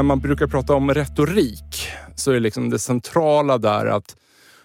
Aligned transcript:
När 0.00 0.04
man 0.04 0.20
brukar 0.20 0.46
prata 0.46 0.74
om 0.74 0.94
retorik 0.94 1.88
så 2.14 2.32
är 2.32 2.40
liksom 2.40 2.70
det 2.70 2.78
centrala 2.78 3.58
där 3.58 3.86
att 3.86 4.16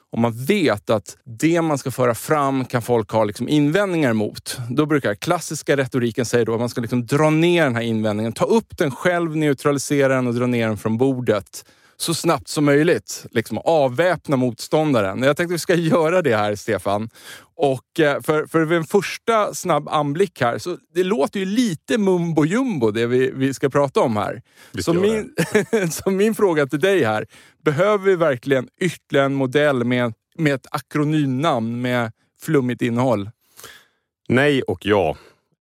om 0.10 0.22
man 0.22 0.46
vet 0.46 0.90
att 0.90 1.18
det 1.24 1.62
man 1.62 1.78
ska 1.78 1.92
föra 1.92 2.16
fram 2.16 2.66
kan 2.66 2.82
folk 2.82 3.12
ha 3.12 3.24
liksom 3.24 3.50
invändningar 3.50 4.14
mot. 4.14 4.58
Då 4.70 4.86
brukar 4.86 5.16
klassiska 5.16 5.78
retoriken 5.78 6.26
säga 6.26 6.46
då 6.46 6.54
att 6.54 6.60
man 6.60 6.70
ska 6.70 6.82
liksom 6.82 7.06
dra 7.06 7.30
ner 7.30 7.64
den 7.64 7.76
här 7.76 7.82
invändningen, 7.82 8.34
ta 8.34 8.46
upp 8.46 8.78
den 8.78 8.92
själv, 8.92 9.36
neutralisera 9.36 10.16
den 10.16 10.28
och 10.28 10.34
dra 10.34 10.48
ner 10.48 10.68
den 10.68 10.78
från 10.78 10.98
bordet 10.98 11.66
så 11.98 12.14
snabbt 12.14 12.48
som 12.48 12.66
möjligt. 12.66 13.26
Liksom 13.32 13.58
avväpna 13.58 14.36
motståndaren. 14.36 15.24
Jag 15.24 15.38
tänkte 15.38 15.54
att 15.54 15.56
vi 15.56 15.60
ska 15.60 15.76
göra 15.76 16.22
det 16.22 16.36
här, 16.36 16.56
Stefan. 16.56 17.10
Och 17.58 18.00
eh, 18.00 18.22
för, 18.22 18.46
för 18.46 18.74
en 18.74 18.84
första 18.84 19.54
snabb 19.54 19.90
anblick 19.90 20.42
här, 20.42 20.58
så 20.58 20.78
det 20.94 21.04
låter 21.04 21.40
ju 21.40 21.46
lite 21.46 21.98
mumbo 21.98 22.46
jumbo 22.46 22.92
det 22.92 23.08
vi, 23.08 23.32
vi 23.32 23.54
ska 23.54 23.70
prata 23.70 24.02
om 24.02 24.18
här. 24.18 24.42
Så 24.80 24.94
min, 24.94 25.36
så 25.92 26.12
min 26.12 26.36
fråga 26.36 26.68
till 26.68 26.80
dig 26.80 27.04
här, 27.04 27.26
behöver 27.66 28.06
vi 28.06 28.16
verkligen 28.16 28.68
ytterligare 28.82 29.26
en 29.26 29.36
modell 29.36 29.84
med, 29.84 30.14
med 30.38 30.54
ett 30.54 30.68
akronymnamn 30.72 31.82
med 31.82 32.12
flummigt 32.42 32.82
innehåll? 32.82 33.30
Nej 34.28 34.62
och 34.62 34.86
ja. 34.86 35.18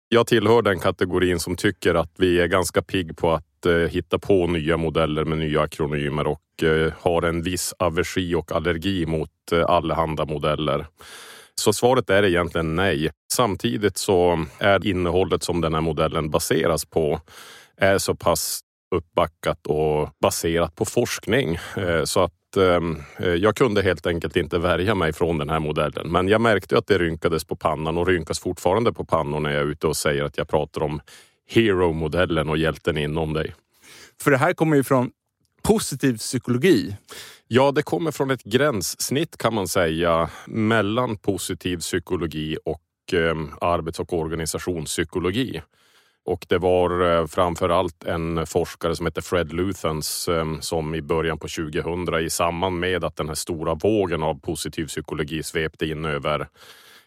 Jag 0.09 0.27
tillhör 0.27 0.63
den 0.63 0.79
kategorin 0.79 1.41
som 1.41 1.57
tycker 1.57 1.95
att 1.95 2.13
vi 2.19 2.41
är 2.41 2.47
ganska 2.47 2.83
pigg 2.83 3.17
på 3.17 3.33
att 3.33 3.45
Eh, 3.67 3.73
hitta 3.73 4.19
på 4.19 4.47
nya 4.47 4.77
modeller 4.77 5.25
med 5.25 5.39
nya 5.39 5.61
akronymer 5.61 6.27
och 6.27 6.63
eh, 6.63 6.93
har 7.01 7.23
en 7.23 7.43
viss 7.43 7.75
aversi 7.79 8.35
och 8.35 8.53
allergi 8.53 9.07
mot 9.07 9.53
eh, 9.53 9.65
allehanda 9.65 10.25
modeller. 10.25 10.87
Så 11.55 11.73
svaret 11.73 12.11
är 12.11 12.23
egentligen 12.23 12.77
nej. 12.77 13.11
Samtidigt 13.33 13.97
så 13.99 14.45
är 14.59 14.87
innehållet 14.87 15.43
som 15.43 15.61
den 15.61 15.75
här 15.75 15.81
modellen 15.81 16.31
baseras 16.31 16.85
på 16.85 17.21
är 17.77 17.99
så 17.99 18.15
pass 18.15 18.61
uppbackat 18.95 19.67
och 19.67 20.09
baserat 20.23 20.77
på 20.77 20.85
forskning 20.85 21.59
så 22.05 22.21
att 22.21 22.57
ehm, 22.57 23.03
jag 23.39 23.57
kunde 23.57 23.83
helt 23.83 24.07
enkelt 24.07 24.37
inte 24.37 24.59
värja 24.59 24.95
mig 24.95 25.13
från 25.13 25.39
den 25.39 25.51
här 25.51 25.61
modellen. 25.61 26.13
Men 26.13 26.29
jag 26.29 26.41
märkte 26.41 26.79
att 26.79 26.87
det 26.87 26.99
rynkades 26.99 27.45
på 27.45 27.57
pannan 27.57 27.99
och 27.99 28.07
rynkas 28.07 28.41
fortfarande 28.41 28.93
på 28.93 29.05
pannor 29.05 29.41
när 29.41 29.51
jag 29.51 29.61
är 29.61 29.67
ute 29.67 29.87
och 29.87 29.97
säger 29.97 30.25
att 30.25 30.39
jag 30.39 30.49
pratar 30.49 30.83
om 30.83 31.01
Hero-modellen 31.49 32.49
och 32.49 32.59
hjälten 32.59 32.99
inom 32.99 33.33
dig. 33.33 33.55
För 34.21 34.31
det 34.31 34.37
här 34.37 34.53
kommer 34.53 34.77
ju 34.77 34.85
från 34.85 35.11
positiv 35.63 36.19
psykologi. 36.19 36.97
Ja, 37.49 37.73
det 37.73 37.83
kommer 37.83 38.11
från 38.11 38.31
ett 38.31 38.43
gränssnitt 38.45 39.37
kan 39.37 39.55
man 39.55 39.69
säga 39.69 40.31
mellan 40.47 41.17
positiv 41.17 41.79
psykologi 41.79 42.59
och 42.65 43.15
eh, 43.15 43.37
arbets 43.61 44.01
och 44.01 44.13
organisationspsykologi. 44.13 45.63
Och 46.25 46.47
det 46.49 46.59
var 46.59 47.13
eh, 47.13 47.27
framför 47.27 47.69
allt 47.69 48.05
en 48.05 48.47
forskare 48.47 48.97
som 48.97 49.07
heter 49.07 49.23
Fred 49.23 49.53
Luthans 49.53 50.29
eh, 50.29 50.59
som 50.61 50.95
i 50.95 51.03
början 51.03 51.39
på 51.39 51.49
2000 51.49 52.25
i 52.25 52.31
samband 52.31 52.79
med 52.79 53.05
att 53.05 53.17
den 53.17 53.29
här 53.29 53.35
stora 53.35 53.75
vågen 53.75 54.23
av 54.23 54.41
positiv 54.41 54.87
psykologi 54.87 55.43
svepte 55.43 55.87
in 55.87 56.05
över 56.05 56.49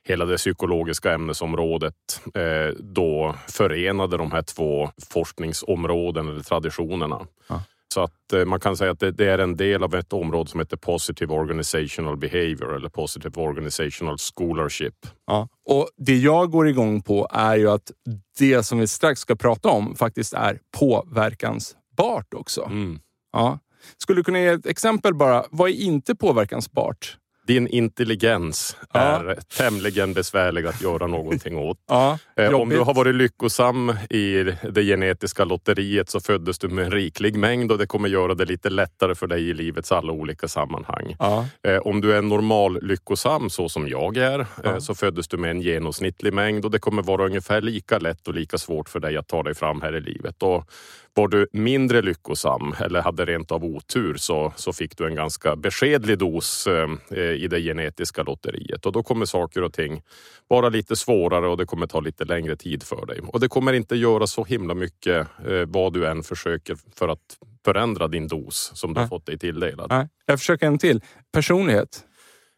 hela 0.08 0.26
det 0.26 0.38
psykologiska 0.38 1.14
ämnesområdet 1.14 2.22
eh, 2.34 2.76
då 2.80 3.36
förenade 3.48 4.18
de 4.18 4.32
här 4.32 4.42
två 4.42 4.90
forskningsområdena 5.10 6.32
eller 6.32 6.44
traditionerna. 6.44 7.28
Ja. 7.48 7.64
Så 7.94 8.02
att 8.02 8.34
eh, 8.34 8.46
man 8.46 8.60
kan 8.60 8.78
säga 8.78 8.92
att 8.92 9.00
det, 9.00 9.12
det, 9.12 9.26
är 9.26 9.38
en 9.38 9.58
del 9.58 9.84
av 9.84 9.96
ett 9.96 10.14
område 10.14 10.50
som 10.50 10.60
heter 10.60 10.78
Positive 10.78 11.34
Organizational 11.34 12.18
Behavior 12.18 12.76
eller 12.76 12.90
Positive 12.90 13.42
Organizational 13.42 14.18
Scholarship. 14.18 14.96
Ja. 15.28 15.48
Och 15.66 15.90
Det 15.98 16.18
jag 16.18 16.52
går 16.52 16.68
igång 16.68 17.02
på 17.02 17.28
är 17.32 17.56
ju 17.56 17.70
att 17.70 17.92
det 18.38 18.64
som 18.64 18.80
vi 18.80 18.88
strax 18.88 19.22
ska 19.22 19.36
prata 19.36 19.70
om 19.70 19.96
faktiskt 19.96 20.34
är 20.34 20.60
påverkansbart 20.80 22.34
också. 22.34 22.64
Mm. 22.64 23.00
Ja. 23.32 23.60
Skulle 23.98 24.20
du 24.20 24.24
kunna 24.24 24.40
ge 24.40 24.48
ett 24.48 24.66
exempel 24.66 25.14
bara? 25.14 25.46
Vad 25.52 25.70
är 25.70 25.74
inte 25.74 26.16
påverkansbart? 26.16 27.18
Din 27.48 27.68
intelligens 27.68 28.78
ja. 28.94 29.00
är 29.00 29.36
tämligen 29.58 30.14
besvärlig 30.14 30.66
att 30.66 30.82
göra 30.82 31.08
någonting 31.08 31.58
åt. 31.58 31.78
Ja, 31.88 32.20
eh, 32.36 32.54
Om 32.54 32.70
du 32.70 32.80
har 32.80 32.94
varit 32.94 33.16
lyckosam 33.16 33.90
i 34.10 34.44
det 34.72 34.84
genetiska 34.84 35.46
lotteriet 35.46 36.10
så 36.10 36.20
föddes 36.20 36.60
du 36.60 36.68
med 36.68 36.86
en 36.86 36.92
riklig 36.92 37.36
mängd 37.38 37.72
och 37.72 37.78
det 37.78 37.88
kommer 37.88 38.10
göra 38.10 38.34
det 38.34 38.46
lite 38.46 38.70
lättare 38.70 39.16
för 39.16 39.28
dig 39.28 39.50
i 39.50 39.54
livets 39.54 39.92
alla 39.92 40.12
olika 40.12 40.48
sammanhang. 40.48 41.16
Ja. 41.20 41.46
Eh, 41.64 41.78
om 41.78 42.02
du 42.02 42.16
är 42.16 42.22
normal 42.22 42.80
lyckosam 42.82 43.50
så 43.50 43.70
som 43.70 43.88
jag 43.88 44.18
är 44.18 44.46
eh, 44.64 44.78
så 44.78 44.96
föddes 44.96 45.28
du 45.28 45.38
med 45.38 45.52
en 45.52 45.62
genomsnittlig 45.62 46.34
mängd 46.34 46.66
och 46.66 46.72
det 46.72 46.80
kommer 46.80 47.04
vara 47.04 47.26
ungefär 47.26 47.62
lika 47.62 48.00
lätt 48.00 48.28
och 48.28 48.34
lika 48.34 48.58
svårt 48.58 48.90
för 48.90 49.00
dig 49.00 49.18
att 49.18 49.28
ta 49.28 49.44
dig 49.44 49.56
fram 49.56 49.82
här 49.82 49.96
i 49.96 50.02
livet. 50.02 50.44
Och 50.44 50.70
var 51.16 51.28
du 51.28 51.48
mindre 51.54 52.02
lyckosam 52.02 52.76
eller 52.80 53.02
hade 53.02 53.26
rent 53.26 53.52
av 53.52 53.66
otur 53.66 54.16
så, 54.18 54.54
så 54.56 54.74
fick 54.74 54.98
du 54.98 55.08
en 55.08 55.16
ganska 55.16 55.56
beskedlig 55.56 56.18
dos 56.18 56.68
eh, 56.68 57.20
i 57.20 57.48
det 57.48 57.62
genetiska 57.62 58.24
lotteriet 58.24 58.86
och 58.86 58.92
då 58.92 59.04
kommer 59.04 59.26
saker 59.26 59.62
och 59.62 59.74
ting 59.74 60.02
vara 60.48 60.70
lite 60.70 60.96
svårare 60.96 61.48
och 61.48 61.58
det 61.58 61.66
kommer 61.66 61.88
ta 61.88 62.00
lite 62.00 62.26
längre 62.26 62.56
tid 62.56 62.84
för 62.84 63.06
dig. 63.06 63.20
Och 63.28 63.40
det 63.40 63.48
kommer 63.48 63.74
inte 63.74 63.96
göra 63.96 64.28
så 64.28 64.44
himla 64.44 64.74
mycket 64.74 65.28
eh, 65.48 65.66
vad 65.68 65.94
du 65.94 66.08
än 66.08 66.24
försöker 66.24 66.78
för 66.96 67.08
att 67.08 67.38
förändra 67.66 68.08
din 68.08 68.28
dos 68.28 68.72
som 68.74 68.94
du 68.94 69.00
Nej. 69.00 69.10
fått 69.10 69.26
dig 69.26 69.38
tilldelad. 69.38 69.90
Nej. 69.90 70.08
Jag 70.26 70.40
försöker 70.40 70.68
en 70.68 70.78
till. 70.78 71.02
Personlighet. 71.34 72.04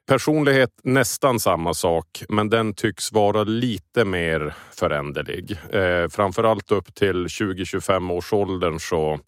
Personlighet 0.08 0.70
nästan 0.84 1.40
samma 1.40 1.74
sak, 1.74 2.24
men 2.30 2.50
den 2.50 2.74
tycks 2.74 3.12
vara 3.12 3.44
lite 3.44 4.06
mer 4.06 4.54
föränderlig. 4.72 5.58
Eh, 5.72 6.10
framförallt 6.10 6.72
upp 6.72 6.96
till 6.96 7.28
20-25 7.28 8.12
års 8.12 8.34
åldern 8.34 8.80
så 8.80 9.20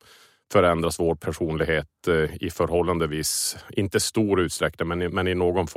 förändras 0.51 0.99
vår 0.99 1.15
personlighet 1.15 2.07
eh, 2.07 2.43
i 2.43 2.49
förhållandevis, 2.49 3.57
inte 3.69 3.99
stor 3.99 4.41
utsträckning, 4.41 4.87
men 4.87 5.01
i, 5.01 5.09
men 5.09 5.27
i 5.27 5.35
någon 5.35 5.67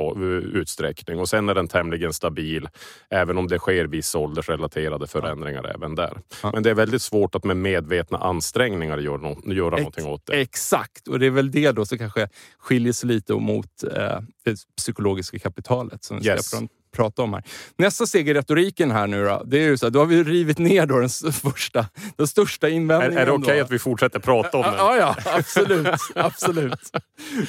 utsträckning. 0.53 1.19
Och 1.19 1.29
sen 1.29 1.49
är 1.49 1.55
den 1.55 1.67
tämligen 1.67 2.13
stabil, 2.13 2.69
även 3.09 3.37
om 3.37 3.47
det 3.47 3.59
sker 3.59 3.85
vissa 3.85 4.19
åldersrelaterade 4.19 5.07
förändringar 5.07 5.61
ja. 5.63 5.69
även 5.75 5.95
där. 5.95 6.17
Ja. 6.43 6.51
Men 6.53 6.63
det 6.63 6.69
är 6.69 6.73
väldigt 6.73 7.01
svårt 7.01 7.35
att 7.35 7.43
med 7.43 7.57
medvetna 7.57 8.17
ansträngningar 8.17 8.97
göra, 8.97 9.17
no 9.17 9.53
göra 9.53 9.75
Ex 9.75 9.81
någonting 9.81 10.05
åt 10.05 10.25
det. 10.25 10.41
Exakt, 10.41 11.07
och 11.07 11.19
det 11.19 11.25
är 11.25 11.31
väl 11.31 11.51
det 11.51 11.71
då 11.71 11.85
som 11.85 11.97
kanske 11.97 12.29
skiljer 12.57 12.93
sig 12.93 13.09
lite 13.09 13.33
mot 13.33 13.83
eh, 13.83 14.19
det 14.43 14.57
psykologiska 14.77 15.39
kapitalet 15.39 16.03
som 16.03 16.25
yes. 16.25 16.51
från 16.51 16.67
prata 16.93 17.21
om 17.21 17.33
här. 17.33 17.43
Nästa 17.77 18.05
steg 18.05 18.29
i 18.29 18.33
retoriken 18.33 18.91
här 18.91 19.07
nu 19.07 19.25
då, 19.25 19.43
det 19.45 19.57
är 19.57 19.63
ju 19.63 19.77
så 19.77 19.85
här, 19.85 19.91
då 19.91 19.99
har 19.99 20.05
vi 20.05 20.23
rivit 20.23 20.57
ner 20.57 20.85
då 20.85 20.99
den, 20.99 21.09
första, 21.31 21.85
den 22.17 22.27
största 22.27 22.69
invändningen. 22.69 23.17
Är, 23.17 23.21
är 23.21 23.25
det 23.25 23.31
okej 23.31 23.43
okay 23.43 23.59
att 23.59 23.71
vi 23.71 23.79
fortsätter 23.79 24.19
prata 24.19 24.57
om 24.57 24.63
den? 24.63 24.73
Ja, 24.77 24.97
ja 24.97 25.15
absolut. 25.25 25.87
absolut. 26.15 26.91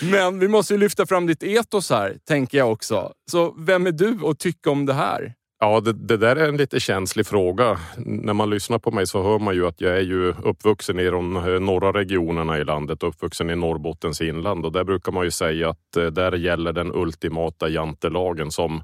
Men 0.02 0.38
vi 0.38 0.48
måste 0.48 0.74
ju 0.74 0.80
lyfta 0.80 1.06
fram 1.06 1.26
ditt 1.26 1.42
etos 1.42 1.90
här, 1.90 2.16
tänker 2.28 2.58
jag 2.58 2.72
också. 2.72 3.12
Så 3.30 3.54
vem 3.58 3.86
är 3.86 3.92
du 3.92 4.18
att 4.26 4.38
tycka 4.38 4.70
om 4.70 4.86
det 4.86 4.94
här? 4.94 5.34
Ja, 5.64 5.80
det, 5.80 5.92
det, 5.92 6.16
där 6.16 6.36
är 6.36 6.48
en 6.48 6.56
lite 6.56 6.80
känslig 6.80 7.26
fråga. 7.26 7.78
När 7.96 8.32
man 8.32 8.50
lyssnar 8.50 8.78
på 8.78 8.90
mig 8.90 9.06
så 9.06 9.22
hör 9.22 9.38
man 9.38 9.54
ju 9.54 9.66
att 9.66 9.80
jag 9.80 9.96
är 9.96 10.00
ju 10.00 10.34
uppvuxen 10.42 10.98
i 10.98 11.04
de 11.04 11.36
eh, 11.36 11.60
norra 11.60 11.92
regionerna 11.92 12.58
i 12.58 12.64
landet, 12.64 13.02
uppvuxen 13.02 13.50
i 13.50 13.56
Norrbottens 13.56 14.20
inland 14.20 14.64
och 14.64 14.72
där 14.72 14.84
brukar 14.84 15.12
man 15.12 15.24
ju 15.24 15.30
säga 15.30 15.68
att 15.68 15.96
eh, 15.96 16.06
där 16.06 16.32
gäller 16.32 16.72
den 16.72 16.92
ultimata 16.94 17.68
jantelagen 17.68 18.50
som 18.50 18.82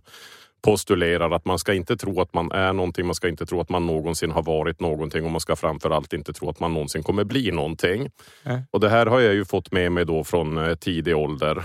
postulerar 0.63 1.31
att 1.31 1.45
man 1.45 1.59
ska 1.59 1.75
inte 1.75 1.97
tro 1.97 2.21
att 2.21 2.35
man 2.35 2.53
är 2.53 2.73
någonting, 2.73 3.07
man 3.07 3.15
ska 3.15 3.29
inte 3.29 3.47
tro 3.47 3.61
att 3.61 3.69
man 3.69 3.87
någonsin 3.87 4.31
har 4.31 4.43
varit 4.43 4.81
någonting 4.81 5.25
och 5.25 5.31
man 5.31 5.41
ska 5.41 5.57
framförallt 5.57 6.13
inte 6.13 6.33
tro 6.33 6.49
att 6.49 6.61
man 6.61 6.75
någonsin 6.75 7.03
kommer 7.03 7.25
bli 7.25 7.51
någonting. 7.51 8.11
Mm. 8.45 8.61
Och 8.71 8.81
det 8.81 8.89
här 8.89 9.07
har 9.07 9.21
jag 9.21 9.35
ju 9.35 9.45
fått 9.45 9.73
med 9.73 9.93
mig 9.93 10.05
då 10.05 10.25
från 10.25 10.59
eh, 10.59 10.75
tidig 10.75 11.17
ålder. 11.17 11.63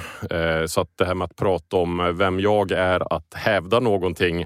Så 0.68 0.82
att 0.82 0.90
det 0.96 1.06
här 1.06 1.16
med 1.16 1.26
att 1.26 1.36
prata 1.36 1.78
om 1.78 2.18
vem 2.18 2.40
jag 2.40 2.72
är, 2.72 3.14
att 3.14 3.34
hävda 3.34 3.80
någonting 3.80 4.46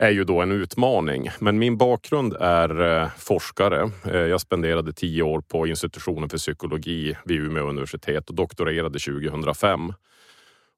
är 0.00 0.10
ju 0.10 0.24
då 0.24 0.40
en 0.40 0.52
utmaning. 0.52 1.30
Men 1.38 1.58
min 1.58 1.76
bakgrund 1.76 2.36
är 2.40 3.02
eh, 3.02 3.08
forskare. 3.18 3.90
Eh, 4.04 4.16
jag 4.16 4.40
spenderade 4.40 4.92
tio 4.92 5.22
år 5.22 5.40
på 5.40 5.66
institutionen 5.66 6.28
för 6.28 6.38
psykologi 6.38 7.16
vid 7.24 7.40
Umeå 7.40 7.68
universitet 7.68 8.28
och 8.28 8.34
doktorerade 8.34 8.98
2005. 8.98 9.92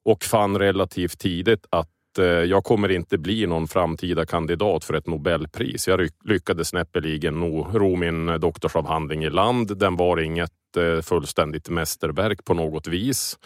Och 0.05 0.23
fann 0.23 0.59
relativt 0.59 1.19
tidigt 1.19 1.65
att 1.69 1.89
eh, 2.19 2.25
jag 2.25 2.63
kommer 2.63 2.91
inte 2.91 3.17
bli 3.17 3.47
någon 3.47 3.67
framtida 3.67 4.25
kandidat 4.25 4.83
för 4.83 4.93
ett 4.93 5.07
Nobelpris. 5.07 5.87
Jag 5.87 6.09
lyckades 6.25 6.73
näppeligen 6.73 7.43
ro 7.73 7.95
min 7.95 8.29
eh, 8.29 8.35
doktorsavhandling 8.35 9.23
i 9.23 9.29
land. 9.29 9.77
Den 9.77 9.95
var 9.95 10.19
inget 10.19 10.51
Eh, 10.77 11.01
fullständigt 11.01 11.69
mästerverk 11.69 12.45
på 12.45 12.53
något 12.53 12.87
vis. 12.87 13.37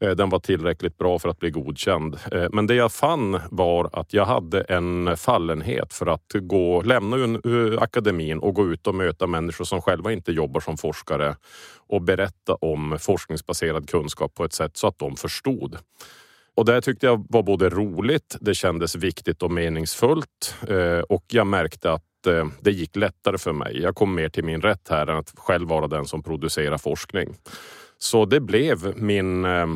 Eh, 0.00 0.10
den 0.10 0.30
var 0.30 0.38
tillräckligt 0.38 0.98
bra 0.98 1.18
för 1.18 1.28
att 1.28 1.38
bli 1.38 1.50
godkänd. 1.50 2.18
Eh, 2.32 2.46
men 2.52 2.66
det 2.66 2.74
jag 2.74 2.92
fann 2.92 3.40
var 3.50 3.90
att 3.92 4.12
jag 4.12 4.24
hade 4.24 4.60
en 4.60 5.16
fallenhet 5.16 5.94
för 5.94 6.06
att 6.06 6.32
gå, 6.34 6.82
lämna 6.82 7.16
eh, 7.16 7.82
akademin 7.82 8.38
och 8.38 8.54
gå 8.54 8.66
ut 8.66 8.86
och 8.86 8.94
möta 8.94 9.26
människor 9.26 9.64
som 9.64 9.82
själva 9.82 10.12
inte 10.12 10.32
jobbar 10.32 10.60
som 10.60 10.76
forskare 10.76 11.36
och 11.88 12.02
berätta 12.02 12.54
om 12.54 12.98
forskningsbaserad 13.00 13.90
kunskap 13.90 14.34
på 14.34 14.44
ett 14.44 14.52
sätt 14.52 14.76
så 14.76 14.86
att 14.86 14.98
de 14.98 15.16
förstod. 15.16 15.78
Och 16.56 16.64
det 16.64 16.80
tyckte 16.80 17.06
jag 17.06 17.26
var 17.28 17.42
både 17.42 17.68
roligt, 17.68 18.36
det 18.40 18.54
kändes 18.54 18.94
viktigt 18.94 19.42
och 19.42 19.50
meningsfullt 19.50 20.54
eh, 20.68 20.98
och 20.98 21.24
jag 21.28 21.46
märkte 21.46 21.92
att 21.92 22.26
eh, 22.26 22.46
det 22.60 22.70
gick 22.70 22.96
lättare 22.96 23.38
för 23.38 23.52
mig. 23.52 23.80
Jag 23.80 23.94
kom 23.94 24.14
mer 24.14 24.28
till 24.28 24.44
min 24.44 24.62
rätt 24.62 24.88
här 24.90 25.06
än 25.06 25.18
att 25.18 25.32
själv 25.36 25.68
vara 25.68 25.86
den 25.86 26.04
som 26.04 26.22
producerar 26.22 26.78
forskning. 26.78 27.34
Så 27.98 28.24
det 28.24 28.40
blev 28.40 28.96
min 28.96 29.44
eh, 29.44 29.66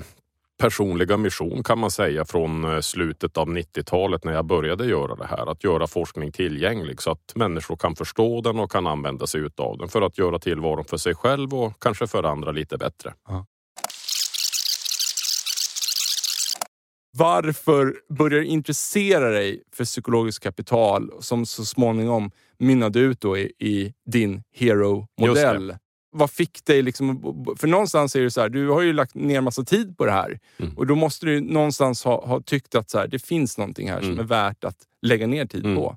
personliga 0.61 1.17
mission 1.17 1.63
kan 1.63 1.79
man 1.79 1.91
säga 1.91 2.25
från 2.25 2.83
slutet 2.83 3.37
av 3.37 3.49
90-talet 3.49 4.25
när 4.25 4.33
jag 4.33 4.45
började 4.45 4.87
göra 4.87 5.15
det 5.15 5.27
här. 5.27 5.51
Att 5.51 5.65
göra 5.65 5.87
forskning 5.87 6.33
tillgänglig 6.33 7.03
så 7.03 7.11
att 7.11 7.33
människor 7.35 7.77
kan 7.77 7.97
förstå 7.97 8.41
den 8.41 8.59
och 8.59 8.73
kan 8.73 8.87
använda 8.87 9.27
sig 9.27 9.49
av 9.57 9.79
den 9.79 9.89
för 9.89 10.03
att 10.03 10.19
göra 10.19 10.39
tillvaron 10.39 10.85
för 10.85 10.97
sig 10.97 11.15
själv 11.15 11.55
och 11.55 11.73
kanske 11.81 12.07
för 12.07 12.23
andra 12.23 12.53
lite 12.53 12.77
bättre. 12.77 13.15
Varför 17.21 17.97
började 18.09 18.45
du 18.45 18.47
intressera 18.47 19.31
dig 19.31 19.63
för 19.73 19.85
psykologiskt 19.85 20.43
kapital 20.43 21.11
som 21.21 21.47
så 21.47 21.65
småningom 21.65 22.31
mynnade 22.59 23.01
ut 23.01 23.21
då 23.21 23.39
i, 23.39 23.53
i 23.59 23.95
din 24.07 24.43
hero-modell? 24.53 25.77
Vad 26.13 26.31
fick 26.31 26.65
dig 26.65 26.83
liksom... 26.83 27.23
För 27.59 27.69
någonstans 27.69 28.17
är 28.17 28.21
det 28.21 28.31
så 28.31 28.41
här, 28.41 28.49
du 28.49 28.69
har 28.69 28.81
ju 28.81 28.93
lagt 28.93 29.15
ner 29.15 29.41
massa 29.41 29.65
tid 29.65 29.97
på 29.97 30.05
det 30.05 30.13
här 30.13 30.39
mm. 30.59 30.79
och 30.79 30.87
då 30.87 30.95
måste 30.95 31.27
du 31.27 31.41
någonstans 31.41 32.05
ha, 32.05 32.27
ha 32.27 32.41
tyckt 32.41 32.75
att 32.75 32.91
så 32.91 32.99
här, 32.99 33.09
det 33.09 33.19
finns 33.19 33.59
någonting 33.59 33.91
här 33.91 33.99
mm. 33.99 34.11
som 34.11 34.19
är 34.19 34.29
värt 34.29 34.65
att 34.65 34.77
lägga 35.03 35.27
ner 35.27 35.47
tid 35.47 35.65
mm. 35.65 35.77
på. 35.77 35.97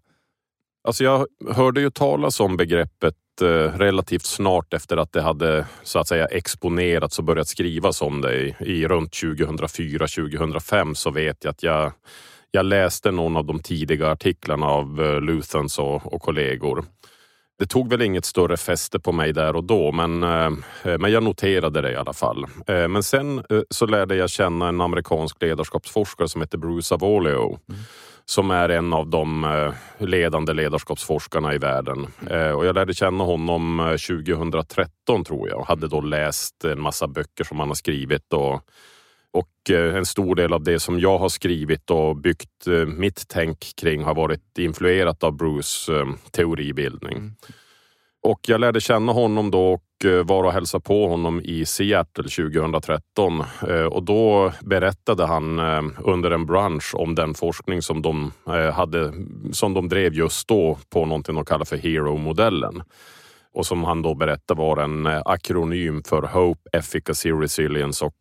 Alltså 0.87 1.03
jag 1.03 1.27
hörde 1.51 1.81
ju 1.81 1.89
talas 1.89 2.39
om 2.39 2.57
begreppet 2.57 3.15
Eh, 3.41 3.77
relativt 3.77 4.25
snart 4.25 4.73
efter 4.73 4.97
att 4.97 5.13
det 5.13 5.21
hade 5.21 5.65
så 5.83 5.99
att 5.99 6.07
säga 6.07 6.25
exponerats 6.25 7.19
och 7.19 7.25
börjat 7.25 7.47
skrivas 7.47 8.01
om 8.01 8.21
det 8.21 8.35
i, 8.35 8.55
i 8.59 8.87
runt 8.87 9.11
2004-2005 9.11 10.93
så 10.93 11.11
vet 11.11 11.43
jag 11.43 11.51
att 11.51 11.63
jag, 11.63 11.91
jag 12.51 12.65
läste 12.65 13.11
någon 13.11 13.37
av 13.37 13.45
de 13.45 13.59
tidiga 13.59 14.11
artiklarna 14.11 14.65
av 14.65 15.01
eh, 15.01 15.07
uh, 15.07 15.21
Luthans 15.21 15.79
och, 15.79 16.13
och 16.13 16.21
kollegor. 16.21 16.85
Det 17.59 17.65
tog 17.65 17.89
väl 17.89 18.01
inget 18.01 18.25
större 18.25 18.57
fäste 18.57 18.99
på 18.99 19.11
mig 19.11 19.33
där 19.33 19.55
och 19.55 19.63
då, 19.63 19.91
men, 19.91 20.23
eh, 20.23 20.51
men 20.99 21.11
jag 21.11 21.23
noterade 21.23 21.81
det 21.81 21.91
i 21.91 21.95
alla 21.95 22.13
fall. 22.13 22.45
Eh, 22.67 22.87
men 22.87 23.03
sen 23.03 23.43
så 23.69 23.85
lärde 23.85 24.15
jag 24.15 24.29
känna 24.29 24.67
en 24.67 24.81
amerikansk 24.81 25.41
ledarskapsforskare 25.41 26.29
som 26.29 26.41
heter 26.41 26.57
Bruce 26.57 26.95
Avolio. 26.95 27.59
Mm 27.69 27.81
som 28.25 28.51
är 28.51 28.69
en 28.69 28.93
av 28.93 29.07
de 29.07 29.43
eh, 29.43 29.73
ledande 30.07 30.53
ledarskapsforskarna 30.53 31.53
i 31.53 31.57
världen. 31.57 32.07
Eh, 32.29 32.49
och 32.49 32.65
jag 32.65 32.75
lärde 32.75 32.93
känna 32.93 33.23
honom 33.23 33.79
eh, 33.79 33.85
2013 33.85 35.23
tror 35.23 35.49
jag 35.49 35.59
och 35.59 35.67
hade 35.67 35.87
då 35.87 36.01
läst 36.01 36.65
en 36.65 36.81
massa 36.81 37.07
böcker 37.07 37.43
som 37.43 37.59
han 37.59 37.67
har 37.67 37.75
skrivit. 37.75 38.33
Och, 38.33 38.53
och 39.31 39.69
en 39.69 40.05
stor 40.05 40.35
del 40.35 40.53
av 40.53 40.63
det 40.63 40.79
som 40.79 40.99
jag 40.99 41.17
har 41.17 41.29
skrivit 41.29 41.89
och 41.89 42.15
byggt 42.15 42.67
mitt 42.87 43.25
tänk 43.27 43.75
kring 43.75 44.03
har 44.03 44.15
varit 44.15 44.57
influerat 44.57 45.23
av 45.23 45.37
Bruce 45.37 45.91
teoribildning. 46.31 47.17
Mm. 47.17 47.35
Och 48.23 48.39
jag 48.47 48.61
lärde 48.61 48.81
känna 48.81 49.11
honom 49.11 49.51
då 49.51 49.73
och 49.73 50.05
eh, 50.05 50.25
var 50.25 50.43
och 50.43 50.53
hälsade 50.53 50.83
på 50.83 51.07
honom 51.07 51.41
i 51.41 51.65
Seattle 51.65 52.23
2013. 52.23 53.43
Eh, 53.69 53.85
och 53.85 54.03
då 54.03 54.53
berättade 54.61 55.25
han 55.25 55.59
eh, 55.59 55.83
under 56.03 56.31
en 56.31 56.45
brunch 56.45 56.95
om 56.95 57.15
den 57.15 57.33
forskning 57.33 57.81
som 57.81 58.01
de, 58.01 58.31
hade, 58.73 59.13
som 59.51 59.73
de 59.73 59.89
drev 59.89 60.13
just 60.13 60.47
då 60.47 60.77
på 60.89 61.05
någonting 61.05 61.35
de 61.35 61.45
kallar 61.45 61.65
för 61.65 61.77
Hero-modellen. 61.77 62.83
Och 63.53 63.65
som 63.65 63.83
han 63.83 64.01
då 64.01 64.15
berättade 64.15 64.59
var 64.61 64.77
en 64.77 65.07
akronym 65.07 66.03
för 66.03 66.21
Hope, 66.21 66.69
Efficacy, 66.73 67.31
Resilience 67.31 68.05
och 68.05 68.13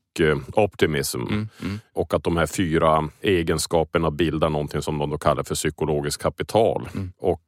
optimism. 0.55 1.21
Mm, 1.21 1.49
mm. 1.63 1.81
Och 1.95 2.15
att 2.15 2.25
de 2.25 2.37
här 2.37 2.47
fyra 2.47 3.09
egenskaperna 3.21 4.11
bildar 4.11 4.51
någonting 4.51 4.83
som 4.83 4.99
de 4.99 5.11
då 5.11 5.19
kallar 5.19 5.43
för 5.43 5.55
psykologiskt 5.55 6.23
kapital. 6.23 6.89
Mm. 6.95 7.13
Och 7.19 7.41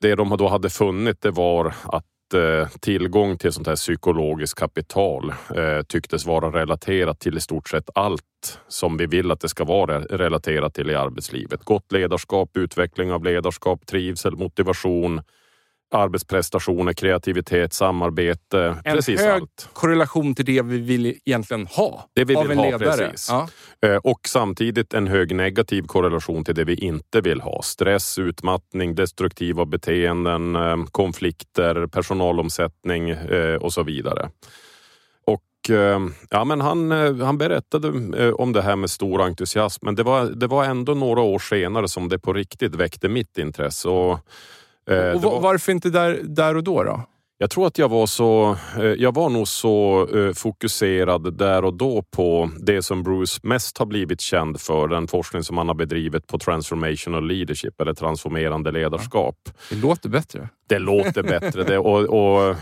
det 0.00 0.14
de 0.14 0.36
då 0.38 0.48
hade 0.48 0.70
funnit 0.70 1.20
det 1.20 1.30
var 1.30 1.74
att 1.84 2.04
eh, 2.34 2.68
tillgång 2.80 3.38
till 3.38 3.52
sånt 3.52 3.66
här 3.66 3.76
psykologiskt 3.76 4.58
kapital 4.58 5.32
eh, 5.56 5.82
tycktes 5.88 6.26
vara 6.26 6.60
relaterat 6.60 7.20
till 7.20 7.36
i 7.36 7.40
stort 7.40 7.68
sett 7.68 7.90
allt 7.94 8.60
som 8.68 8.96
vi 8.96 9.06
vill 9.06 9.30
att 9.30 9.40
det 9.40 9.48
ska 9.48 9.64
vara 9.64 10.00
relaterat 10.00 10.74
till 10.74 10.90
i 10.90 10.94
arbetslivet. 10.94 11.64
Gott 11.64 11.92
ledarskap, 11.92 12.56
utveckling 12.56 13.12
av 13.12 13.24
ledarskap, 13.24 13.86
trivsel, 13.86 14.36
motivation, 14.36 15.22
arbetsprestationer, 15.90 16.92
kreativitet, 16.92 17.72
samarbete. 17.72 18.76
En 18.84 18.96
precis 18.96 19.20
hög 19.20 19.42
allt. 19.42 19.68
korrelation 19.72 20.34
till 20.34 20.44
det 20.44 20.62
vi 20.62 20.78
vill 20.78 21.06
egentligen 21.24 21.66
ha 21.66 22.08
det 22.14 22.24
vi 22.24 22.36
av 22.36 22.42
vill 22.42 22.50
en 22.50 22.58
ha, 22.58 22.64
ledare. 22.64 23.08
Precis. 23.08 23.28
Ja. 23.30 23.48
Eh, 23.88 23.96
och 23.96 24.20
samtidigt 24.26 24.94
en 24.94 25.06
hög 25.06 25.34
negativ 25.34 25.82
korrelation 25.82 26.44
till 26.44 26.54
det 26.54 26.64
vi 26.64 26.74
inte 26.74 27.20
vill 27.20 27.40
ha. 27.40 27.62
Stress, 27.62 28.18
utmattning, 28.18 28.94
destruktiva 28.94 29.64
beteenden, 29.64 30.56
eh, 30.56 30.84
konflikter, 30.84 31.86
personalomsättning 31.86 33.10
eh, 33.10 33.54
och 33.54 33.72
så 33.72 33.82
vidare. 33.82 34.30
Ja, 36.30 36.44
men 36.44 36.60
han, 36.60 36.90
han 37.20 37.38
berättade 37.38 37.88
om 38.32 38.52
det 38.52 38.62
här 38.62 38.76
med 38.76 38.90
stor 38.90 39.22
entusiasm, 39.22 39.86
men 39.86 39.94
det 39.94 40.02
var, 40.02 40.24
det 40.24 40.46
var 40.46 40.64
ändå 40.64 40.94
några 40.94 41.20
år 41.20 41.38
senare 41.38 41.88
som 41.88 42.08
det 42.08 42.18
på 42.18 42.32
riktigt 42.32 42.74
väckte 42.74 43.08
mitt 43.08 43.38
intresse. 43.38 43.88
Och 43.88 44.18
och 45.14 45.22
var... 45.22 45.40
Varför 45.40 45.72
inte 45.72 45.90
där, 45.90 46.20
där 46.22 46.56
och 46.56 46.64
då? 46.64 46.82
då? 46.82 47.04
Jag 47.40 47.50
tror 47.50 47.66
att 47.66 47.78
jag 47.78 47.88
var 47.88 48.06
så, 48.06 48.56
eh, 48.78 48.84
jag 48.84 49.14
var 49.14 49.28
nog 49.28 49.48
så 49.48 50.08
eh, 50.14 50.32
fokuserad 50.32 51.38
där 51.38 51.64
och 51.64 51.74
då 51.74 52.02
på 52.02 52.50
det 52.58 52.82
som 52.82 53.02
Bruce 53.02 53.40
mest 53.42 53.78
har 53.78 53.86
blivit 53.86 54.20
känd 54.20 54.60
för, 54.60 54.88
den 54.88 55.08
forskning 55.08 55.42
som 55.42 55.58
han 55.58 55.68
har 55.68 55.74
bedrivit 55.74 56.26
på 56.26 56.38
transformational 56.38 57.26
leadership 57.26 57.80
eller 57.80 57.94
transformerande 57.94 58.70
ledarskap. 58.70 59.36
Det 59.70 59.76
låter 59.76 60.08
bättre. 60.08 60.48
Det 60.68 60.78
låter 60.78 61.22
bättre 61.22 61.64
det, 61.64 61.78
och, 61.78 62.00
och 62.00 62.56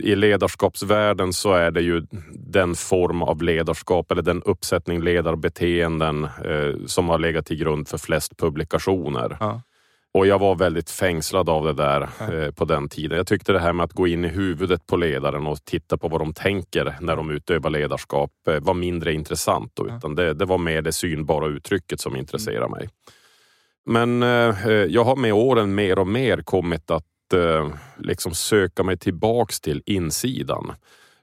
i 0.00 0.16
ledarskapsvärlden 0.16 1.32
så 1.32 1.52
är 1.52 1.70
det 1.70 1.80
ju 1.80 2.06
den 2.32 2.74
form 2.74 3.22
av 3.22 3.42
ledarskap 3.42 4.10
eller 4.10 4.22
den 4.22 4.42
uppsättning 4.42 5.02
ledarbeteenden 5.02 6.28
som 6.86 7.08
har 7.08 7.18
legat 7.18 7.46
till 7.46 7.56
grund 7.56 7.88
för 7.88 7.98
flest 7.98 8.36
publikationer. 8.36 9.36
Ja. 9.40 9.62
Och 10.14 10.26
jag 10.26 10.38
var 10.38 10.54
väldigt 10.54 10.90
fängslad 10.90 11.48
av 11.48 11.64
det 11.64 11.72
där 11.72 12.08
eh, 12.20 12.50
på 12.50 12.64
den 12.64 12.88
tiden. 12.88 13.16
Jag 13.16 13.26
tyckte 13.26 13.52
det 13.52 13.58
här 13.58 13.72
med 13.72 13.84
att 13.84 13.92
gå 13.92 14.06
in 14.06 14.24
i 14.24 14.28
huvudet 14.28 14.86
på 14.86 14.96
ledaren 14.96 15.46
och 15.46 15.64
titta 15.64 15.96
på 15.96 16.08
vad 16.08 16.20
de 16.20 16.32
tänker 16.32 16.96
när 17.00 17.16
de 17.16 17.30
utövar 17.30 17.70
ledarskap 17.70 18.30
eh, 18.48 18.60
var 18.60 18.74
mindre 18.74 19.12
intressant. 19.12 19.72
Då, 19.74 19.88
utan 19.88 20.14
det, 20.14 20.34
det, 20.34 20.44
var 20.44 20.58
mer 20.58 20.82
det 20.82 20.92
synbara 20.92 21.46
uttrycket 21.46 22.00
som 22.00 22.16
intresserade 22.16 22.68
mig. 22.68 22.88
men 23.86 24.22
eh, 24.22 24.70
jag 24.70 25.04
har 25.04 25.16
med 25.16 25.32
åren 25.32 25.74
mer 25.74 25.98
och 25.98 26.06
mer 26.06 26.42
kommit 26.42 26.90
att 26.90 27.32
eh, 27.34 27.68
liksom 27.98 28.34
söka 28.34 28.82
mig 28.82 28.98
tillbaks 28.98 29.60
till 29.60 29.82
insidan. 29.86 30.72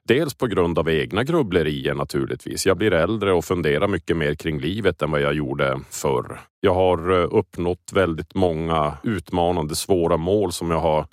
Dels 0.08 0.34
på 0.34 0.48
grund 0.48 0.80
av 0.80 0.90
egna 0.90 1.24
grubblerier 1.24 1.94
naturligtvis. 1.94 2.66
Jag 2.66 2.78
blir 2.78 2.94
äldre 2.94 3.34
och 3.34 3.46
funderar 3.46 3.88
mycket 3.88 4.18
mer 4.18 4.36
kring 4.36 4.60
livet 4.60 5.02
än 5.02 5.12
vad 5.12 5.22
jag 5.22 5.34
gjorde 5.34 5.80
förr. 5.90 6.40
Jag 6.60 6.74
har 6.74 7.12
eh, 7.12 7.28
uppnått 7.32 7.92
väldigt 7.94 8.36
många 8.36 8.98
utmanande, 9.04 9.76
svåra 9.76 10.18
mål 10.18 10.52
som 10.52 10.72
jag 10.72 10.80
har 10.80 11.08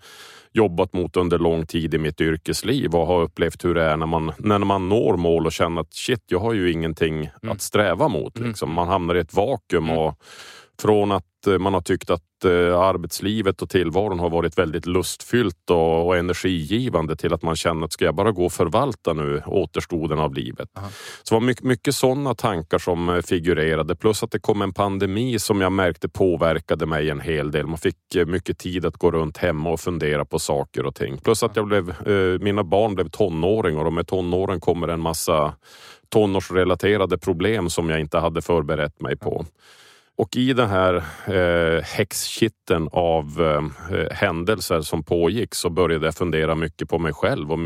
jobbat 0.52 0.92
mot 0.92 1.16
under 1.16 1.38
lång 1.38 1.66
tid 1.66 1.94
i 1.94 1.98
mitt 1.98 2.20
yrkesliv 2.20 2.94
och 2.94 3.06
har 3.06 3.22
upplevt 3.22 3.64
hur 3.64 3.74
det 3.74 3.82
är 3.82 3.96
när 3.96 4.06
man, 4.06 4.32
när 4.38 4.58
man 4.58 4.88
når 4.88 5.16
mål 5.16 5.46
och 5.46 5.52
känner 5.52 5.80
att 5.80 5.94
shit, 5.94 6.24
jag 6.26 6.38
har 6.38 6.52
ju 6.52 6.72
ingenting 6.72 7.30
mm. 7.42 7.52
att 7.52 7.62
sträva 7.62 8.08
mot. 8.08 8.36
Mm. 8.36 8.48
Liksom. 8.48 8.74
Man 8.74 8.88
hamnar 8.88 9.14
i 9.14 9.20
ett 9.20 9.34
vakuum 9.34 9.84
mm. 9.84 9.98
och 9.98 10.22
från 10.78 11.12
att 11.12 11.46
eh, 11.46 11.58
man 11.58 11.74
har 11.74 11.80
tyckt 11.80 12.10
att 12.10 12.44
eh, 12.44 12.78
arbetslivet 12.78 13.62
och 13.62 13.70
tillvaron 13.70 14.18
har 14.18 14.30
varit 14.30 14.58
väldigt 14.58 14.86
lustfyllt 14.86 15.70
och, 15.70 16.06
och 16.06 16.16
energigivande 16.16 17.16
till 17.16 17.34
att 17.34 17.42
man 17.42 17.56
känner 17.56 17.84
att 17.84 17.92
ska 17.92 18.04
jag 18.04 18.14
bara 18.14 18.32
gå 18.32 18.44
och 18.44 18.52
förvalta 18.52 19.12
nu 19.12 19.42
återstoden 19.46 20.18
av 20.18 20.34
livet. 20.34 20.68
Aha. 20.78 20.88
Så 21.22 21.34
det 21.34 21.40
var 21.40 21.46
mycket, 21.46 21.64
mycket 21.64 21.94
sådana 21.94 22.34
tankar 22.34 22.78
som 22.78 23.08
eh, 23.08 23.22
figurerade 23.22 23.96
plus 23.96 24.22
att 24.22 24.30
det 24.30 24.38
kom 24.38 24.62
en 24.62 24.72
pandemi 24.72 25.38
som 25.38 25.60
jag 25.60 25.72
märkte 25.72 26.08
påverkade 26.08 26.86
mig 26.86 27.10
en 27.10 27.20
hel 27.20 27.50
del. 27.50 27.66
Man 27.66 27.78
fick 27.78 27.96
mycket 28.26 28.58
tid 28.58 28.86
att 28.86 28.96
gå 28.96 29.10
runt 29.10 29.36
hemma 29.36 29.70
och 29.70 29.80
fundera 29.80 30.24
på 30.24 30.38
saker 30.38 30.86
och 30.86 30.94
ting. 30.94 31.18
Plus 31.18 31.42
att 31.42 31.56
jag 31.56 31.66
blev, 31.66 31.94
mina 32.40 32.64
barn 32.64 32.94
blev 32.94 33.08
tonåringar 33.08 33.84
och 33.84 33.92
med 33.92 34.06
tonåren 34.06 34.60
kommer 34.60 34.88
en 34.88 35.00
massa 35.00 35.54
tonårsrelaterade 36.08 37.18
problem 37.18 37.70
som 37.70 37.90
jag 37.90 38.00
inte 38.00 38.18
hade 38.18 38.42
förberett 38.42 39.00
mig 39.00 39.16
på. 39.16 39.44
Och 40.22 40.36
i 40.36 40.52
den 40.52 40.68
här 40.68 40.94
eh, 41.26 41.82
häxkitten 41.82 42.88
av 42.92 43.26
eh, 43.90 44.10
händelser 44.10 44.80
som 44.80 45.02
pågick 45.02 45.54
så 45.54 45.70
började 45.70 46.06
jag 46.06 46.14
fundera 46.14 46.54
mycket 46.54 46.88
på 46.88 46.98
mig 46.98 47.12
själv. 47.12 47.52
Och 47.52 47.58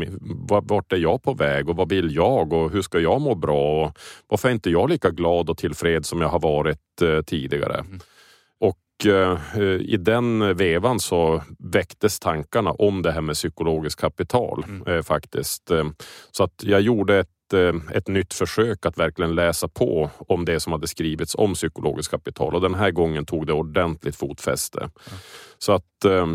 vart 0.63 0.93
är 0.93 0.97
jag 0.97 1.23
på 1.23 1.33
väg 1.33 1.69
och 1.69 1.75
vad 1.75 1.89
vill 1.89 2.15
jag 2.15 2.53
och 2.53 2.71
hur 2.71 2.81
ska 2.81 2.99
jag 2.99 3.21
må 3.21 3.35
bra? 3.35 3.85
Och 3.85 3.97
varför 4.27 4.49
är 4.49 4.53
inte 4.53 4.69
jag 4.69 4.89
lika 4.89 5.09
glad 5.09 5.49
och 5.49 5.57
tillfreds 5.57 6.09
som 6.09 6.21
jag 6.21 6.29
har 6.29 6.39
varit 6.39 7.01
eh, 7.01 7.21
tidigare? 7.21 7.79
Mm. 7.79 7.99
Och 8.59 9.05
eh, 9.05 9.39
i 9.81 9.97
den 9.97 10.57
vevan 10.57 10.99
så 10.99 11.43
väcktes 11.59 12.19
tankarna 12.19 12.71
om 12.71 13.01
det 13.01 13.11
här 13.11 13.21
med 13.21 13.35
psykologiskt 13.35 14.01
kapital 14.01 14.63
mm. 14.67 14.87
Eh, 14.87 15.03
faktiskt. 15.03 15.71
Eh, 15.71 15.85
så 16.31 16.43
att 16.43 16.63
jag 16.63 16.81
gjorde 16.81 17.19
ett 17.19 17.27
Eh, 17.27 17.36
Eh, 17.53 17.97
ett, 17.97 18.07
nytt 18.07 18.33
försök 18.33 18.85
att 18.85 18.97
verkligen 18.97 19.35
läsa 19.35 19.67
på 19.67 20.09
om 20.17 20.45
det 20.45 20.59
som 20.59 20.73
hade 20.73 20.87
skrivits 20.87 21.35
om 21.35 21.53
psykologiskt 21.53 22.11
kapital 22.11 22.55
och 22.55 22.61
den 22.61 22.75
här 22.75 22.91
gången 22.91 23.25
tog 23.25 23.47
det 23.47 23.53
ordentligt 23.53 24.15
fotfäste. 24.15 24.79
Mm. 24.79 24.91
Så 25.57 25.71
att 25.73 26.05
eh, 26.05 26.27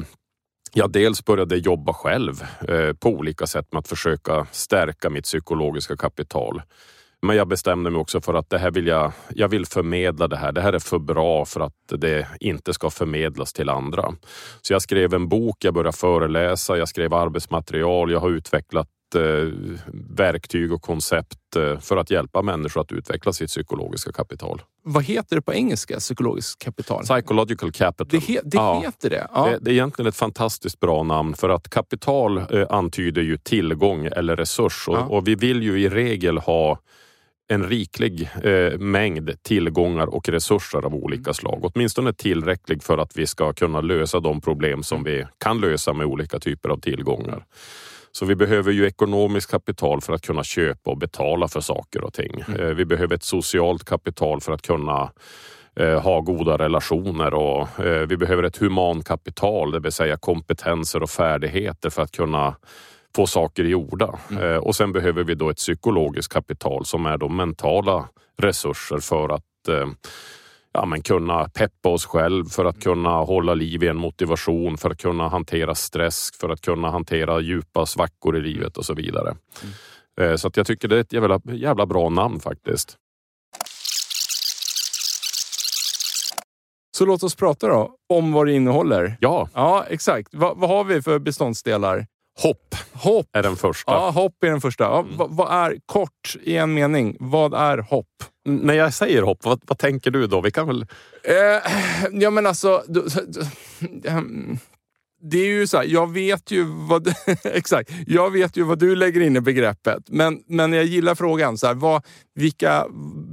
jag 0.73 0.93
dels 0.93 1.25
började 1.25 1.57
jobba 1.57 1.93
själv 1.93 2.43
eh, 2.69 2.93
på 2.93 3.09
olika 3.09 3.47
sätt 3.47 3.73
med 3.73 3.79
att 3.79 3.89
försöka 3.89 4.47
stärka 4.51 5.11
mitt 5.11 5.25
psykologiska 5.25 5.97
kapital. 5.97 6.63
Men 7.27 7.37
jag 7.37 7.49
bestämde 7.49 7.91
mig 7.91 8.01
också 8.01 8.21
för 8.21 8.35
att 8.35 8.51
det 8.51 8.59
här 8.59 8.71
vill 8.71 8.87
jag, 8.87 9.13
jag 9.31 9.49
vill 9.49 9.67
förmedla 9.67 10.29
det 10.29 10.37
här. 10.37 10.53
Det 10.53 10.61
här 10.61 10.73
är 10.73 10.79
för 10.79 10.99
bra 10.99 11.45
för 11.45 11.61
att 11.61 11.75
det 11.89 12.29
inte 12.41 12.75
ska 12.75 12.91
förmedlas 12.91 13.53
till 13.53 13.69
andra. 13.69 14.15
Så 14.63 14.73
jag 14.73 14.83
skrev 14.83 15.15
en 15.15 15.29
bok, 15.29 15.57
jag 15.65 15.75
började 15.75 15.97
föreläsa, 15.97 16.77
jag 16.77 16.89
skrev 16.89 17.15
arbetsmaterial, 17.15 18.11
jag 18.11 18.21
har 18.21 18.31
utvecklat 18.31 18.89
verktyg 19.93 20.73
och 20.73 20.83
koncept 20.83 21.57
eh, 21.57 21.81
för 21.81 21.97
att 21.97 22.11
hjälpa 22.11 22.43
människor 22.43 22.81
att 22.81 22.93
utveckla 22.93 23.33
sitt 23.33 23.49
psykologiska 23.49 24.13
kapital. 24.13 24.63
Vad 24.85 25.05
heter 25.05 25.37
det 25.37 25.43
på 25.43 25.55
engelska? 25.55 25.99
Psykologiskt 25.99 26.65
kapital? 26.65 27.05
Psychological 27.05 27.73
capital. 27.73 28.21
Det, 28.21 28.33
he 28.33 28.41
det 28.45 28.57
ja. 28.57 28.81
heter 28.85 29.11
det? 29.11 29.27
Ja. 29.35 29.47
det? 29.47 29.59
det? 29.61 29.71
är 29.71 29.73
egentligen 29.73 30.09
ett 30.09 30.17
fantastiskt 30.17 30.81
bra 30.81 31.03
namn 31.03 31.35
för 31.35 31.49
att 31.49 31.69
kapital 31.69 32.39
eh, 32.39 32.67
antyder 32.71 33.23
ju 33.23 33.37
tillgång 33.37 34.07
eller 34.07 34.37
resurs 34.37 34.89
och, 34.89 34.97
ja. 34.97 35.01
och 35.01 35.29
vi 35.29 35.35
vill 35.35 35.63
ju 35.63 35.81
i 35.81 35.89
regel 35.89 36.39
ha 36.39 36.79
en 37.49 37.69
riklig 37.69 38.31
eh, 38.43 38.79
mängd 38.79 39.43
tillgångar 39.43 40.07
och 40.07 40.29
resurser 40.29 40.87
av 40.87 40.95
olika 40.95 41.29
mm. 41.29 41.35
slag. 41.35 41.71
Åtminstone 41.75 42.13
tillräcklig 42.13 42.83
för 42.83 42.99
att 42.99 43.17
vi 43.17 43.27
ska 43.27 43.53
kunna 43.53 43.81
lösa 43.81 44.21
de 44.21 44.41
problem 44.41 44.83
som 44.83 44.99
mm. 44.99 45.13
vi 45.13 45.27
kan 45.39 45.61
lösa 45.61 45.93
med 45.93 46.07
olika 46.07 46.39
typer 46.39 46.69
av 46.69 46.81
tillgångar. 46.81 47.45
Så 48.13 48.25
vi 48.27 48.35
behöver 48.35 48.73
ju 48.73 48.87
ekonomiskt 48.87 49.51
kapital 49.51 50.01
för 50.01 50.13
att 50.13 50.23
kunna 50.23 50.45
köpa 50.45 50.91
och 50.91 50.99
betala 50.99 51.49
för 51.49 51.61
saker 51.61 52.05
och 52.05 52.13
ting. 52.13 52.45
Mm. 52.49 52.61
Eh, 52.61 52.67
vi 52.67 52.85
behöver 52.85 53.15
ett 53.15 53.23
socialt 53.23 53.85
kapital 53.85 54.41
för 54.41 54.53
att 54.53 54.63
kunna 54.63 55.13
eh, 55.77 56.01
ha 56.03 56.21
goda 56.21 56.59
relationer 56.59 57.35
och 57.35 57.81
eh, 57.81 58.07
vi 58.07 58.17
behöver 58.17 58.43
ett 58.43 58.57
humankapital, 58.57 59.71
det 59.71 59.81
vill 59.81 59.93
säga 59.93 60.17
kompetenser 60.17 61.03
och 61.03 61.11
färdigheter 61.11 61.91
för 61.91 62.03
att 62.03 62.13
kunna 62.13 62.55
få 63.17 63.27
saker 63.27 63.65
gjorda. 63.65 64.19
Mm. 64.31 64.63
Och 64.63 64.77
sen 64.77 64.93
behöver 64.93 65.25
vi 65.25 65.35
då 65.35 65.51
ett 65.51 65.57
psykologiskt 65.57 66.33
kapital 66.33 66.85
som 66.85 67.07
är 67.07 67.19
de 67.19 67.37
mentala 67.37 68.09
resurser 68.39 68.99
för 68.99 69.29
att 69.29 69.43
ja, 70.73 70.87
men 70.87 71.03
kunna 71.03 71.49
peppa 71.49 71.89
oss 71.89 72.07
själv, 72.07 72.45
för 72.45 72.65
att 72.65 72.83
kunna 72.83 73.11
hålla 73.11 73.55
liv 73.55 73.83
i 73.83 73.89
en 73.89 73.97
motivation, 73.97 74.79
för 74.79 74.91
att 74.91 74.99
kunna 74.99 75.29
hantera 75.29 75.75
stress, 75.75 76.31
för 76.41 76.49
att 76.49 76.61
kunna 76.61 76.91
hantera 76.91 77.41
djupa 77.41 77.87
svackor 77.87 78.37
i 78.37 78.41
livet 78.41 78.77
och 78.77 78.85
så 78.85 78.95
vidare. 78.95 79.35
Mm. 80.17 80.39
Så 80.39 80.49
att 80.49 80.57
jag 80.57 80.67
tycker 80.67 80.89
det 80.89 80.97
är 80.97 81.01
ett 81.01 81.13
jävla, 81.13 81.41
jävla 81.45 81.87
bra 81.87 82.09
namn 82.09 82.41
faktiskt. 82.41 82.99
Så 86.97 87.07
låt 87.07 87.23
oss 87.23 87.35
prata 87.35 87.69
då 87.69 87.97
om 88.09 88.33
vad 88.33 88.47
det 88.47 88.53
innehåller. 88.53 89.17
Ja. 89.21 89.49
Ja, 89.55 89.85
exakt. 89.89 90.35
Va, 90.35 90.55
vad 90.57 90.71
har 90.71 90.85
vi 90.85 91.03
för 91.03 91.19
beståndsdelar? 91.19 92.07
Hopp, 92.39 92.75
hopp 92.93 93.27
är 93.33 93.43
den 93.43 93.57
första. 93.57 93.93
Ja, 93.93 94.11
hopp 94.11 94.45
är 94.45 94.51
den 94.51 94.61
första. 94.61 94.85
Ja, 94.85 95.01
mm. 95.01 95.17
vad, 95.17 95.31
vad 95.31 95.53
är, 95.53 95.77
kort 95.87 96.37
i 96.43 96.57
en 96.57 96.75
mening, 96.75 97.17
vad 97.21 97.55
är 97.55 97.79
hopp? 97.79 98.07
När 98.45 98.75
jag 98.75 98.95
säger 98.95 99.23
hopp, 99.23 99.45
vad, 99.45 99.63
vad 99.67 99.79
tänker 99.79 100.11
du 100.11 100.27
då? 100.27 100.41
Vi 100.41 100.51
kan 100.51 100.67
väl... 100.67 100.87
Eh, 101.25 101.73
ja, 102.13 102.31
men 102.31 102.47
alltså... 102.47 102.85
Du, 102.89 103.07
du, 103.27 103.43
det 105.25 105.39
är 105.39 105.47
ju 105.47 105.67
så 105.67 105.77
här, 105.77 105.85
jag 105.85 106.13
vet 106.13 106.51
ju 106.51 106.65
vad... 106.65 107.15
exakt. 107.45 107.91
Jag 108.07 108.31
vet 108.31 108.57
ju 108.57 108.63
vad 108.63 108.79
du 108.79 108.97
lägger 108.97 109.21
in 109.21 109.37
i 109.37 109.41
begreppet. 109.41 110.03
Men, 110.07 110.43
men 110.47 110.73
jag 110.73 110.85
gillar 110.85 111.15
frågan. 111.15 111.59
Så 111.59 111.67
här, 111.67 111.75
vad, 111.75 112.03
vilka 112.35 112.87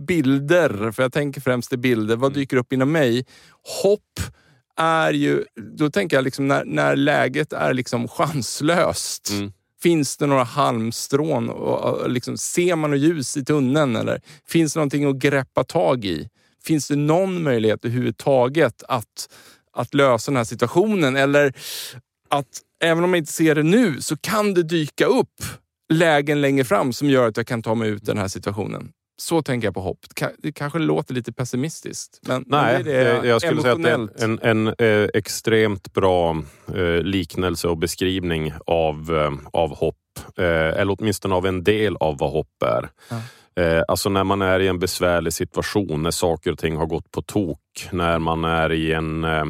bilder, 0.08 0.92
för 0.92 1.04
jag 1.04 1.14
tänker 1.14 1.42
främst 1.42 1.74
i 1.74 1.78
bilder, 1.78 2.16
vad 2.16 2.32
mm. 2.32 2.40
dyker 2.40 2.58
upp 2.58 2.74
inom 2.74 2.92
mig? 2.92 3.26
Hopp 3.84 4.20
är 4.80 5.14
ju... 5.14 5.44
Då 5.78 5.90
tänker 5.90 6.18
jag 6.18 6.24
liksom 6.24 6.48
när, 6.48 6.66
när 6.66 6.96
läget 6.96 7.54
är 7.54 7.74
liksom 7.74 8.08
chanslöst. 8.08 9.30
Mm. 9.32 9.52
Finns 9.82 10.18
det 10.18 10.26
några 10.28 10.44
halmstrån? 10.44 11.50
Och, 11.50 12.10
liksom, 12.10 12.38
ser 12.38 12.76
man 12.76 12.92
något 12.92 13.00
ljus 13.00 13.38
i 13.38 13.46
tunneln? 13.46 13.96
Eller 13.96 14.22
finns 14.48 14.74
det 14.74 14.80
någonting 14.80 15.06
att 15.06 15.16
greppa 15.16 15.64
tag 15.64 16.06
i? 16.06 16.30
Finns 16.64 16.88
det 16.88 16.96
någon 16.96 17.44
möjlighet 17.44 17.86
överhuvudtaget 17.86 18.84
att, 18.88 19.30
att 19.74 19.94
lösa 19.94 20.32
den 20.32 20.38
här 20.38 20.44
situationen? 20.44 21.16
Eller 21.16 21.54
att 22.30 22.62
även 22.84 23.04
om 23.04 23.10
man 23.10 23.18
inte 23.18 23.34
ser 23.34 23.56
det 23.56 23.64
nu 23.64 24.02
så 24.02 24.18
kan 24.18 24.54
det 24.54 24.64
dyka 24.64 25.06
upp 25.06 25.44
lägen 25.94 26.42
längre 26.42 26.66
fram 26.66 26.94
som 26.94 27.10
gör 27.10 27.28
att 27.28 27.38
jag 27.38 27.48
kan 27.48 27.62
ta 27.62 27.76
mig 27.76 27.90
ut 27.90 28.06
den 28.06 28.18
här 28.18 28.28
situationen. 28.28 28.92
Så 29.20 29.42
tänker 29.42 29.68
jag 29.68 29.74
på 29.74 29.82
hopp. 29.82 30.00
Det 30.38 30.52
kanske 30.52 30.80
låter 30.80 31.14
lite 31.14 31.34
pessimistiskt. 31.34 32.20
Men, 32.28 32.44
Nej, 32.48 32.74
men 32.74 32.86
det 32.86 33.28
jag 33.28 33.42
skulle 33.42 33.62
säga 33.62 33.74
att 33.74 33.84
det 33.84 33.90
är 33.90 33.94
en, 33.94 34.40
en, 34.42 34.68
en 34.68 34.68
eh, 34.68 35.10
extremt 35.14 35.94
bra 35.94 36.44
eh, 36.76 37.02
liknelse 37.02 37.68
och 37.68 37.78
beskrivning 37.78 38.54
av, 38.66 39.16
eh, 39.16 39.60
av 39.62 39.76
hopp. 39.76 39.96
Eh, 40.38 40.46
eller 40.46 40.96
åtminstone 41.00 41.36
av 41.36 41.46
en 41.46 41.64
del 41.64 41.96
av 41.96 42.18
vad 42.18 42.32
hopp 42.32 42.64
är. 42.64 42.90
Ja. 43.10 43.22
Eh, 43.64 43.84
alltså 43.88 44.10
när 44.10 44.24
man 44.24 44.42
är 44.42 44.60
i 44.60 44.68
en 44.68 44.80
besvärlig 44.80 45.34
situation, 45.34 46.04
när 46.04 46.12
saker 46.12 46.52
och 46.52 46.60
ting 46.60 46.76
har 46.78 46.86
gått 46.86 47.12
på 47.12 47.22
tok, 47.22 47.90
när 47.92 48.20
man 48.20 48.46
är 48.46 48.72
i 48.72 48.94
en 48.94 49.24
eh, 49.24 49.46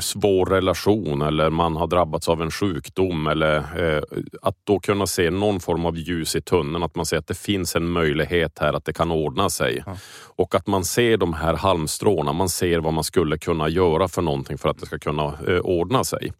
svår 0.00 0.46
relation 0.46 1.22
eller 1.22 1.50
man 1.50 1.76
har 1.76 1.86
drabbats 1.86 2.28
av 2.28 2.42
en 2.42 2.50
sjukdom 2.50 3.26
eller 3.26 3.56
eh, 3.56 4.02
att 4.42 4.56
då 4.64 4.80
kunna 4.80 5.06
se 5.06 5.30
någon 5.30 5.60
form 5.60 5.86
av 5.86 5.96
ljus 5.96 6.36
i 6.36 6.40
tunneln, 6.40 6.82
att 6.82 6.94
man 6.94 7.06
ser 7.06 7.18
att 7.18 7.26
det 7.26 7.38
finns 7.38 7.76
en 7.76 7.90
möjlighet 7.90 8.58
här 8.58 8.72
att 8.72 8.84
det 8.84 8.92
kan 8.92 9.10
ordna 9.10 9.50
sig. 9.50 9.82
Ja. 9.86 9.96
Och 10.36 10.54
att 10.54 10.66
man 10.66 10.84
ser 10.84 11.16
de 11.16 11.32
här 11.34 11.54
halmstråna, 11.54 12.32
man 12.32 12.48
ser 12.48 12.78
vad 12.78 12.94
man 12.94 13.04
skulle 13.04 13.38
kunna 13.38 13.68
göra 13.68 14.08
för 14.08 14.22
någonting 14.22 14.58
för 14.58 14.68
att 14.68 14.78
det 14.78 14.86
ska 14.86 14.98
kunna 14.98 15.24
eh, 15.48 15.60
ordna 15.60 16.04
sig. 16.04 16.32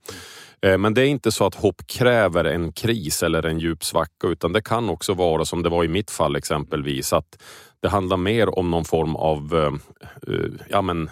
Eh, 0.62 0.78
men 0.78 0.95
det 0.95 1.02
är 1.02 1.06
inte 1.06 1.33
så 1.33 1.47
att 1.47 1.54
hopp 1.54 1.87
kräver 1.87 2.45
en 2.45 2.73
kris 2.73 3.23
eller 3.23 3.47
en 3.47 3.59
djup 3.59 3.85
svacka 3.85 4.26
utan 4.26 4.52
det 4.52 4.62
kan 4.62 4.88
också 4.88 5.14
vara 5.14 5.45
som 5.45 5.62
det 5.62 5.68
var 5.68 5.85
i 5.85 5.88
mitt 5.88 6.11
fall 6.11 6.37
exempelvis 6.37 7.12
att 7.12 7.42
det 7.80 7.88
handlar 7.88 8.16
mer 8.16 8.59
om 8.59 8.71
någon 8.71 8.85
form 8.85 9.16
av 9.16 9.54
eh, 9.54 10.35
eh, 10.35 10.50
ja, 10.68 10.83
men, 10.83 11.11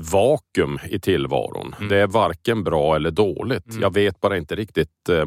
vakuum 0.00 0.78
i 0.90 0.98
tillvaron. 0.98 1.74
Mm. 1.78 1.88
Det 1.88 1.96
är 1.96 2.06
varken 2.06 2.64
bra 2.64 2.96
eller 2.96 3.10
dåligt. 3.10 3.70
Mm. 3.70 3.82
Jag 3.82 3.94
vet 3.94 4.20
bara 4.20 4.36
inte 4.36 4.54
riktigt 4.56 5.08
eh, 5.08 5.24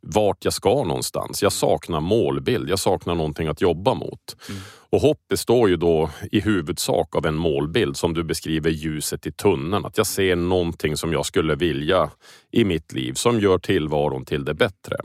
vart 0.00 0.44
jag 0.44 0.52
ska 0.52 0.84
någonstans. 0.84 1.42
Jag 1.42 1.52
saknar 1.52 2.00
målbild. 2.00 2.70
Jag 2.70 2.78
saknar 2.78 3.14
någonting 3.14 3.48
att 3.48 3.60
jobba 3.60 3.94
mot. 3.94 4.36
Mm. 4.48 4.60
Och 4.90 5.00
hopp 5.00 5.28
består 5.28 5.68
ju 5.68 5.76
då 5.76 6.10
i 6.32 6.40
huvudsak 6.40 7.16
av 7.16 7.26
en 7.26 7.34
målbild 7.34 7.96
som 7.96 8.14
du 8.14 8.24
beskriver 8.24 8.70
ljuset 8.70 9.26
i 9.26 9.32
tunneln. 9.32 9.84
Att 9.84 9.96
jag 9.96 10.06
ser 10.06 10.36
någonting 10.36 10.96
som 10.96 11.12
jag 11.12 11.26
skulle 11.26 11.54
vilja 11.54 12.10
i 12.50 12.64
mitt 12.64 12.92
liv 12.92 13.12
som 13.12 13.40
gör 13.40 13.58
tillvaron 13.58 14.24
till 14.24 14.44
det 14.44 14.54
bättre. 14.54 14.96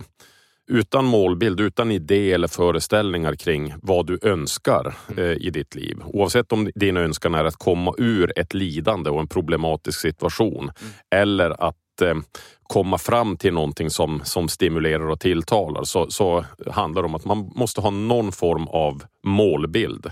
Utan 0.74 1.06
målbild, 1.06 1.60
utan 1.60 1.92
idé 1.92 2.32
eller 2.32 2.48
föreställningar 2.48 3.36
kring 3.36 3.74
vad 3.82 4.08
du 4.08 4.20
önskar 4.22 4.96
mm. 5.12 5.24
eh, 5.24 5.32
i 5.32 5.50
ditt 5.50 5.76
liv. 5.76 5.98
Oavsett 6.06 6.52
om 6.52 6.70
din 6.76 6.98
önskan 6.98 7.36
är 7.36 7.46
att 7.46 7.56
komma 7.56 7.94
ur 7.98 8.40
ett 8.40 8.54
lidande 8.54 9.10
och 9.10 9.20
en 9.20 9.28
problematisk 9.28 10.00
situation 10.00 10.64
mm. 10.64 10.94
eller 11.16 11.68
att 11.68 12.02
eh, 12.02 12.16
komma 12.64 12.98
fram 12.98 13.38
till 13.38 13.54
någonting 13.54 13.90
som, 13.90 14.22
som 14.24 14.50
stimulerar 14.50 15.10
och 15.10 15.20
tilltalar 15.20 15.84
så, 15.84 16.10
så 16.10 16.46
handlar 16.72 17.02
det 17.02 17.08
om 17.08 17.16
att 17.16 17.26
man 17.26 17.52
måste 17.56 17.82
ha 17.82 17.90
någon 17.90 18.32
form 18.32 18.68
av 18.68 19.04
målbild. 19.24 20.12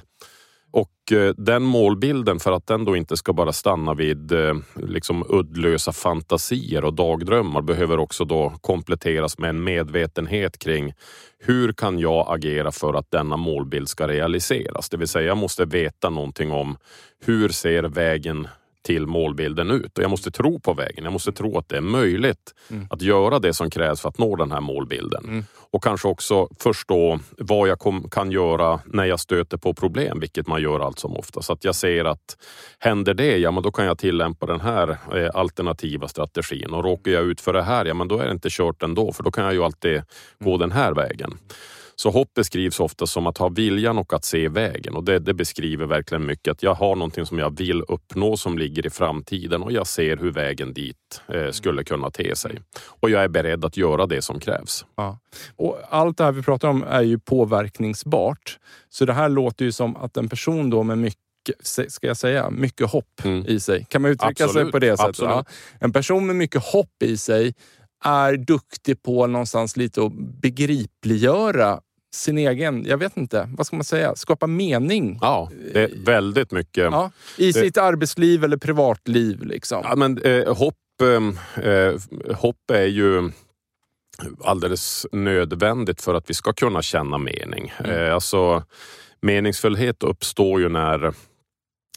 Och 0.71 1.11
eh, 1.11 1.33
den 1.37 1.63
målbilden, 1.63 2.39
för 2.39 2.51
att 2.51 2.67
den 2.67 2.85
då 2.85 2.95
inte 2.95 3.17
ska 3.17 3.33
bara 3.33 3.53
stanna 3.53 3.93
vid 3.93 4.31
eh, 4.31 4.55
liksom 4.75 5.25
uddlösa 5.29 5.91
fantasier 5.91 6.85
och 6.85 6.93
dagdrömmar, 6.93 7.61
behöver 7.61 7.99
också 7.99 8.25
då 8.25 8.53
kompletteras 8.61 9.37
med 9.37 9.49
en 9.49 9.63
medvetenhet 9.63 10.59
kring 10.59 10.93
hur 11.39 11.73
kan 11.73 11.99
jag 11.99 12.25
agera 12.29 12.71
för 12.71 12.93
att 12.93 13.11
denna 13.11 13.37
målbild 13.37 13.89
ska 13.89 14.07
realiseras? 14.07 14.89
Det 14.89 14.97
vill 14.97 15.07
säga, 15.07 15.27
jag 15.27 15.37
måste 15.37 15.65
veta 15.65 16.09
någonting 16.09 16.51
om 16.51 16.77
hur 17.25 17.49
ser 17.49 17.83
vägen 17.83 18.47
till 18.81 19.07
målbilden 19.07 19.71
ut. 19.71 19.97
Och 19.97 20.03
jag 20.03 20.11
måste 20.11 20.31
tro 20.31 20.59
på 20.59 20.73
vägen. 20.73 21.03
Jag 21.03 21.13
måste 21.13 21.31
tro 21.31 21.57
att 21.57 21.69
det 21.69 21.77
är 21.77 21.81
möjligt 21.81 22.53
mm. 22.69 22.87
att 22.89 23.01
göra 23.01 23.39
det 23.39 23.53
som 23.53 23.69
krävs 23.69 24.01
för 24.01 24.09
att 24.09 24.17
nå 24.17 24.35
den 24.35 24.51
här 24.51 24.61
målbilden. 24.61 25.23
Mm. 25.23 25.43
Och 25.71 25.83
kanske 25.83 26.07
också 26.07 26.47
förstå 26.59 27.19
vad 27.37 27.69
jag 27.69 27.79
kom, 27.79 28.09
kan 28.09 28.31
göra 28.31 28.79
när 28.85 29.05
jag 29.05 29.19
stöter 29.19 29.57
på 29.57 29.73
problem, 29.73 30.19
vilket 30.19 30.47
man 30.47 30.61
gör 30.61 30.79
allt 30.79 30.99
som 30.99 31.17
ofta. 31.17 31.41
Så 31.41 31.53
att 31.53 31.63
jag 31.63 31.75
ser 31.75 32.05
att 32.05 32.37
händer 32.79 33.13
det, 33.13 33.37
ja 33.37 33.51
men 33.51 33.63
då 33.63 33.71
kan 33.71 33.85
jag 33.85 33.97
tillämpa 33.97 34.45
den 34.45 34.61
här 34.61 34.97
eh, 35.15 35.29
alternativa 35.33 36.07
strategin. 36.07 36.73
Och 36.73 36.83
råkar 36.83 37.11
jag 37.11 37.23
ut 37.23 37.41
för 37.41 37.53
det 37.53 37.63
här, 37.63 37.85
ja 37.85 37.93
men 37.93 38.07
då 38.07 38.17
är 38.17 38.25
det 38.25 38.31
inte 38.31 38.49
kört 38.51 38.83
ändå, 38.83 39.11
för 39.11 39.23
då 39.23 39.31
kan 39.31 39.43
jag 39.43 39.53
ju 39.53 39.63
alltid 39.63 40.01
gå 40.39 40.57
den 40.57 40.71
här 40.71 40.93
vägen. 40.93 41.37
Så 42.01 42.09
hopp 42.09 42.33
beskrivs 42.33 42.79
ofta 42.79 43.07
som 43.07 43.27
att 43.27 43.37
ha 43.37 43.49
viljan 43.49 43.97
och 43.97 44.13
att 44.13 44.25
se 44.25 44.47
vägen 44.47 44.95
och 44.95 45.03
det, 45.03 45.19
det, 45.19 45.33
beskriver 45.33 45.85
verkligen 45.85 46.25
mycket 46.25 46.51
att 46.51 46.63
jag 46.63 46.73
har 46.73 46.95
någonting 46.95 47.25
som 47.25 47.39
jag 47.39 47.57
vill 47.57 47.81
uppnå 47.87 48.37
som 48.37 48.57
ligger 48.57 48.85
i 48.85 48.89
framtiden 48.89 49.63
och 49.63 49.71
jag 49.71 49.87
ser 49.87 50.17
hur 50.17 50.31
vägen 50.31 50.73
dit 50.73 51.21
eh, 51.27 51.51
skulle 51.51 51.83
kunna 51.83 52.11
te 52.11 52.35
sig. 52.35 52.59
Och 52.85 53.09
jag 53.09 53.23
är 53.23 53.27
beredd 53.27 53.65
att 53.65 53.77
göra 53.77 54.05
det 54.05 54.21
som 54.21 54.39
krävs. 54.39 54.85
Ja. 54.95 55.19
Och 55.55 55.79
allt 55.89 56.17
det 56.17 56.23
här 56.23 56.31
vi 56.31 56.43
pratar 56.43 56.67
om 56.67 56.83
är 56.83 57.01
ju 57.01 57.19
påverkningsbart. 57.19 58.59
Så 58.89 59.05
det 59.05 59.13
här 59.13 59.29
låter 59.29 59.65
ju 59.65 59.71
som 59.71 59.95
att 59.95 60.17
en 60.17 60.29
person 60.29 60.69
då 60.69 60.83
med 60.83 60.97
mycket 60.97 61.21
ska 61.63 62.07
jag 62.07 62.17
säga, 62.17 62.49
mycket 62.49 62.89
hopp 62.89 63.21
mm. 63.23 63.45
i 63.47 63.59
sig. 63.59 63.85
Kan 63.89 64.01
man 64.01 64.11
uttrycka 64.11 64.43
Absolut. 64.43 64.65
sig 64.65 64.71
på 64.71 64.79
det 64.79 64.97
sättet? 64.97 65.19
Ja. 65.19 65.45
En 65.79 65.93
person 65.93 66.27
med 66.27 66.35
mycket 66.35 66.63
hopp 66.63 67.03
i 67.03 67.17
sig 67.17 67.53
är 68.03 68.37
duktig 68.37 69.03
på 69.03 69.27
någonstans 69.27 69.77
lite 69.77 70.03
att 70.03 70.13
begripliggöra 70.41 71.79
sin 72.13 72.37
egen, 72.37 72.85
jag 72.85 72.97
vet 72.97 73.17
inte, 73.17 73.49
vad 73.57 73.67
ska 73.67 73.75
man 73.75 73.83
säga, 73.83 74.15
skapa 74.15 74.47
mening. 74.47 75.17
Ja, 75.21 75.51
det 75.73 75.83
är 75.83 76.05
väldigt 76.05 76.51
mycket. 76.51 76.83
Ja, 76.83 77.11
I 77.37 77.51
det, 77.51 77.53
sitt 77.59 77.77
arbetsliv 77.77 78.43
eller 78.43 78.57
privatliv. 78.57 79.43
Liksom. 79.43 79.81
Ja, 79.83 79.95
men, 79.95 80.17
eh, 80.17 80.57
hopp, 80.57 80.75
ehm, 81.03 81.37
eh, 81.63 81.93
hopp 82.35 82.71
är 82.71 82.85
ju 82.85 83.31
alldeles 84.43 85.07
nödvändigt 85.11 86.01
för 86.01 86.13
att 86.13 86.29
vi 86.29 86.33
ska 86.33 86.53
kunna 86.53 86.81
känna 86.81 87.17
mening. 87.17 87.73
Mm. 87.79 87.91
Eh, 87.91 88.13
alltså, 88.13 88.63
meningsfullhet 89.21 90.03
uppstår 90.03 90.61
ju 90.61 90.69
när 90.69 91.13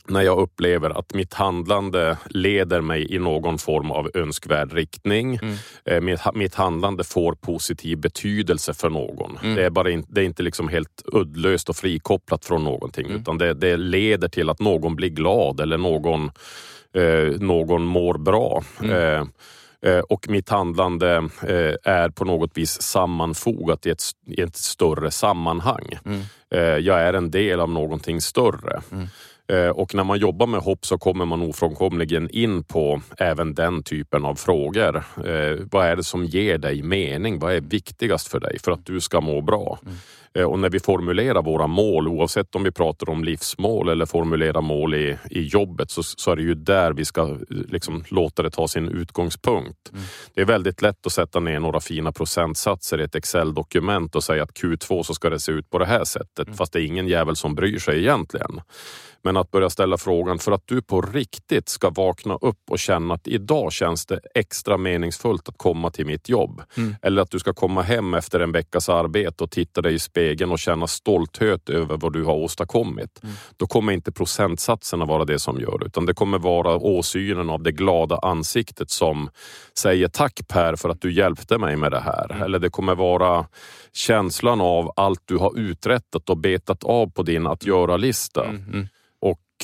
när 0.09 0.23
jag 0.23 0.39
upplever 0.39 0.99
att 0.99 1.15
mitt 1.15 1.35
handlande 1.35 2.19
leder 2.27 2.81
mig 2.81 3.15
i 3.15 3.19
någon 3.19 3.59
form 3.59 3.91
av 3.91 4.11
önskvärd 4.15 4.73
riktning. 4.73 5.39
Mm. 5.43 5.57
Eh, 5.85 6.01
mitt, 6.01 6.21
mitt, 6.35 6.55
handlande 6.55 7.05
får 7.05 7.35
positiv 7.35 7.99
betydelse 7.99 8.75
för 8.75 8.91
någon. 8.91 9.39
Mm. 9.43 9.57
Det 9.57 9.65
är, 9.65 9.71
bara 9.71 9.91
in, 9.91 10.07
det 10.09 10.21
är 10.21 10.25
inte 10.25 10.43
liksom 10.43 10.69
helt 10.69 11.03
uddlöst 11.13 11.69
och 11.69 11.77
frikopplat 11.77 12.45
från 12.45 12.65
någonting 12.65 13.07
mm. 13.07 13.21
utan 13.21 13.39
det, 13.39 13.55
det, 13.55 13.77
leder 13.77 14.29
till 14.29 14.51
att 14.51 14.61
någon 14.61 14.97
blir 14.97 15.09
glad 15.09 15.61
eller 15.61 15.79
någon, 15.79 16.31
eh, 16.95 17.41
någon 17.41 17.83
mår 17.83 18.19
bra. 18.19 18.63
Mm. 18.83 18.93
Eh, 18.93 19.27
eh 19.93 20.01
och 20.01 20.29
mitt 20.29 20.49
handlande 20.49 21.29
eh, 21.43 21.93
är 21.93 22.09
på 22.09 22.25
något 22.25 22.51
vis 22.55 22.83
sammanfogat 22.83 23.87
i 23.87 23.91
ett, 23.91 24.03
i 24.27 24.41
ett 24.41 24.57
större 24.57 25.11
sammanhang. 25.11 25.99
Mm. 26.05 26.23
Jag 26.85 27.01
är 27.01 27.13
en 27.13 27.31
del 27.31 27.61
av 27.61 27.71
någonting 27.71 28.21
större. 28.21 28.83
Eh, 29.49 29.69
och 29.69 29.95
när 29.95 30.05
man 30.05 30.19
jobbar 30.19 30.47
med 30.47 30.61
hopp 30.61 30.87
så 30.87 30.99
kommer 30.99 31.25
man 31.25 31.43
ofrånkomligen 31.43 32.31
in 32.31 32.65
på 32.65 33.03
även 33.19 33.55
den 33.55 33.83
typen 33.83 34.25
av 34.25 34.35
frågor. 34.35 34.97
Eh, 35.27 35.59
vad 35.71 35.87
är 35.87 35.97
det 35.97 36.05
som 36.05 36.25
ger 36.25 36.59
dig 36.59 36.83
mening? 36.83 37.39
Vad 37.39 37.53
är 37.53 37.61
viktigast 37.61 38.29
för 38.29 38.41
dig 38.41 38.59
för 38.59 38.73
att 38.73 38.87
du 38.87 39.01
ska 39.01 39.21
må 39.21 39.41
bra? 39.41 39.79
Mm. 39.83 39.95
Eh, 40.35 40.45
och 40.45 40.59
när 40.59 40.71
vi 40.71 40.81
formulerar 40.81 41.43
våra 41.43 41.67
mål, 41.67 42.09
oavsett 42.09 42.55
om 42.55 42.63
vi 42.63 42.71
pratar 42.71 43.11
om 43.11 43.25
livsmål 43.25 43.89
eller 43.89 44.07
formulerar 44.07 44.61
mål 44.61 44.95
i, 44.95 45.19
i 45.31 45.43
jobbet, 45.43 45.91
så, 45.91 46.03
så 46.03 46.31
är 46.31 46.37
det 46.37 46.43
ju 46.43 46.55
där 46.55 46.93
vi 46.93 47.05
ska 47.05 47.39
liksom, 47.49 48.05
låta 48.09 48.43
det 48.43 48.51
ta 48.51 48.69
sin 48.69 48.89
utgångspunkt. 48.89 49.91
Mm. 49.93 50.05
Det 50.35 50.41
är 50.41 50.45
väldigt 50.45 50.83
lätt 50.83 51.07
att 51.07 51.13
sätta 51.13 51.41
ner 51.41 51.61
några 51.61 51.81
fina 51.81 52.13
procentsatser 52.13 53.01
i 53.01 53.05
ett 53.05 53.15
Excel-dokument 53.15 54.17
och 54.17 54.25
säga 54.25 54.43
att 54.43 54.53
Q2 54.53 55.03
så 55.03 55.15
ska 55.15 55.31
det 55.31 55.41
se 55.41 55.53
ut 55.53 55.71
på 55.71 55.79
det 55.79 55.87
här 55.87 56.05
sättet, 56.05 56.47
mm. 56.47 56.57
fast 56.57 56.73
det 56.73 56.81
är 56.81 56.87
ingen 56.87 57.09
jävel 57.09 57.37
som 57.37 57.55
bryr 57.55 57.79
sig 57.79 57.99
egentligen. 57.99 58.61
Men 59.25 59.37
att 59.37 59.51
börja 59.51 59.71
ställa 59.71 59.99
frågan 59.99 60.39
för 60.39 60.53
att 60.53 60.63
du 60.67 60.83
på 60.83 61.01
riktigt 61.01 61.69
ska 61.69 61.91
vakna 61.91 62.35
upp 62.35 62.71
och 62.71 62.79
känna 62.79 63.15
att 63.15 63.29
idag 63.29 63.73
känns 63.73 64.07
det 64.07 64.21
extra 64.35 64.77
meningsfullt 64.77 65.49
att 65.49 65.59
komma 65.59 65.91
till 65.91 66.07
mitt 66.07 66.29
jobb. 66.29 66.63
Mm. 66.77 66.97
Eller 67.03 67.23
att 67.23 67.31
du 67.31 67.39
ska 67.39 67.53
komma 67.53 67.83
hem 67.83 68.15
efter 68.15 68.41
en 68.41 68.53
veckas 68.53 68.89
arbete 68.89 69.45
och 69.45 69.51
titta 69.51 69.83
dig 69.83 69.95
i 69.95 69.99
spegeln 69.99 70.53
och 70.53 70.59
känna 70.59 70.87
stolthet 70.87 71.69
över 71.69 71.97
vad 71.97 72.13
du 72.13 72.25
har 72.25 72.35
åstadkommit. 72.35 73.21
Mm. 73.23 73.35
Då 73.57 73.67
kommer 73.67 73.93
inte 73.93 74.13
procentsatserna 74.13 75.05
vara 75.05 75.25
det 75.25 75.39
som 75.39 75.61
gör 75.61 75.87
utan 75.87 76.07
det 76.07 76.15
kommer 76.15 76.39
vara 76.39 76.77
åsynen 76.77 77.51
av 77.51 77.63
det 77.63 77.73
glada 77.73 78.19
ansiktet 78.19 78.91
som 78.91 79.31
säger 79.79 80.09
tack 80.09 80.41
Per 80.49 80.77
för 80.77 80.89
att 80.89 81.01
du 81.01 81.13
hjälpte 81.13 81.59
mig 81.59 81.77
med 81.77 81.93
det 81.93 82.01
här. 82.01 82.31
Mm. 82.31 82.43
Eller 82.43 82.59
det 82.59 82.71
kommer 82.71 82.95
vara 82.95 83.47
känslan 83.93 84.61
av 84.61 84.93
allt 84.97 85.23
du 85.25 85.37
har 85.37 85.59
uträttat 85.59 86.31
och 86.31 86.39
betat 86.39 86.85
av 86.85 87.11
på 87.11 87.23
din 87.23 87.47
att 87.47 87.67
göra-lista. 87.67 88.45
Mm. 88.45 88.89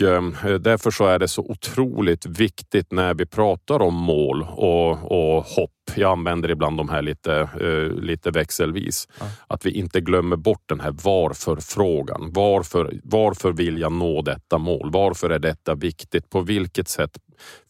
Ehm, 0.02 0.36
därför 0.60 0.90
så 0.90 1.06
är 1.06 1.18
det 1.18 1.28
så 1.28 1.42
otroligt 1.42 2.26
viktigt 2.26 2.92
när 2.92 3.14
vi 3.14 3.26
pratar 3.26 3.82
om 3.82 3.94
mål 3.94 4.42
och, 4.42 4.90
och 4.90 5.44
hopp. 5.44 5.70
Jag 5.94 6.12
använder 6.12 6.50
ibland 6.50 6.76
de 6.76 6.88
här 6.88 7.02
lite, 7.02 7.48
uh, 7.60 8.00
lite 8.00 8.30
växelvis. 8.30 9.08
Ja. 9.20 9.26
Att 9.46 9.66
vi 9.66 9.70
inte 9.70 10.00
glömmer 10.00 10.36
bort 10.36 10.62
den 10.66 10.80
här 10.80 10.94
varför-frågan. 11.04 12.30
Varför, 12.32 13.00
varför 13.04 13.52
vill 13.52 13.78
jag 13.78 13.92
nå 13.92 14.22
detta 14.22 14.58
mål? 14.58 14.90
Varför 14.92 15.30
är 15.30 15.38
detta 15.38 15.74
viktigt? 15.74 16.30
På 16.30 16.40
vilket 16.40 16.88
sätt 16.88 17.18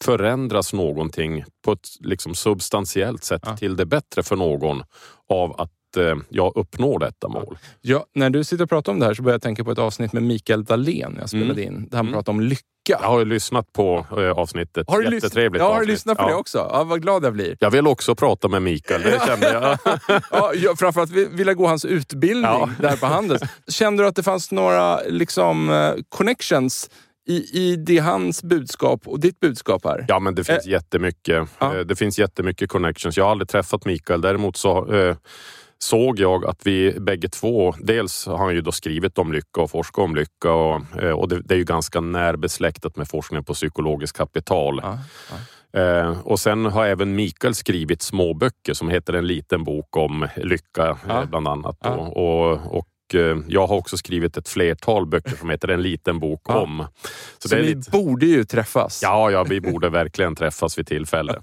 förändras 0.05 0.73
någonting 0.73 1.45
på 1.64 1.73
ett 1.73 1.88
liksom 2.01 2.35
substantiellt 2.35 3.25
sätt 3.25 3.43
ja. 3.47 3.57
till 3.57 3.77
det 3.77 3.87
bättre 3.87 4.23
för 4.23 4.37
någon 4.37 4.83
av 5.29 5.61
att 5.61 5.71
Eh, 5.71 5.80
jag 6.29 6.53
uppnår 6.57 6.98
detta 6.98 7.29
mål. 7.29 7.59
Ja, 7.81 8.07
när 8.14 8.31
du 8.31 8.44
sitter 8.44 8.64
och 8.64 8.70
pratar 8.70 8.92
om 8.92 9.00
det 9.00 9.07
här 9.07 9.14
så 9.14 9.22
börjar 9.22 9.35
jag 9.35 9.42
tänka 9.42 9.64
på 9.64 9.70
ett 9.70 9.79
avsnitt 9.79 10.12
med 10.12 10.22
Mikael 10.22 10.64
Dahlén 10.64 11.16
jag 11.20 11.29
spelade 11.29 11.62
mm. 11.62 11.74
in. 11.74 11.88
Där 11.88 11.96
han 11.96 12.07
mm. 12.07 12.12
pratade 12.12 12.31
om 12.31 12.40
lycka. 12.40 12.64
Jag 12.88 12.98
har 12.98 13.24
lyssnat 13.24 13.72
på 13.72 14.07
äh, 14.11 14.38
avsnittet. 14.38 14.87
Har 14.88 15.00
du 15.00 15.14
Jättetrevligt 15.14 15.61
ja. 15.61 15.72
Har 15.72 15.81
du 15.81 15.87
lyssnat 15.87 16.18
på 16.18 16.24
ja. 16.24 16.29
det 16.29 16.35
också? 16.35 16.59
Ja, 16.59 16.85
vad 16.85 17.03
glad 17.03 17.24
jag 17.24 17.33
blir. 17.33 17.57
Jag 17.61 17.70
vill 17.70 17.87
också 17.87 18.14
prata 18.14 18.48
med 18.48 18.62
Mikael, 18.62 19.03
det 19.03 19.22
kände 19.26 19.53
jag. 19.53 19.79
ja, 20.31 20.53
jag 20.55 20.79
framförallt 20.79 21.11
vill 21.11 21.46
jag 21.46 21.57
gå 21.57 21.66
hans 21.66 21.85
utbildning 21.85 22.50
ja. 22.50 22.70
där 22.79 22.96
på 22.96 23.07
Handels. 23.07 23.42
Kände 23.68 24.03
du 24.03 24.07
att 24.07 24.16
det 24.16 24.22
fanns 24.22 24.53
några 24.53 25.00
liksom, 25.00 25.70
eh, 25.70 25.92
connections 26.09 26.90
i, 27.31 27.61
i 27.61 27.76
det 27.76 27.98
hans 27.98 28.42
budskap 28.42 29.09
och 29.09 29.20
ditt 29.20 29.40
budskap 29.40 29.85
här? 29.85 30.05
Ja, 30.09 30.18
men 30.18 30.35
det 30.35 30.44
finns 30.44 30.66
eh. 30.66 30.72
jättemycket. 30.72 31.48
Ja. 31.59 31.85
Det 31.85 31.96
finns 31.96 32.18
jättemycket 32.18 32.68
connections. 32.68 33.16
Jag 33.16 33.24
har 33.24 33.31
aldrig 33.31 33.48
träffat 33.48 33.85
Mikael. 33.85 34.20
Däremot 34.20 34.57
så 34.57 34.94
eh, 34.94 35.16
såg 35.83 36.19
jag 36.19 36.47
att 36.47 36.66
vi 36.66 37.01
bägge 37.01 37.29
två, 37.29 37.75
dels 37.79 38.27
har 38.27 38.38
han 38.38 38.55
ju 38.55 38.61
då 38.61 38.73
skrivit 38.73 39.19
om 39.19 39.33
lycka 39.33 39.61
och 39.61 39.71
forskat 39.71 40.05
om 40.05 40.14
lycka 40.16 40.53
och, 40.53 41.03
eh, 41.03 41.11
och 41.11 41.29
det, 41.29 41.40
det, 41.40 41.55
är 41.55 41.59
ju 41.59 41.64
ganska 41.64 42.01
närbesläktat 42.01 42.97
med 42.97 43.09
forskning 43.09 43.45
på 43.45 43.55
psykologiskt 43.55 44.16
kapital. 44.16 44.81
Ja, 44.83 44.99
ja. 45.31 45.37
Eh, 45.73 46.21
och 46.21 46.40
sen 46.40 46.66
har 46.66 46.87
även 46.87 47.14
Mikael 47.14 47.55
skrivit 47.55 48.03
små 48.03 48.35
böcker 48.35 48.75
som 48.75 48.88
heter 48.88 49.12
En 49.12 49.27
liten 49.27 49.64
bok 49.64 49.97
om 49.97 50.29
lycka 50.37 50.88
eh, 50.88 50.97
ja. 51.09 51.27
bland 51.27 51.49
annat. 51.49 51.87
Och, 51.87 52.16
och, 52.16 52.79
och 52.79 53.14
eh, 53.14 53.38
jag 53.49 53.66
har 53.66 53.77
också 53.77 53.97
skrivit 53.97 54.37
ett 54.37 54.49
flertal 54.49 55.07
böcker 55.07 55.37
som 55.37 55.51
heter 55.51 55.69
En 55.69 55.83
liten 55.83 56.19
bok 56.19 56.51
om. 56.51 56.87
Så, 57.38 57.49
Så 57.49 57.57
ni 57.57 57.62
lite... 57.62 57.90
borde 57.90 58.27
ju 58.27 58.45
träffas. 58.45 59.01
Ja, 59.03 59.31
ja, 59.31 59.45
vi 59.45 59.61
borde 59.61 59.88
verkligen 59.88 60.37
träffas 60.37 60.79
vid 60.79 60.87
tillfälle. 60.87 61.40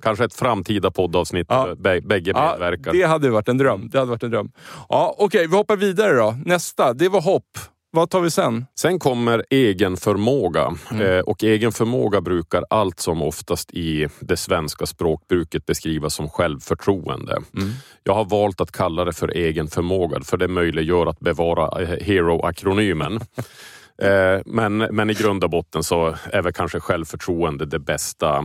Kanske 0.00 0.24
ett 0.24 0.34
framtida 0.34 0.90
poddavsnitt 0.90 1.46
ja. 1.50 1.74
bägge 2.02 2.32
medverkar. 2.34 2.94
Ja, 2.94 3.00
det 3.00 3.06
hade 3.06 3.30
varit 3.30 3.48
en 3.48 3.58
dröm. 3.58 3.88
Det 3.92 3.98
hade 3.98 4.10
varit 4.10 4.22
en 4.22 4.30
dröm. 4.30 4.50
Ja, 4.88 5.14
Okej, 5.18 5.24
okay, 5.26 5.46
vi 5.46 5.56
hoppar 5.56 5.76
vidare 5.76 6.12
då. 6.12 6.36
Nästa, 6.44 6.92
det 6.92 7.08
var 7.08 7.20
hopp. 7.20 7.58
Vad 7.96 8.10
tar 8.10 8.20
vi 8.20 8.30
sen? 8.30 8.66
Sen 8.78 8.98
kommer 8.98 9.44
egen 9.50 9.96
förmåga. 9.96 10.74
Mm. 10.90 11.02
Eh, 11.02 11.20
och 11.20 11.44
egen 11.44 11.72
förmåga 11.72 12.20
brukar 12.20 12.64
allt 12.70 13.00
som 13.00 13.22
oftast 13.22 13.70
i 13.70 14.08
det 14.20 14.36
svenska 14.36 14.86
språkbruket 14.86 15.66
beskrivas 15.66 16.14
som 16.14 16.28
självförtroende. 16.28 17.32
Mm. 17.32 17.72
Jag 18.04 18.14
har 18.14 18.24
valt 18.24 18.60
att 18.60 18.72
kalla 18.72 19.04
det 19.04 19.12
för 19.12 19.28
egen 19.28 19.68
förmåga 19.68 20.20
för 20.20 20.36
det 20.36 20.48
möjliggör 20.48 21.06
att 21.06 21.20
bevara 21.20 21.82
eh, 21.82 21.88
Hero-akronymen. 21.88 23.20
Eh, 24.02 24.40
men, 24.46 24.78
men 24.78 25.10
i 25.10 25.14
grund 25.14 25.44
och 25.44 25.50
botten 25.50 25.82
så 25.82 26.14
är 26.32 26.42
väl 26.42 26.52
kanske 26.52 26.80
självförtroende 26.80 27.66
det 27.66 27.78
bästa 27.78 28.36
eh, 28.36 28.44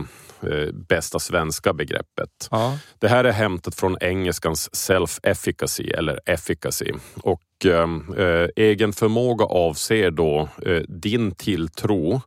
bästa 0.88 1.18
svenska 1.18 1.72
begreppet. 1.72 2.48
Ja. 2.50 2.78
Det 2.98 3.08
här 3.08 3.24
är 3.24 3.32
hämtat 3.32 3.74
från 3.74 3.96
engelskans 4.00 4.70
self-efficacy 4.72 5.94
eller 5.94 6.20
efficacy. 6.26 6.92
Och 7.16 7.40
eh, 7.64 7.88
eh, 8.16 8.48
egen 8.56 8.92
förmåga 8.92 9.44
avser 9.44 10.10
då 10.10 10.48
eh, 10.66 10.82
din 10.88 11.34
tilltro 11.34 12.20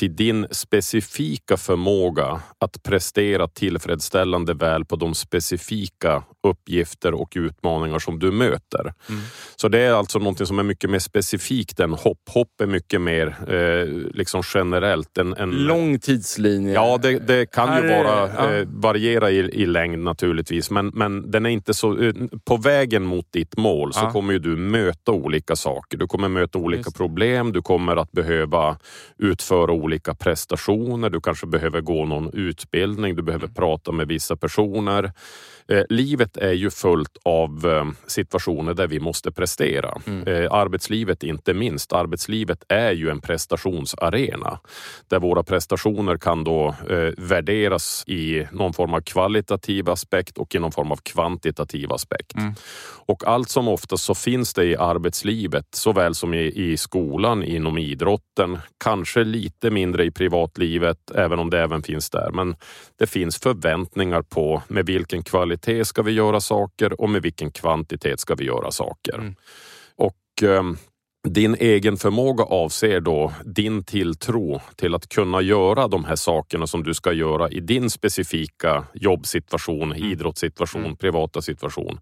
till 0.00 0.16
din 0.16 0.46
specifika 0.50 1.56
förmåga 1.56 2.40
att 2.58 2.82
prestera 2.82 3.48
tillfredsställande 3.48 4.54
väl 4.54 4.84
på 4.84 4.96
de 4.96 5.14
specifika 5.14 6.22
uppgifter 6.48 7.14
och 7.14 7.32
utmaningar 7.36 7.98
som 7.98 8.18
du 8.18 8.30
möter. 8.30 8.80
Mm. 8.80 9.20
Så 9.56 9.68
det 9.68 9.78
är 9.78 9.92
alltså 9.92 10.18
någonting 10.18 10.46
som 10.46 10.58
är 10.58 10.62
mycket 10.62 10.90
mer 10.90 10.98
specifikt 10.98 11.80
än 11.80 11.92
hopp. 11.92 12.18
Hopp 12.30 12.60
är 12.62 12.66
mycket 12.66 13.00
mer 13.00 13.26
eh, 13.48 13.86
liksom 14.14 14.42
generellt. 14.54 15.18
En, 15.18 15.34
en, 15.34 15.50
Lång 15.50 15.98
tidslinje. 15.98 16.74
Ja, 16.74 16.98
det, 17.02 17.18
det 17.18 17.46
kan 17.46 17.82
ju 17.82 17.88
vara, 17.88 18.58
eh, 18.58 18.66
variera 18.66 19.30
i, 19.30 19.38
i 19.38 19.66
längd 19.66 20.04
naturligtvis, 20.04 20.70
men, 20.70 20.86
men 20.86 21.30
den 21.30 21.46
är 21.46 21.50
inte 21.50 21.74
så... 21.74 22.12
På 22.44 22.56
vägen 22.56 23.04
mot 23.04 23.32
ditt 23.32 23.56
mål 23.56 23.92
så 23.92 24.00
ja. 24.00 24.10
kommer 24.10 24.32
ju 24.32 24.38
du 24.38 24.56
möta 24.56 24.79
olika 25.06 25.56
saker. 25.56 25.98
Du 25.98 26.06
kommer 26.06 26.28
möta 26.28 26.58
olika 26.58 26.90
problem, 26.90 27.52
du 27.52 27.62
kommer 27.62 27.96
att 27.96 28.12
behöva 28.12 28.78
utföra 29.18 29.72
olika 29.72 30.14
prestationer, 30.14 31.10
du 31.10 31.20
kanske 31.20 31.46
behöver 31.46 31.80
gå 31.80 32.04
någon 32.04 32.30
utbildning, 32.32 33.16
du 33.16 33.22
behöver 33.22 33.48
prata 33.48 33.92
med 33.92 34.08
vissa 34.08 34.36
personer. 34.36 35.12
Eh, 35.70 35.82
livet 35.88 36.36
är 36.36 36.52
ju 36.52 36.70
fullt 36.70 37.16
av 37.24 37.66
eh, 37.66 37.84
situationer 38.06 38.74
där 38.74 38.86
vi 38.86 39.00
måste 39.00 39.32
prestera. 39.32 40.00
Mm. 40.06 40.28
Eh, 40.28 40.52
arbetslivet 40.52 41.22
inte 41.22 41.54
minst. 41.54 41.92
Arbetslivet 41.92 42.64
är 42.68 42.92
ju 42.92 43.10
en 43.10 43.20
prestationsarena 43.20 44.60
där 45.08 45.18
våra 45.20 45.42
prestationer 45.42 46.16
kan 46.16 46.44
då 46.44 46.74
värderas 47.16 48.04
i 48.06 48.46
någon 48.52 48.72
form 48.72 48.94
av 48.94 49.00
kvalitativ 49.00 49.90
aspekt 49.90 50.38
och 50.38 50.54
i 50.54 50.58
någon 50.58 50.72
form 50.72 50.92
av 50.92 50.96
kvantitativ 50.96 51.92
aspekt. 51.92 52.34
Mm. 52.36 52.54
Och 53.06 53.26
allt 53.26 53.48
som 53.48 53.68
oftast 53.68 54.04
så 54.04 54.14
finns 54.14 54.54
det 54.54 54.69
i 54.70 54.76
arbetslivet 54.76 55.66
såväl 55.74 56.14
som 56.14 56.34
i, 56.34 56.70
i 56.72 56.76
skolan, 56.76 57.42
inom 57.42 57.78
idrotten, 57.78 58.58
kanske 58.84 59.24
lite 59.24 59.70
mindre 59.70 60.04
i 60.04 60.10
privatlivet, 60.10 61.10
även 61.14 61.38
om 61.38 61.50
det 61.50 61.60
även 61.60 61.82
finns 61.82 62.10
där. 62.10 62.30
Men 62.30 62.56
det 62.98 63.06
finns 63.06 63.38
förväntningar 63.38 64.22
på 64.22 64.62
med 64.68 64.86
vilken 64.86 65.22
kvalitet 65.22 65.84
ska 65.84 66.02
vi 66.02 66.12
göra 66.12 66.40
saker 66.40 67.00
och 67.00 67.10
med 67.10 67.22
vilken 67.22 67.50
kvantitet 67.50 68.20
ska 68.20 68.34
vi 68.34 68.44
göra 68.44 68.70
saker. 68.70 69.14
Mm. 69.14 69.34
Och 69.96 70.42
eh, 70.42 70.62
din 71.28 71.56
egen 71.60 71.96
förmåga 71.96 72.44
avser 72.44 73.00
då 73.00 73.32
din 73.44 73.84
tilltro 73.84 74.60
till 74.76 74.94
att 74.94 75.08
kunna 75.08 75.42
göra 75.42 75.88
de 75.88 76.04
här 76.04 76.16
sakerna 76.16 76.66
som 76.66 76.82
du 76.82 76.94
ska 76.94 77.12
göra 77.12 77.50
i 77.50 77.60
din 77.60 77.90
specifika 77.90 78.84
jobbsituation, 78.94 79.92
mm. 79.92 80.10
idrottssituation, 80.12 80.84
mm. 80.84 80.96
privata 80.96 81.42
situation 81.42 82.00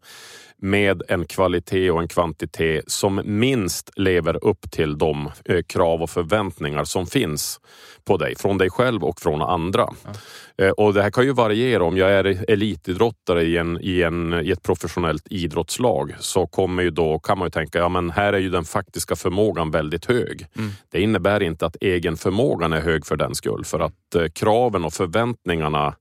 med 0.62 1.02
en 1.08 1.24
kvalitet 1.24 1.90
och 1.90 2.00
en 2.00 2.08
kvantitet 2.08 2.90
som 2.90 3.20
minst 3.24 3.90
lever 3.96 4.44
upp 4.44 4.70
till 4.70 4.98
de 4.98 5.30
eh, 5.44 5.62
krav 5.62 6.02
och 6.02 6.10
förväntningar 6.10 6.84
som 6.84 7.06
finns 7.06 7.60
på 8.04 8.16
dig, 8.16 8.36
från 8.36 8.58
dig 8.58 8.70
själv 8.70 9.04
och 9.04 9.20
från 9.20 9.42
andra. 9.42 9.88
Ja. 10.04 10.64
Eh, 10.64 10.70
och 10.70 10.94
det 10.94 11.02
här 11.02 11.10
kan 11.10 11.24
ju 11.24 11.32
variera. 11.32 11.84
Om 11.84 11.96
jag 11.96 12.10
är 12.10 12.50
elitidrottare 12.50 13.42
i, 13.42 13.56
en, 13.56 13.78
i, 13.80 14.02
en, 14.02 14.32
i 14.32 14.50
ett 14.50 14.62
professionellt 14.62 15.26
idrottslag 15.30 16.14
så 16.20 16.46
kommer 16.46 16.82
ju 16.82 16.90
då, 16.90 17.18
kan 17.18 17.38
man 17.38 17.46
ju 17.46 17.50
tänka, 17.50 17.78
ja 17.78 17.88
men 17.88 18.10
här 18.10 18.32
är 18.32 18.38
ju 18.38 18.50
den 18.50 18.64
faktiska 18.64 19.16
förmågan 19.16 19.70
väldigt 19.70 20.04
hög. 20.04 20.46
Mm. 20.56 20.70
Det 20.90 21.00
innebär 21.00 21.42
inte 21.42 21.66
att 21.66 21.76
egenförmågan 21.80 22.72
är 22.72 22.80
hög 22.80 23.06
för 23.06 23.16
den 23.16 23.34
skull, 23.34 23.64
för 23.64 23.80
att 23.80 24.14
eh, 24.14 24.26
kraven 24.34 24.84
och 24.84 24.92
förväntningarna 24.92 25.94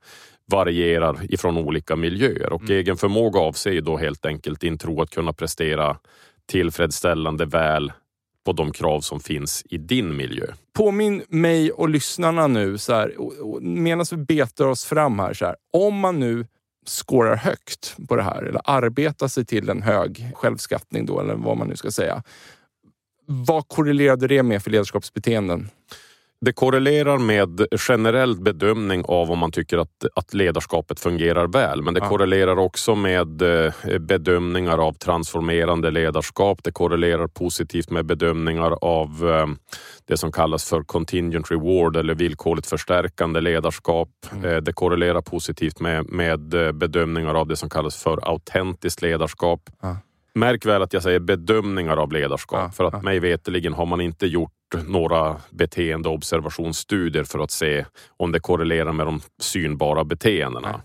varierar 0.51 1.33
ifrån 1.33 1.57
olika 1.57 1.95
miljöer 1.95 2.53
och 2.53 2.61
mm. 2.61 2.77
egen 2.77 2.97
förmåga 2.97 3.39
avser 3.39 3.81
då 3.81 3.97
helt 3.97 4.25
enkelt 4.25 4.61
din 4.61 4.77
tro 4.77 5.01
att 5.01 5.09
kunna 5.09 5.33
prestera 5.33 5.97
tillfredsställande 6.45 7.45
väl 7.45 7.91
på 8.45 8.53
de 8.53 8.71
krav 8.71 9.01
som 9.01 9.19
finns 9.19 9.63
i 9.69 9.77
din 9.77 10.15
miljö. 10.15 10.45
Påminn 10.73 11.23
mig 11.29 11.71
och 11.71 11.89
lyssnarna 11.89 12.47
nu, 12.47 12.77
så 12.77 12.93
här, 12.93 13.13
medan 13.61 14.05
vi 14.11 14.17
betar 14.17 14.65
oss 14.65 14.85
fram 14.85 15.19
här, 15.19 15.33
så 15.33 15.45
här, 15.45 15.55
om 15.73 15.95
man 15.99 16.19
nu 16.19 16.45
skårar 16.85 17.35
högt 17.35 17.95
på 18.07 18.15
det 18.15 18.23
här 18.23 18.43
eller 18.43 18.61
arbetar 18.63 19.27
sig 19.27 19.45
till 19.45 19.69
en 19.69 19.81
hög 19.81 20.31
självskattning 20.35 21.05
då, 21.05 21.19
eller 21.19 21.35
vad 21.35 21.57
man 21.57 21.67
nu 21.67 21.75
ska 21.75 21.91
säga. 21.91 22.23
Vad 23.25 23.67
korrelerade 23.67 24.27
det 24.27 24.43
med 24.43 24.63
för 24.63 24.71
ledarskapsbeteenden? 24.71 25.69
Det 26.41 26.53
korrelerar 26.53 27.17
med 27.17 27.65
generell 27.87 28.41
bedömning 28.41 29.03
av 29.07 29.31
om 29.31 29.39
man 29.39 29.51
tycker 29.51 29.77
att, 29.77 30.05
att 30.15 30.33
ledarskapet 30.33 30.99
fungerar 30.99 31.47
väl. 31.47 31.81
Men 31.81 31.93
det 31.93 31.99
ja. 31.99 32.09
korrelerar 32.09 32.57
också 32.57 32.95
med 32.95 33.41
eh, 33.41 33.73
bedömningar 33.99 34.77
av 34.77 34.93
transformerande 34.93 35.91
ledarskap. 35.91 36.59
Det 36.63 36.71
korrelerar 36.71 37.27
positivt 37.27 37.89
med 37.89 38.05
bedömningar 38.05 38.77
av 38.81 39.29
eh, 39.29 39.47
det 40.07 40.17
som 40.17 40.31
kallas 40.31 40.69
för 40.69 40.83
contingent 40.83 41.51
reward 41.51 41.95
eller 41.95 42.15
villkorligt 42.15 42.67
förstärkande 42.67 43.41
ledarskap. 43.41 44.09
Mm. 44.31 44.45
Eh, 44.45 44.57
det 44.57 44.73
korrelerar 44.73 45.21
positivt 45.21 45.79
med, 45.79 46.09
med 46.09 46.39
bedömningar 46.73 47.33
av 47.33 47.47
det 47.47 47.55
som 47.55 47.69
kallas 47.69 48.03
för 48.03 48.29
autentiskt 48.29 49.01
ledarskap. 49.01 49.61
Ja. 49.81 49.97
Märk 50.37 50.65
väl 50.65 50.81
att 50.81 50.93
jag 50.93 51.03
säger 51.03 51.19
bedömningar 51.19 51.97
av 51.97 52.11
ledarskap, 52.11 52.59
ja, 52.63 52.71
för 52.71 52.83
att 52.83 52.93
ja. 52.93 53.01
mig 53.01 53.19
veterligen 53.19 53.73
har 53.73 53.85
man 53.85 54.01
inte 54.01 54.27
gjort 54.27 54.51
några 54.87 55.35
beteendeobservationsstudier 55.49 57.23
för 57.23 57.39
att 57.39 57.51
se 57.51 57.85
om 58.17 58.31
det 58.31 58.39
korrelerar 58.39 58.91
med 58.91 59.07
de 59.07 59.21
synbara 59.41 60.03
beteendena. 60.03 60.71
Nej. 60.71 60.81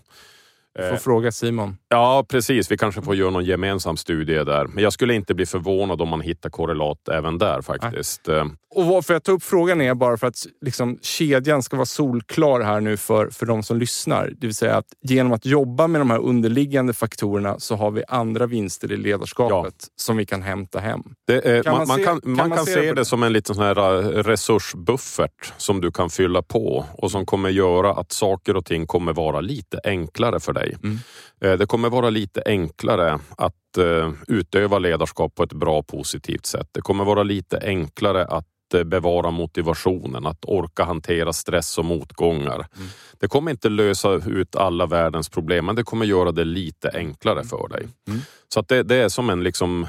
Får 0.79 0.93
eh, 0.93 0.97
fråga 0.97 1.31
Simon. 1.31 1.77
Ja, 1.89 2.25
precis. 2.29 2.71
Vi 2.71 2.77
kanske 2.77 3.01
får 3.01 3.15
göra 3.15 3.29
någon 3.29 3.45
gemensam 3.45 3.97
studie 3.97 4.43
där. 4.43 4.67
Men 4.67 4.83
jag 4.83 4.93
skulle 4.93 5.13
inte 5.13 5.33
bli 5.33 5.45
förvånad 5.45 6.01
om 6.01 6.09
man 6.09 6.21
hittar 6.21 6.49
korrelat 6.49 7.07
även 7.07 7.37
där 7.37 7.61
faktiskt. 7.61 8.21
Nej. 8.27 8.37
Eh, 8.37 8.45
och 8.75 8.85
varför 8.85 9.13
jag 9.13 9.23
tar 9.23 9.33
upp 9.33 9.43
frågan 9.43 9.81
är 9.81 9.93
bara 9.93 10.17
för 10.17 10.27
att 10.27 10.45
liksom, 10.61 10.99
kedjan 11.01 11.63
ska 11.63 11.77
vara 11.77 11.85
solklar 11.85 12.61
här 12.61 12.81
nu 12.81 12.97
för, 12.97 13.29
för 13.29 13.45
de 13.45 13.63
som 13.63 13.77
lyssnar. 13.77 14.33
Det 14.37 14.47
vill 14.47 14.55
säga 14.55 14.77
att 14.77 14.85
genom 15.01 15.33
att 15.33 15.45
jobba 15.45 15.87
med 15.87 16.01
de 16.01 16.09
här 16.09 16.19
underliggande 16.19 16.93
faktorerna 16.93 17.59
så 17.59 17.75
har 17.75 17.91
vi 17.91 18.03
andra 18.07 18.45
vinster 18.45 18.91
i 18.91 18.97
ledarskapet 18.97 19.75
ja. 19.79 19.87
som 19.95 20.17
vi 20.17 20.25
kan 20.25 20.41
hämta 20.41 20.79
hem. 20.79 21.01
Är, 21.31 21.63
kan 21.63 21.77
man, 21.77 21.87
man, 21.87 21.97
se, 21.97 22.03
kan, 22.03 22.21
man, 22.23 22.51
kan, 22.51 22.65
se, 22.65 22.81
det, 22.81 22.93
det 22.93 23.05
som 23.05 23.23
en 23.23 23.33
liten 23.33 23.55
sån 23.55 23.63
här 23.63 23.99
eh, 23.99 24.23
resursbuffert 24.23 25.53
som 25.57 25.81
du 25.81 25.91
kan 25.91 26.09
fylla 26.09 26.41
på 26.41 26.85
och 26.97 27.11
som 27.11 27.25
kommer 27.25 27.49
göra 27.49 27.93
att 27.93 28.11
saker 28.11 28.55
och 28.55 28.65
ting 28.65 28.87
kommer 28.87 29.13
vara 29.13 29.41
lite 29.41 29.79
enklare 29.83 30.39
för 30.39 30.53
dig. 30.53 30.62
Mm. 30.63 30.99
Eh, 31.41 31.57
det 31.57 31.65
kommer 31.65 31.89
vara 31.89 32.09
lite 32.09 32.43
enklare 32.45 33.19
att 33.37 33.77
eh, 33.77 34.11
utöva 34.27 34.79
ledarskap 34.79 35.35
på 35.35 35.43
ett 35.43 35.53
bra 35.53 35.83
positivt 35.83 36.45
sätt. 36.45 36.67
Det 36.71 36.81
kommer 36.81 37.05
vara 37.05 37.23
lite 37.23 37.59
enklare 37.63 38.25
att 38.25 38.73
eh, 38.73 38.83
bevara 38.83 39.31
motivationen, 39.31 40.25
att 40.25 40.45
orka 40.45 40.83
hantera 40.83 41.33
stress 41.33 41.77
och 41.77 41.85
motgångar. 41.85 42.55
Mm. 42.55 42.89
Det 43.19 43.27
kommer 43.27 43.51
inte 43.51 43.69
lösa 43.69 44.13
ut 44.13 44.55
alla 44.55 44.85
världens 44.85 45.29
problem, 45.29 45.65
men 45.65 45.75
det 45.75 45.83
kommer 45.83 46.05
göra 46.05 46.31
det 46.31 46.43
lite 46.43 46.89
enklare 46.93 47.43
för 47.43 47.67
dig. 47.67 47.87
Mm. 48.07 48.19
Så 48.53 48.59
att 48.59 48.67
det, 48.67 48.83
det, 48.83 48.95
är 48.95 49.09
som 49.09 49.29
en 49.29 49.43
liksom, 49.43 49.87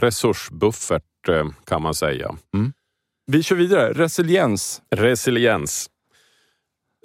resursbuffert 0.00 1.02
kan 1.64 1.82
man 1.82 1.94
säga. 1.94 2.36
Mm. 2.54 2.72
Vi 3.26 3.42
kör 3.42 3.56
vidare. 3.56 3.92
Resiliens. 3.92 4.82
Resiliens. 4.90 5.90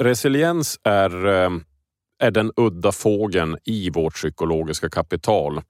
Resiliens 0.02 0.80
är 0.84 1.10
är 2.22 2.32
den 2.32 2.52
udda 2.56 2.92
fågeln 2.92 3.58
i 3.64 3.90
vårt 3.90 4.14
psykologiska 4.14 4.90
kapital. 4.90 5.62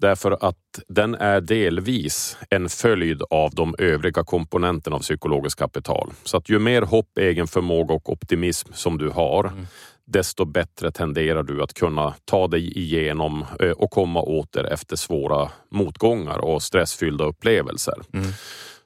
Därför 0.00 0.38
att 0.40 0.80
den 0.88 1.14
är 1.14 1.40
delvis 1.40 2.36
en 2.50 2.68
följd 2.68 3.22
av 3.30 3.54
de 3.54 3.74
övriga 3.78 4.24
komponenterna 4.24 4.96
av 4.96 5.00
psykologiskt 5.00 5.58
kapital. 5.58 6.12
Så 6.24 6.36
att 6.36 6.48
ju 6.48 6.58
mer 6.58 6.82
hopp, 6.82 7.18
egen 7.18 7.46
förmåga 7.46 7.94
och 7.94 8.12
optimism 8.12 8.72
som 8.72 8.98
du 8.98 9.08
har, 9.10 9.44
mm. 9.44 9.66
desto 10.04 10.44
bättre 10.44 10.90
tenderar 10.90 11.42
du 11.42 11.62
att 11.62 11.74
kunna 11.74 12.14
ta 12.24 12.48
dig 12.48 12.78
igenom 12.78 13.44
eh, 13.60 13.70
och 13.70 13.90
komma 13.90 14.22
åter 14.22 14.64
efter 14.64 14.96
svåra 14.96 15.50
motgångar 15.70 16.38
och 16.38 16.62
stressfyllda 16.62 17.24
upplevelser. 17.24 17.96
Mm. 18.12 18.26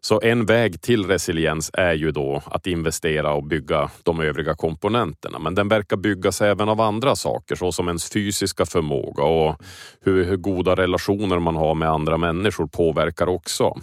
Så 0.01 0.21
en 0.23 0.47
väg 0.47 0.83
till 0.83 1.07
resiliens 1.07 1.71
är 1.73 1.95
ju 1.95 2.11
då 2.11 2.43
att 2.47 2.67
investera 2.67 3.33
och 3.33 3.45
bygga 3.45 3.91
de 4.03 4.21
övriga 4.21 4.55
komponenterna. 4.55 5.39
Men 5.39 5.55
den 5.55 5.69
verkar 5.69 5.97
byggas 5.97 6.41
även 6.41 6.69
av 6.69 6.81
andra 6.81 7.17
saker 7.17 7.55
såsom 7.55 7.89
ens 7.89 8.11
fysiska 8.13 8.67
förmåga 8.67 9.23
och 9.23 9.57
hur, 10.01 10.25
hur 10.25 10.37
goda 10.37 10.75
relationer 10.75 11.39
man 11.39 11.57
har 11.57 11.75
med 11.75 11.89
andra 11.91 12.17
människor 12.17 12.67
påverkar 12.67 13.27
också. 13.27 13.75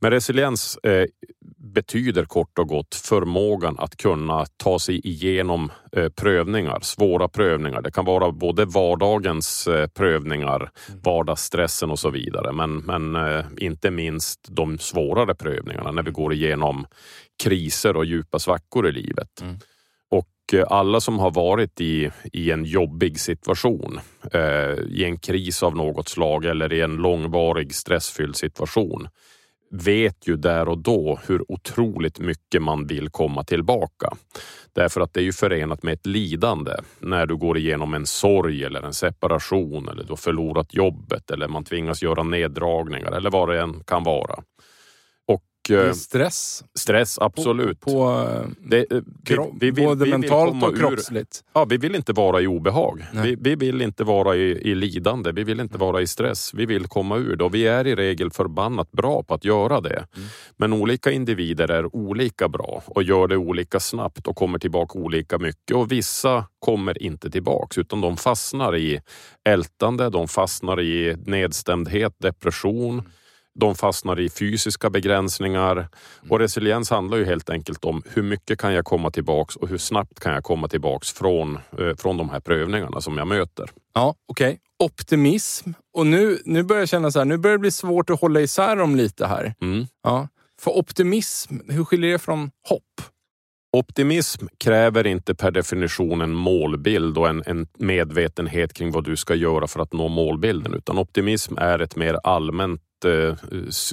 Men 0.00 0.10
resiliens 0.10 0.76
eh, 0.76 1.04
betyder 1.58 2.24
kort 2.24 2.58
och 2.58 2.68
gott 2.68 2.94
förmågan 2.94 3.76
att 3.78 3.96
kunna 3.96 4.46
ta 4.56 4.78
sig 4.78 5.00
igenom 5.06 5.72
eh, 5.92 6.08
prövningar, 6.08 6.78
svåra 6.80 7.28
prövningar. 7.28 7.82
Det 7.82 7.90
kan 7.90 8.04
vara 8.04 8.32
både 8.32 8.64
vardagens 8.64 9.66
eh, 9.66 9.86
prövningar, 9.86 10.70
mm. 10.88 11.00
vardagsstressen 11.04 11.90
och 11.90 11.98
så 11.98 12.10
vidare, 12.10 12.52
men, 12.52 12.76
men 12.76 13.16
eh, 13.16 13.44
inte 13.58 13.90
minst 13.90 14.48
de 14.48 14.78
svårare 14.78 15.34
prövningarna 15.34 15.92
när 15.92 16.02
vi 16.02 16.10
går 16.10 16.32
igenom 16.32 16.86
kriser 17.42 17.96
och 17.96 18.04
djupa 18.04 18.38
svackor 18.38 18.88
i 18.88 18.92
livet. 18.92 19.40
Mm. 19.40 19.56
Och 20.10 20.54
alla 20.68 21.00
som 21.00 21.18
har 21.18 21.30
varit 21.30 21.80
i, 21.80 22.10
i 22.32 22.50
en 22.50 22.64
jobbig 22.64 23.20
situation, 23.20 24.00
i 24.88 25.04
en 25.04 25.18
kris 25.18 25.62
av 25.62 25.76
något 25.76 26.08
slag 26.08 26.44
eller 26.44 26.72
i 26.72 26.80
en 26.80 26.96
långvarig 26.96 27.74
stressfylld 27.74 28.36
situation, 28.36 29.08
vet 29.70 30.28
ju 30.28 30.36
där 30.36 30.68
och 30.68 30.78
då 30.78 31.18
hur 31.26 31.52
otroligt 31.52 32.18
mycket 32.18 32.62
man 32.62 32.86
vill 32.86 33.08
komma 33.08 33.44
tillbaka. 33.44 34.10
Därför 34.72 35.00
att 35.00 35.14
det 35.14 35.20
är 35.20 35.24
ju 35.24 35.32
förenat 35.32 35.82
med 35.82 35.94
ett 35.94 36.06
lidande 36.06 36.72
när 36.98 37.26
du 37.26 37.36
går 37.36 37.58
igenom 37.58 37.94
en 37.94 38.06
sorg 38.06 38.64
eller 38.64 38.82
en 38.82 38.94
separation 38.94 39.88
eller 39.88 40.02
du 40.02 40.08
har 40.08 40.16
förlorat 40.16 40.74
jobbet 40.74 41.30
eller 41.30 41.48
man 41.48 41.64
tvingas 41.64 42.02
göra 42.02 42.22
neddragningar 42.22 43.12
eller 43.12 43.30
vad 43.30 43.48
det 43.48 43.60
än 43.60 43.84
kan 43.84 44.04
vara. 44.04 44.42
Eh, 45.70 45.92
stress. 45.92 46.64
Stress, 46.74 47.18
absolut. 47.18 47.80
På, 47.80 47.90
på 47.90 48.30
eh, 48.30 48.46
det, 48.58 48.92
eh, 48.92 49.00
vi, 49.24 49.36
vi 49.60 49.70
vill, 49.70 49.84
både 49.84 50.04
vi 50.04 50.10
mentalt 50.10 50.64
och 50.64 50.76
kroppsligt. 50.76 51.44
Ur, 51.44 51.50
ja, 51.54 51.64
vi 51.64 51.76
vill 51.76 51.94
inte 51.94 52.12
vara 52.12 52.40
i 52.40 52.46
obehag. 52.46 53.04
Vi, 53.12 53.36
vi, 53.40 53.54
vill 53.54 53.82
inte 53.82 54.04
vara 54.04 54.36
i, 54.36 54.70
i, 54.70 54.74
lidande. 54.74 55.32
Vi 55.32 55.44
vill 55.44 55.60
inte 55.60 55.78
vara 55.78 56.00
i 56.00 56.06
stress. 56.06 56.54
Vi 56.54 56.66
vill 56.66 56.86
komma 56.86 57.16
ur 57.16 57.36
det 57.36 57.44
och 57.44 57.54
vi 57.54 57.66
är 57.66 57.86
i 57.86 57.94
regel 57.94 58.30
förbannat 58.30 58.92
bra 58.92 59.22
på 59.22 59.34
att 59.34 59.44
göra 59.44 59.80
det. 59.80 60.06
Mm. 60.16 60.28
Men 60.56 60.72
olika 60.72 61.10
individer 61.10 61.70
är 61.70 61.96
olika 61.96 62.48
bra 62.48 62.82
och 62.86 63.02
gör 63.02 63.26
det 63.26 63.36
olika 63.36 63.80
snabbt 63.80 64.26
och 64.26 64.36
kommer 64.36 64.58
tillbaka 64.58 64.98
olika 64.98 65.38
mycket 65.38 65.76
och 65.76 65.92
vissa 65.92 66.44
kommer 66.58 67.02
inte 67.02 67.30
tillbaks 67.30 67.78
utan 67.78 68.00
de 68.00 68.16
fastnar 68.16 68.76
i 68.76 69.00
ältande, 69.44 70.10
de 70.10 70.28
fastnar 70.28 70.80
i 70.80 71.16
nedstämdhet, 71.26 72.14
depression 72.18 72.98
mm 72.98 73.04
de 73.58 73.74
fastnar 73.74 74.20
i 74.20 74.30
fysiska 74.30 74.90
begränsningar 74.90 75.88
och 76.28 76.38
resiliens 76.38 76.90
handlar 76.90 77.18
ju 77.18 77.24
helt 77.24 77.50
enkelt 77.50 77.84
om 77.84 78.02
hur 78.14 78.22
mycket 78.22 78.58
kan 78.58 78.72
jag 78.72 78.84
komma 78.84 79.10
tillbaks 79.10 79.56
och 79.56 79.68
hur 79.68 79.78
snabbt 79.78 80.20
kan 80.20 80.32
jag 80.32 80.44
komma 80.44 80.68
tillbaks 80.68 81.12
från, 81.12 81.58
eh, 81.78 81.96
från 81.98 82.16
de 82.16 82.30
här 82.30 82.40
prövningarna 82.40 83.00
som 83.00 83.18
jag 83.18 83.26
möter. 83.26 83.70
Ja, 83.94 84.14
okej. 84.28 84.48
Okay. 84.48 84.58
Optimism. 84.86 85.70
Och 85.94 86.06
nu, 86.06 86.38
nu 86.44 86.62
börjar 86.62 86.82
jag 86.82 86.88
känna 86.88 87.10
så 87.10 87.18
här, 87.18 87.26
nu 87.26 87.38
börjar 87.38 87.56
det 87.56 87.60
bli 87.60 87.70
svårt 87.70 88.10
att 88.10 88.20
hålla 88.20 88.40
isär 88.40 88.76
dem 88.76 88.96
lite 88.96 89.26
här. 89.26 89.54
Mm. 89.60 89.86
Ja. 90.02 90.28
För 90.60 90.78
optimism, 90.78 91.54
hur 91.68 91.84
skiljer 91.84 92.12
det 92.12 92.18
från 92.18 92.50
hopp? 92.68 92.82
Optimism 93.76 94.46
kräver 94.58 95.06
inte 95.06 95.34
per 95.34 95.50
definition 95.50 96.20
en 96.20 96.34
målbild 96.34 97.18
och 97.18 97.28
en, 97.28 97.42
en, 97.46 97.66
medvetenhet 97.78 98.74
kring 98.74 98.90
vad 98.90 99.04
du 99.04 99.16
ska 99.16 99.34
göra 99.34 99.66
för 99.66 99.80
att 99.80 99.92
nå 99.92 100.08
målbilden, 100.08 100.74
utan 100.74 100.98
optimism 100.98 101.58
är 101.58 101.78
ett 101.78 101.96
mer 101.96 102.18
allmänt 102.24 102.82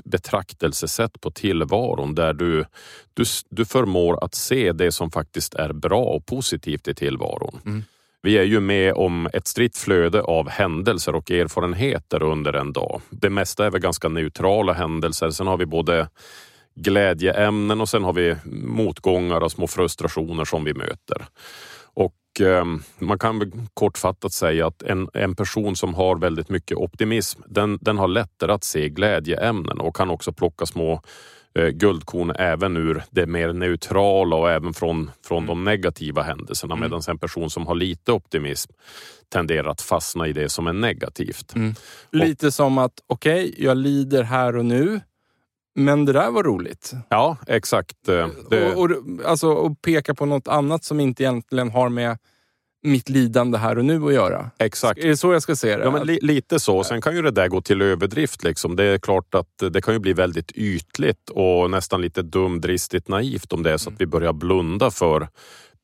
betraktelsesätt 0.03 1.21
på 1.21 1.31
tillvaron 1.31 2.15
där 2.15 2.33
du, 2.33 2.65
du, 3.13 3.23
du 3.49 3.65
förmår 3.65 4.23
att 4.23 4.35
se 4.35 4.71
det 4.71 4.91
som 4.91 5.11
faktiskt 5.11 5.53
är 5.53 5.73
bra 5.73 6.03
och 6.03 6.25
positivt 6.25 6.87
i 6.87 6.95
tillvaron. 6.95 7.59
Mm. 7.65 7.83
Vi 8.21 8.37
är 8.37 8.43
ju 8.43 8.59
med 8.59 8.93
om 8.93 9.29
ett 9.33 9.47
strikt 9.47 9.77
flöde 9.77 10.21
av 10.21 10.49
händelser 10.49 11.15
och 11.15 11.31
erfarenheter 11.31 12.23
under 12.23 12.53
en 12.53 12.73
dag. 12.73 13.01
Det 13.09 13.29
mesta 13.29 13.65
är 13.65 13.71
väl 13.71 13.81
ganska 13.81 14.09
neutrala 14.09 14.73
händelser. 14.73 15.29
Sen 15.29 15.47
har 15.47 15.57
vi 15.57 15.65
både 15.65 16.07
glädjeämnen 16.75 17.81
och 17.81 17.89
sen 17.89 18.03
har 18.03 18.13
vi 18.13 18.35
motgångar 18.45 19.41
och 19.41 19.51
små 19.51 19.67
frustrationer 19.67 20.45
som 20.45 20.63
vi 20.63 20.73
möter. 20.73 21.25
Och 22.36 22.41
eh, 22.41 22.65
man 23.00 23.19
kan 23.19 23.67
kortfattat 23.74 24.34
säga 24.34 24.67
att 24.67 24.82
en, 24.82 25.10
en 25.13 25.36
person 25.36 25.76
som 25.76 25.93
har 25.93 26.15
väldigt 26.15 26.50
mycket 26.50 26.78
optimism, 26.78 27.41
den, 27.48 27.80
den 27.82 27.98
har 27.98 28.08
lättare 28.08 28.52
att 28.52 28.63
se 28.63 28.89
glädjeämnen 28.89 29.80
och 29.80 29.95
kan 29.95 30.10
också 30.10 30.34
plocka 30.34 30.65
små 30.65 31.02
eh, 31.56 31.67
guldkorn 31.67 32.32
även 32.36 32.78
ur 32.78 33.04
det 33.10 33.26
mer 33.26 33.54
neutrala 33.54 34.36
och 34.36 34.52
även 34.52 34.74
från, 34.74 35.12
från 35.26 35.38
mm. 35.38 35.48
de 35.48 35.63
negativa 35.63 36.24
händelserna. 36.24 36.74
Mm. 36.74 36.82
Medan 36.82 37.02
en 37.08 37.17
person 37.17 37.50
som 37.50 37.67
har 37.67 37.76
lite 37.76 38.12
optimism 38.12 38.71
tenderar 39.30 39.69
att 39.69 39.82
fastna 39.82 40.28
i 40.28 40.34
det 40.34 40.50
som 40.50 40.67
är 40.67 40.74
negativt. 40.74 41.56
Mm. 41.56 41.76
Lite 42.12 42.48
och, 42.48 42.54
som 42.54 42.78
att, 42.78 42.93
okej, 43.08 43.50
okay, 43.50 43.65
jag 43.65 43.78
lider 43.78 44.24
här 44.24 44.56
och 44.56 44.65
nu. 44.65 45.02
Men 45.75 46.05
det 46.05 46.13
där 46.13 46.31
var 46.31 46.43
roligt. 46.43 46.93
Ja, 47.09 47.38
exakt. 47.47 48.09
Eh, 48.09 48.27
det... 48.49 48.73
Och, 48.73 48.83
och, 48.83 48.91
alltså, 49.25 49.47
och 49.47 49.81
peka 49.81 50.13
på 50.13 50.25
något 50.25 50.47
annat 50.47 50.83
som 50.83 50.99
inte 50.99 51.23
egentligen 51.23 51.69
har 51.69 51.89
med 51.89 52.17
mitt 52.85 53.09
lidande 53.09 53.57
här 53.57 53.77
och 53.77 53.85
nu 53.85 54.05
att 54.05 54.13
göra. 54.13 54.51
Exakt. 54.59 54.99
Är 54.99 55.07
det 55.07 55.17
så 55.17 55.33
jag 55.33 55.41
ska 55.41 55.55
se 55.55 55.77
det? 55.77 55.83
Ja, 55.83 55.91
men 55.91 56.07
li 56.07 56.19
lite 56.21 56.59
så. 56.59 56.83
Sen 56.83 57.01
kan 57.01 57.15
ju 57.15 57.21
det 57.21 57.31
där 57.31 57.47
gå 57.47 57.61
till 57.61 57.81
överdrift. 57.81 58.43
Liksom. 58.43 58.75
Det 58.75 58.83
är 58.83 58.97
klart 58.97 59.35
att 59.35 59.63
det 59.71 59.81
kan 59.81 59.93
ju 59.93 59.99
bli 59.99 60.13
väldigt 60.13 60.51
ytligt 60.51 61.29
och 61.29 61.71
nästan 61.71 62.01
lite 62.01 62.21
dumdristigt 62.21 63.07
naivt 63.07 63.53
om 63.53 63.63
det 63.63 63.71
är 63.71 63.77
så 63.77 63.89
att 63.89 64.01
vi 64.01 64.05
börjar 64.05 64.33
blunda 64.33 64.91
för 64.91 65.27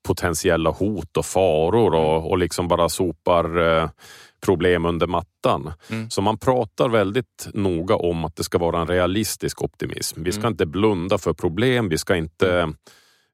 potentiella 0.04 0.70
hot 0.70 1.18
och 1.18 1.26
faror 1.26 1.96
och, 1.96 2.32
och 2.32 2.38
liksom 2.38 2.68
bara 2.68 2.90
sopar 2.90 3.78
eh, 3.78 3.90
problem 4.46 4.86
under 4.86 5.08
mattan. 5.08 5.74
Mm. 5.90 6.10
Så 6.10 6.22
man 6.22 6.38
pratar 6.38 6.90
väldigt 6.90 7.48
noga 7.54 7.96
om 7.96 8.26
att 8.26 8.36
det 8.36 8.44
ska 8.44 8.58
vara 8.58 8.82
en 8.82 8.88
realistisk 8.88 9.62
optimism. 9.62 10.24
Vi 10.24 10.32
ska 10.32 10.42
mm. 10.42 10.52
inte 10.52 10.66
blunda 10.66 11.18
för 11.18 11.34
problem, 11.34 11.90
vi 11.90 11.98
ska 11.98 12.16
inte 12.16 12.52
mm. 12.52 12.76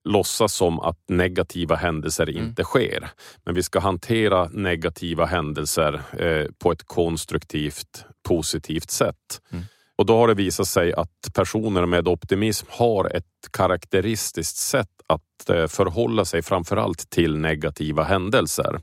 låtsas 0.04 0.54
som 0.54 0.80
att 0.80 1.00
negativa 1.10 1.76
händelser 1.76 2.30
mm. 2.30 2.44
inte 2.44 2.64
sker. 2.64 3.10
Men 3.46 3.56
vi 3.56 3.64
ska 3.64 3.80
hantera 3.80 4.50
negativa 4.52 5.26
händelser 5.26 6.02
eh, 6.18 6.46
på 6.60 6.72
ett 6.72 6.84
konstruktivt, 6.84 8.06
positivt 8.28 8.92
sätt. 8.92 9.42
Mm. 9.52 9.66
Och 9.98 10.06
då 10.06 10.18
har 10.18 10.28
det 10.28 10.34
visat 10.34 10.68
sig 10.68 10.94
att 10.94 11.34
personer 11.36 11.86
med 11.86 12.08
optimism 12.08 12.68
har 12.70 13.16
ett 13.16 13.24
karaktäristiskt 13.52 14.58
sätt 14.58 14.88
att 15.08 15.50
eh, 15.50 15.68
förhålla 15.68 16.26
sig 16.26 16.42
framförallt 16.42 17.10
till 17.10 17.38
negativa 17.38 18.04
händelser 18.04 18.80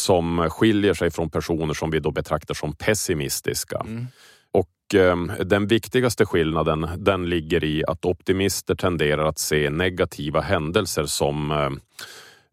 som 0.00 0.50
skiljer 0.50 0.94
sig 0.94 1.10
från 1.10 1.30
personer 1.30 1.74
som 1.74 1.90
vi 1.90 2.00
då 2.00 2.10
betraktar 2.10 2.54
som 2.54 2.72
pessimistiska. 2.72 3.82
Mm. 3.86 4.06
Och 4.52 4.94
eh, 4.94 5.16
den 5.44 5.66
viktigaste 5.66 6.26
skillnaden 6.26 6.88
den 6.96 7.28
ligger 7.28 7.64
i 7.64 7.84
att 7.84 8.04
optimister 8.04 8.74
tenderar 8.74 9.24
att 9.24 9.38
se 9.38 9.70
negativa 9.70 10.40
händelser 10.40 11.04
som 11.04 11.50
eh, 11.50 11.70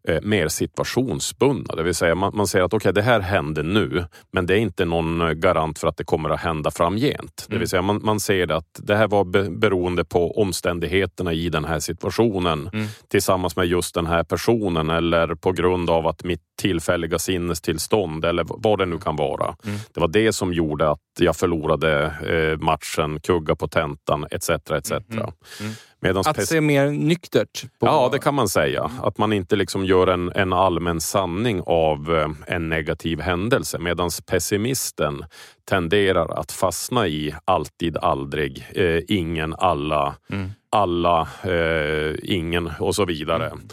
eh, 0.08 0.20
mer 0.22 0.48
situationsbundna. 0.48 1.74
Det 1.74 1.82
vill 1.82 1.94
säga 1.94 2.14
man, 2.14 2.36
man 2.36 2.46
säger 2.46 2.64
att 2.64 2.74
okay, 2.74 2.92
det 2.92 3.02
här 3.02 3.20
händer 3.20 3.62
nu, 3.62 4.04
men 4.32 4.46
det 4.46 4.54
är 4.54 4.58
inte 4.58 4.84
någon 4.84 5.40
garant 5.40 5.78
för 5.78 5.88
att 5.88 5.96
det 5.96 6.04
kommer 6.04 6.30
att 6.30 6.40
hända 6.40 6.70
framgent. 6.70 7.18
Mm. 7.18 7.30
Det 7.46 7.52
vill 7.52 7.56
mm. 7.56 7.66
säga 7.66 7.82
man, 7.82 8.00
man 8.02 8.20
ser 8.20 8.52
att 8.52 8.80
det 8.82 8.96
här 8.96 9.08
var 9.08 9.24
be, 9.24 9.50
beroende 9.50 10.04
på 10.04 10.40
omständigheterna 10.40 11.32
i 11.32 11.48
den 11.48 11.64
här 11.64 11.80
situationen 11.80 12.70
mm. 12.72 12.86
tillsammans 13.08 13.56
med 13.56 13.66
just 13.66 13.94
den 13.94 14.06
här 14.06 14.24
personen 14.24 14.90
eller 14.90 15.34
på 15.34 15.52
grund 15.52 15.90
av 15.90 16.06
att 16.06 16.24
mitt 16.24 16.42
tillfälliga 16.58 17.18
sinnestillstånd 17.18 18.24
eller 18.24 18.44
vad 18.48 18.78
det 18.78 18.86
nu 18.86 18.98
kan 18.98 19.16
vara. 19.16 19.56
Mm. 19.64 19.78
Det 19.94 20.00
var 20.00 20.08
det 20.08 20.32
som 20.32 20.52
gjorde 20.52 20.90
att 20.90 21.00
jag 21.18 21.36
förlorade 21.36 22.04
eh, 22.04 22.58
matchen, 22.58 23.20
kugga 23.20 23.56
på 23.56 23.68
tentan 23.68 24.26
etc. 24.30 24.50
etc. 24.50 24.90
Mm. 24.90 25.02
mm. 25.12 25.72
Medans 26.00 26.26
att 26.26 26.48
se 26.48 26.60
mer 26.60 26.90
nyktert? 26.90 27.62
På... 27.78 27.86
Ja, 27.86 28.08
det 28.12 28.18
kan 28.18 28.34
man 28.34 28.48
säga. 28.48 28.90
Att 29.02 29.18
man 29.18 29.32
inte 29.32 29.56
liksom 29.56 29.84
gör 29.84 30.06
en, 30.06 30.32
en 30.34 30.52
allmän 30.52 31.00
sanning 31.00 31.62
av 31.66 32.16
eh, 32.16 32.54
en 32.54 32.68
negativ 32.68 33.20
händelse. 33.20 33.78
Medan 33.78 34.10
pessimisten 34.26 35.24
tenderar 35.68 36.40
att 36.40 36.52
fastna 36.52 37.06
i 37.06 37.34
alltid, 37.44 37.96
aldrig, 37.96 38.66
eh, 38.70 39.00
ingen, 39.08 39.54
alla, 39.54 40.16
mm. 40.30 40.50
alla, 40.70 41.28
eh, 41.42 42.14
ingen 42.22 42.70
och 42.80 42.94
så 42.94 43.04
vidare. 43.04 43.46
Mm. 43.46 43.68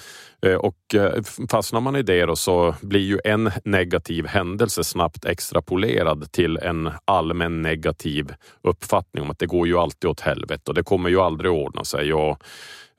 Eh, 0.46 0.56
och 0.56 0.96
eh, 0.96 1.24
fastnar 1.50 1.82
man 1.82 1.96
i 1.96 2.04
det 2.04 2.26
då 2.26 2.36
så 2.36 2.76
blir 2.82 3.00
ju 3.00 3.20
en 3.24 3.52
negativ 3.64 4.26
händelse 4.26 4.84
snabbt 4.84 5.26
extrapolerad 5.26 6.32
till 6.32 6.58
en 6.58 6.92
allmän 7.06 7.62
negativ 7.62 8.34
uppfattning 8.62 9.24
om 9.24 9.30
att 9.30 9.40
det 9.40 9.46
går 9.46 9.68
ju 9.68 9.78
alltid 9.78 10.10
åt 10.10 10.20
helvete 10.20 10.64
och 10.68 10.74
det 10.74 10.84
kommer 10.84 11.10
ju 11.10 11.20
aldrig 11.20 11.52
ordna 11.52 11.84
sig. 11.84 12.14
Och, 12.14 12.44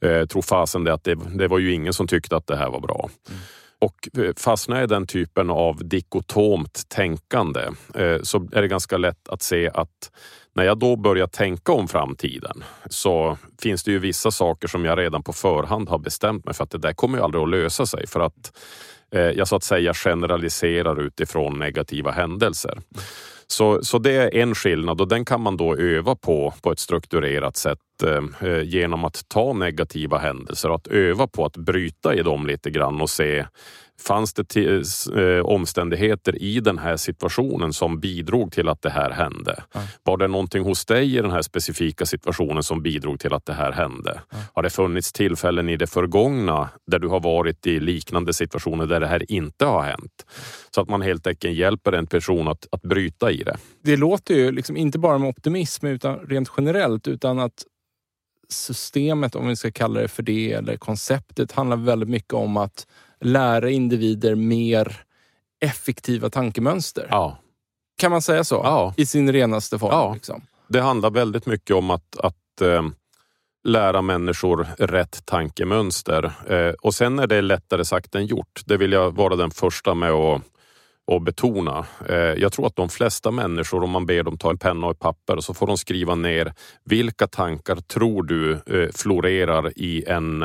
eh, 0.05 0.27
tror 0.27 0.43
fasen 0.43 0.85
det 0.85 0.93
att 0.93 1.05
det, 1.05 1.15
det 1.15 1.49
var 1.49 1.59
ju 1.59 1.73
ingen 1.73 1.93
som 1.93 2.07
tyckte 2.07 2.37
att 2.37 2.47
det 2.47 2.57
här 2.57 2.71
var 2.71 2.81
bra. 2.81 3.11
Mm. 3.29 3.41
Och 3.81 4.23
eh, 4.25 4.35
fastnar 4.37 4.77
jag 4.77 4.85
i 4.85 4.87
den 4.87 5.07
typen 5.07 5.51
av 5.51 5.89
dikotomt 5.89 6.89
tänkande 6.89 7.61
eh, 7.95 8.23
så 8.23 8.49
är 8.53 8.63
det 8.63 8.69
ganska 8.69 8.97
lätt 8.97 9.29
att 9.29 9.43
se 9.43 9.71
att 9.75 10.11
när 10.55 10.65
jag 10.65 10.79
då 10.79 10.97
börjar 10.97 11.27
tänka 11.27 11.73
om 11.73 11.89
framtiden 11.89 12.65
så 12.91 13.39
finns 13.63 13.85
det 13.85 13.91
ju 13.91 13.99
vissa 13.99 14.31
saker 14.31 14.69
som 14.69 14.85
jag 14.85 14.99
redan 14.99 15.23
på 15.23 15.33
förhand 15.33 15.89
har 15.89 15.99
bestämt 15.99 16.45
mig 16.45 16.55
för 16.55 16.65
att 16.65 16.71
det 16.71 16.79
där 16.79 16.93
kommer 16.93 17.19
ju 17.19 17.25
aldrig 17.25 17.43
att 17.43 17.51
lösa 17.51 17.87
sig 17.87 18.07
för 18.07 18.21
att 18.21 18.59
eh, 19.13 19.21
jag 19.21 19.49
så 19.49 19.57
att 19.57 19.65
säga 19.65 19.95
generaliserar 19.95 21.01
utifrån 21.01 21.59
negativa 21.59 22.11
händelser. 22.11 22.79
Så, 23.49 23.83
så 23.83 23.99
det 23.99 24.13
är 24.13 24.35
en 24.35 24.55
skillnad 24.55 25.01
och 25.01 25.09
den 25.09 25.25
kan 25.25 25.41
man 25.41 25.57
då 25.57 25.77
öva 25.77 26.17
på 26.17 26.55
på 26.63 26.73
ett 26.73 26.79
strukturerat 26.79 27.57
sätt 27.57 27.79
eh, 28.05 28.49
eh 28.49 28.63
genom 28.63 29.05
att 29.05 29.29
ta 29.29 29.53
negativa 29.53 30.19
händelser 30.19 30.69
och 30.69 30.75
att 30.75 30.87
öva 30.87 31.27
på 31.27 31.45
att 31.45 31.57
bryta 31.57 32.15
i 32.15 32.23
dem 32.23 32.47
lite 32.47 32.71
grann 32.71 33.01
och 33.01 33.11
se 33.11 33.47
Fanns 33.99 34.35
det 34.35 34.57
eh, 34.57 35.47
omständigheter 35.47 36.43
i 36.43 36.61
den 36.61 36.79
här 36.79 36.97
situationen 36.97 37.73
som 37.73 38.01
bidrog 38.01 38.53
till 38.53 38.69
att 38.69 38.83
det 38.83 38.91
här 38.91 39.11
hände? 39.11 39.63
Mm. 39.75 39.87
Var 40.03 40.17
det 40.17 40.29
någonting 40.29 40.65
hos 40.65 40.85
dig 40.85 41.17
i 41.17 41.23
den 41.23 41.31
här 41.31 41.43
specifika 41.43 42.07
situationen 42.07 42.63
som 42.63 42.83
bidrog 42.83 43.21
till 43.21 43.33
att 43.33 43.47
det 43.47 43.53
här 43.53 43.73
hände? 43.73 44.11
Mm. 44.11 44.45
Har 44.55 44.63
det 44.63 44.71
funnits 44.71 45.13
tillfällen 45.13 45.69
i 45.69 45.77
det 45.77 45.87
förgångna 45.87 46.69
där 46.87 46.99
du 46.99 47.09
har 47.09 47.21
varit 47.21 47.67
i 47.67 47.81
liknande 47.81 48.35
situationer 48.35 48.87
där 48.87 49.01
det 49.01 49.07
här 49.07 49.33
inte 49.33 49.65
har 49.65 49.83
hänt? 49.83 50.27
Så 50.71 50.81
att 50.81 50.89
man 50.89 51.03
helt 51.03 51.27
enkelt 51.27 51.57
hjälper 51.57 51.93
en 51.93 52.07
person 52.07 52.49
att, 52.49 52.67
att 52.71 52.83
bryta 52.83 53.31
i 53.31 53.43
det. 53.43 53.57
Det 53.83 53.97
låter 53.97 54.35
ju 54.35 54.53
liksom 54.53 54.77
inte 54.77 54.99
bara 54.99 55.19
med 55.19 55.29
optimism 55.29 55.87
utan 55.87 56.19
rent 56.19 56.53
generellt 56.57 57.09
utan 57.09 57.39
att 57.39 57.65
systemet, 58.49 59.35
om 59.35 59.49
vi 59.49 59.57
ska 59.57 59.71
kalla 59.71 60.01
det 60.01 60.09
för 60.09 60.23
det, 60.23 60.53
eller 60.53 60.77
konceptet 60.77 61.53
handlar 61.53 61.77
väldigt 61.77 62.09
mycket 62.09 62.33
om 62.33 62.57
att 62.57 62.87
lära 63.27 63.71
individer 63.71 64.35
mer 64.35 65.01
effektiva 65.61 66.31
tankemönster. 66.31 67.07
Ja. 67.11 67.39
Kan 67.99 68.11
man 68.11 68.23
säga 68.23 68.45
så? 68.45 68.55
Ja. 68.55 68.95
I 68.97 69.07
sin 69.07 69.33
renaste 69.33 69.79
form? 69.79 69.91
Ja. 69.93 70.15
Liksom. 70.15 70.43
Det 70.69 70.81
handlar 70.81 71.11
väldigt 71.11 71.47
mycket 71.47 71.77
om 71.77 71.91
att, 71.91 72.17
att 72.19 72.61
äh, 72.63 72.83
lära 73.65 74.03
människor 74.03 74.67
rätt 74.79 75.27
tankemönster. 75.27 76.33
Äh, 76.49 76.75
och 76.83 76.95
sen 76.95 77.19
är 77.19 77.27
det 77.27 77.41
lättare 77.41 77.85
sagt 77.85 78.15
än 78.15 78.27
gjort. 78.27 78.63
Det 78.67 78.77
vill 78.77 78.93
jag 78.93 79.17
vara 79.17 79.37
den 79.37 79.51
första 79.51 79.95
med 79.95 80.11
att 80.11 80.43
och 81.07 81.23
betona. 81.23 81.87
Eh, 82.09 82.17
jag 82.17 82.53
tror 82.53 82.67
att 82.67 82.77
de 82.77 82.89
flesta 82.89 83.31
människor, 83.31 83.83
om 83.83 83.91
man 83.91 84.07
ber 84.07 84.23
dem 84.23 84.39
ta 84.39 84.51
en 84.51 84.59
penna 84.59 84.87
och 84.87 84.93
ett 84.93 84.99
papper, 84.99 85.41
så 85.41 85.55
får 85.55 85.67
de 85.67 85.79
skriva 85.79 86.15
ner 86.15 86.53
vilka 86.85 87.27
tankar 87.27 87.77
tror 87.77 88.23
du 88.23 88.61
florerar 88.93 89.73
i 89.77 90.05
en 90.07 90.45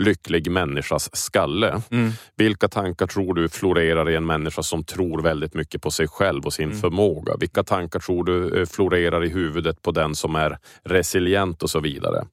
lycklig 0.00 0.50
människas 0.50 1.16
skalle. 1.16 1.82
Mm. 1.90 2.10
Vilka 2.36 2.68
tankar 2.68 3.06
tror 3.06 3.34
du 3.34 3.48
florerar 3.48 4.10
i 4.10 4.16
en 4.16 4.26
människa 4.26 4.62
som 4.62 4.84
tror 4.84 5.22
väldigt 5.22 5.54
mycket 5.54 5.82
på 5.82 5.90
sig 5.90 6.08
själv 6.08 6.44
och 6.44 6.52
sin 6.52 6.68
mm. 6.68 6.80
förmåga? 6.80 7.36
Vilka 7.40 7.64
tankar 7.64 8.00
tror 8.00 8.24
du 8.24 8.60
eh, 8.60 8.66
florerar 8.66 9.24
i 9.24 9.28
huvudet 9.28 9.82
på 9.82 9.90
den 9.90 10.14
som 10.14 10.36
är 10.36 10.58
resilient 10.84 11.62
och 11.62 11.70
så 11.70 11.80
vidare? 11.80 12.18
Mm. 12.18 12.30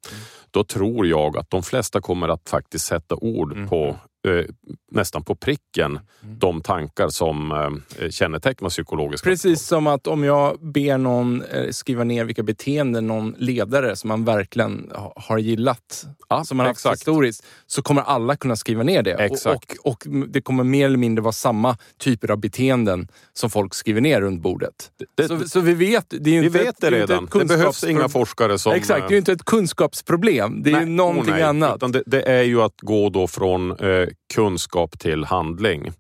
Då 0.52 0.64
tror 0.64 1.08
jag 1.08 1.38
att 1.38 1.50
de 1.50 1.64
flesta 1.64 2.02
kommer 2.02 2.30
att 2.30 2.50
faktiskt 2.50 2.86
sätta 2.86 3.16
ord 3.16 3.54
mm. 3.54 3.70
på 3.70 3.96
Eh, 4.28 4.46
nästan 4.92 5.24
på 5.24 5.36
pricken 5.36 5.92
mm. 5.92 6.40
de 6.40 6.62
tankar 6.62 7.10
som 7.10 7.52
eh, 8.00 8.10
kännetecknar 8.10 8.70
psykologiska 8.70 9.30
Precis 9.30 9.62
som 9.62 9.88
att 9.88 10.08
om 10.08 10.24
jag 10.24 10.60
ber 10.60 10.98
någon 10.98 11.42
eh, 11.42 11.70
skriva 11.70 12.04
ner 12.04 12.26
vilka 12.26 12.44
beteenden 12.44 13.08
någon 13.08 13.36
ledare 13.38 13.96
som 13.96 14.08
man 14.08 14.26
verkligen 14.26 14.92
har 15.16 15.38
gillat, 15.38 16.06
ja, 16.30 16.44
som 16.44 16.58
man 16.58 16.66
har 16.66 16.74
haft 16.74 16.88
historiskt, 16.88 17.46
så 17.68 17.82
kommer 17.82 18.02
alla 18.02 18.36
kunna 18.36 18.56
skriva 18.56 18.84
ner 18.84 19.04
det. 19.04 19.14
Exakt. 19.14 19.72
Och, 19.72 19.86
och, 19.86 20.08
och, 20.08 20.28
det 20.28 20.42
kommer 20.42 20.64
mer 20.64 20.86
eller 20.86 20.98
mindre 20.98 21.22
vara 21.22 21.32
samma 21.32 21.78
typer 21.98 22.32
av 22.32 22.38
beteenden 22.38 23.08
som 23.34 23.50
folk 23.50 23.74
skriver 23.74 24.02
ner 24.02 24.22
runt 24.22 24.42
bordet. 24.42 24.92
Det, 25.16 25.28
så, 25.28 25.40
så, 25.40 25.60
vi 25.60 25.74
vet 25.74 26.06
det. 26.10 26.38
Är 26.38 26.42
vi 26.42 26.50
vet 26.50 26.68
ett, 26.68 26.76
det 26.82 26.92
redan. 26.92 27.30
Det, 27.34 27.40
det 27.40 27.46
behövs 27.46 27.84
inga 27.84 28.10
forskare 28.10 28.60
som... 28.60 28.74
Exakt, 28.74 29.10
det 29.10 29.16
är 29.16 29.18
inte 29.18 29.32
ett 29.32 29.46
kunskapsproblem. 29.46 30.64
Det 30.64 30.70
är 30.70 30.76
nej, 30.76 30.86
någonting 30.86 31.34
oh 31.34 31.38
nej, 31.38 31.44
annat. 31.44 31.94
Det, 31.94 32.04
det, 32.06 32.22
är 32.22 32.44
ju 32.44 32.62
att 32.62 32.82
gå 32.82 33.10
då 33.10 33.28
från 33.28 33.72
eh, 33.72 34.08
kunskap 34.34 35.00
till 35.00 35.24
handling. 35.24 35.92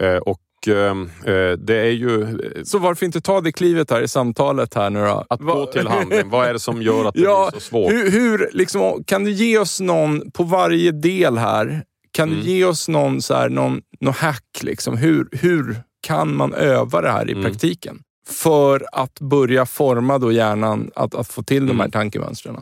Eh, 0.00 0.16
och 0.16 0.40
ehm, 0.68 1.10
eh, 1.24 1.52
det 1.58 1.76
är 1.76 1.90
ju... 1.90 2.38
Så 2.64 2.78
varför 2.78 3.06
inte 3.06 3.20
ta 3.20 3.40
det 3.40 3.52
klivet 3.52 3.90
här 3.90 4.02
i 4.02 4.08
samtalet 4.08 4.74
här 4.74 4.90
nu 4.90 5.00
då? 5.00 5.24
Att 5.30 5.40
gå 5.40 5.66
till 5.66 5.86
handling. 5.86 6.28
Vad 6.30 6.48
är 6.48 6.52
det 6.52 6.58
som 6.58 6.82
gör 6.82 7.04
att 7.04 7.14
det 7.14 7.20
ja, 7.20 7.48
blir 7.50 7.60
så 7.60 7.66
svårt? 7.66 7.92
Hur, 7.92 8.10
hur 8.10 8.50
liksom, 8.52 9.04
kan 9.04 9.24
du 9.24 9.30
ge 9.30 9.58
oss 9.58 9.80
någon, 9.80 10.30
på 10.30 10.42
varje 10.42 10.92
del 10.92 11.38
här, 11.38 11.84
kan 12.12 12.28
mm. 12.28 12.40
du 12.40 12.50
ge 12.50 12.64
oss 12.64 12.88
någon, 12.88 13.22
så 13.22 13.34
här, 13.34 13.48
någon, 13.48 13.80
någon 14.00 14.14
hack? 14.14 14.62
Liksom? 14.62 14.96
Hur, 14.96 15.28
hur 15.32 15.76
kan 16.06 16.36
man 16.36 16.54
öva 16.54 17.00
det 17.00 17.10
här 17.10 17.28
i 17.28 17.32
mm. 17.32 17.44
praktiken? 17.44 17.98
För 18.28 18.86
att 18.92 19.20
börja 19.20 19.66
forma 19.66 20.18
då 20.18 20.32
hjärnan 20.32 20.90
att, 20.94 21.14
att 21.14 21.28
få 21.28 21.42
till 21.42 21.56
mm. 21.56 21.68
de 21.68 21.76
här 21.76 21.84
mm. 21.84 21.90
tankemönstren. 21.90 22.56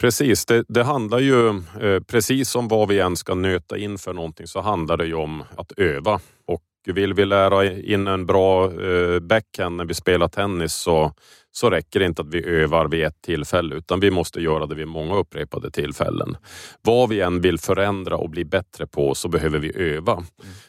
Precis, 0.00 0.46
det, 0.46 0.64
det 0.68 0.84
handlar 0.84 1.18
ju 1.18 1.48
eh, 1.48 2.00
precis 2.06 2.50
som 2.50 2.68
vad 2.68 2.88
vi 2.88 3.00
än 3.00 3.16
ska 3.16 3.34
nöta 3.34 3.76
in 3.76 3.98
för 3.98 4.12
någonting 4.12 4.46
så 4.46 4.60
handlar 4.60 4.96
det 4.96 5.06
ju 5.06 5.14
om 5.14 5.44
att 5.56 5.72
öva. 5.76 6.20
Och 6.46 6.62
vill 6.86 7.14
vi 7.14 7.24
lära 7.24 7.64
in 7.64 8.06
en 8.06 8.26
bra 8.26 8.64
eh, 8.64 9.20
backhand 9.20 9.76
när 9.76 9.84
vi 9.84 9.94
spelar 9.94 10.28
tennis 10.28 10.74
så, 10.74 11.12
så 11.52 11.70
räcker 11.70 12.00
det 12.00 12.06
inte 12.06 12.22
att 12.22 12.34
vi 12.34 12.44
övar 12.44 12.88
vid 12.88 13.04
ett 13.04 13.22
tillfälle 13.22 13.74
utan 13.74 14.00
vi 14.00 14.10
måste 14.10 14.40
göra 14.40 14.66
det 14.66 14.74
vid 14.74 14.88
många 14.88 15.16
upprepade 15.16 15.70
tillfällen. 15.70 16.36
Vad 16.82 17.08
vi 17.08 17.20
än 17.20 17.40
vill 17.40 17.58
förändra 17.58 18.16
och 18.16 18.30
bli 18.30 18.44
bättre 18.44 18.86
på 18.86 19.14
så 19.14 19.28
behöver 19.28 19.58
vi 19.58 19.76
öva. 19.76 20.12
Mm. 20.12 20.24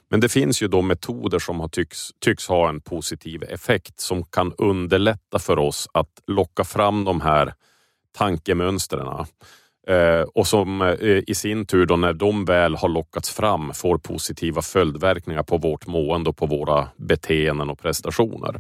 Men 0.10 0.20
det 0.20 0.30
finns 0.30 0.62
ju 0.64 0.68
då 0.68 0.82
metoder 0.82 1.40
som 1.40 1.60
har 1.60 1.68
tycks, 1.68 2.10
tycks 2.20 2.48
ha 2.48 2.70
en 2.70 2.82
positiv 2.82 3.44
effekt 3.44 4.00
som 4.00 4.24
kan 4.24 4.54
underlätta 4.58 5.40
för 5.40 5.60
oss 5.60 5.88
att 5.94 6.22
locka 6.28 6.64
fram 6.64 7.04
de 7.04 7.22
här 7.22 7.54
tankemönstren. 8.20 9.26
Eh, 9.88 10.22
och 10.22 10.48
som 10.48 10.82
eh, 10.82 11.24
i 11.28 11.36
sin 11.36 11.66
tur 11.66 11.86
då 11.86 11.96
när 11.96 12.14
de 12.14 12.46
väl 12.46 12.76
har 12.76 12.90
lockats 12.90 13.30
fram 13.30 13.74
får 13.74 13.98
positiva 13.98 14.62
följdverkningar 14.62 15.44
på 15.44 15.58
vårt 15.58 15.88
mående 15.88 16.30
och 16.30 16.38
på 16.38 16.46
våra 16.46 16.88
beteenden 16.98 17.70
och 17.70 17.80
prestationer. 17.80 18.60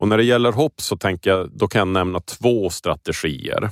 Och 0.00 0.08
när 0.08 0.16
det 0.16 0.24
gäller 0.24 0.52
hopp 0.52 0.80
så 0.80 0.96
tänker 0.96 1.30
jag, 1.30 1.50
då 1.52 1.68
kan 1.68 1.78
jag 1.78 1.88
nämna 1.88 2.20
två 2.20 2.70
strategier. 2.70 3.70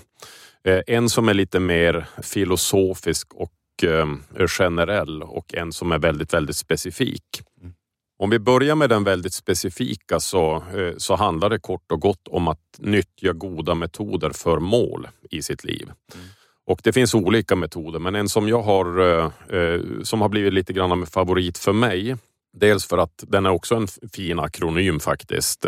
Eh, 0.64 0.80
en 0.86 1.08
som 1.08 1.28
är 1.28 1.34
lite 1.34 1.60
mer 1.60 2.06
filosofisk 2.22 3.34
och 3.34 3.84
eh, 3.84 4.46
generell 4.46 5.22
och 5.22 5.54
en 5.54 5.72
som 5.72 5.92
är 5.92 5.98
väldigt, 5.98 6.34
väldigt 6.34 6.56
specifik. 6.56 7.24
Mm. 7.60 7.74
Om 8.22 8.30
vi 8.30 8.38
börjar 8.38 8.74
med 8.74 8.90
den 8.90 9.04
väldigt 9.04 9.34
specifika 9.34 10.20
så, 10.20 10.54
eh, 10.56 10.96
så 10.96 11.14
handlar 11.14 11.50
det 11.50 11.58
kort 11.58 11.92
och 11.92 12.00
gott 12.00 12.28
om 12.28 12.48
att 12.48 12.58
nyttja 12.78 13.32
goda 13.32 13.74
metoder 13.74 14.30
för 14.30 14.58
mål 14.58 15.08
i 15.30 15.42
sitt 15.42 15.64
liv. 15.64 15.82
Mm. 16.14 16.26
Och 16.66 16.80
det 16.84 16.92
finns 16.92 17.14
olika 17.14 17.56
metoder 17.56 17.98
men 17.98 18.14
en 18.14 18.28
som 18.28 18.48
jag 18.48 18.62
har, 18.62 19.00
eh, 19.00 19.58
eh, 19.58 19.80
som 20.02 20.20
har 20.20 20.28
blivit 20.28 20.52
lite 20.52 20.72
grann 20.72 20.92
av 20.92 20.98
en 20.98 21.06
favorit 21.06 21.58
för 21.58 21.72
mig. 21.72 22.16
Dels 22.52 22.86
för 22.86 22.98
att 22.98 23.24
den 23.26 23.46
är 23.46 23.50
också 23.50 23.74
en 23.74 23.88
fin 24.12 24.38
akronym 24.38 25.00
faktiskt. 25.00 25.66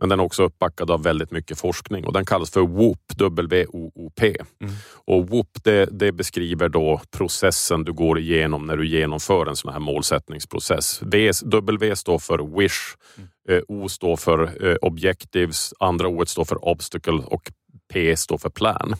Men 0.00 0.08
den 0.08 0.20
är 0.20 0.24
också 0.24 0.42
uppbackad 0.42 0.90
av 0.90 1.02
väldigt 1.02 1.30
mycket 1.30 1.58
forskning 1.58 2.04
och 2.04 2.12
den 2.12 2.24
kallas 2.24 2.50
för 2.50 2.60
WOOP, 2.60 3.00
W-O-O-P. 3.16 4.36
Mm. 4.60 4.74
Och 5.04 5.28
WOOP 5.28 5.48
det, 5.64 5.88
det, 5.92 6.12
beskriver 6.12 6.68
då 6.68 7.00
processen 7.10 7.84
du 7.84 7.92
går 7.92 8.18
igenom 8.18 8.66
när 8.66 8.76
du 8.76 8.88
genomför 8.88 9.46
en 9.46 9.56
sån 9.56 9.72
här 9.72 9.80
målsättningsprocess. 9.80 11.02
v, 11.02 11.30
w 11.44 11.96
står 11.96 12.18
för 12.18 12.58
wish, 12.58 12.96
mm. 13.16 13.28
Eh, 13.48 13.62
o 13.68 13.88
står 13.88 14.16
för 14.16 14.66
eh, 14.66 14.76
objectives, 14.82 15.74
andra 15.78 16.08
o 16.08 16.26
står 16.26 16.44
för 16.44 16.64
obstacle 16.64 17.22
och 17.26 17.52
P 17.92 18.16
står 18.16 18.38
för 18.38 18.50
plan. 18.50 18.94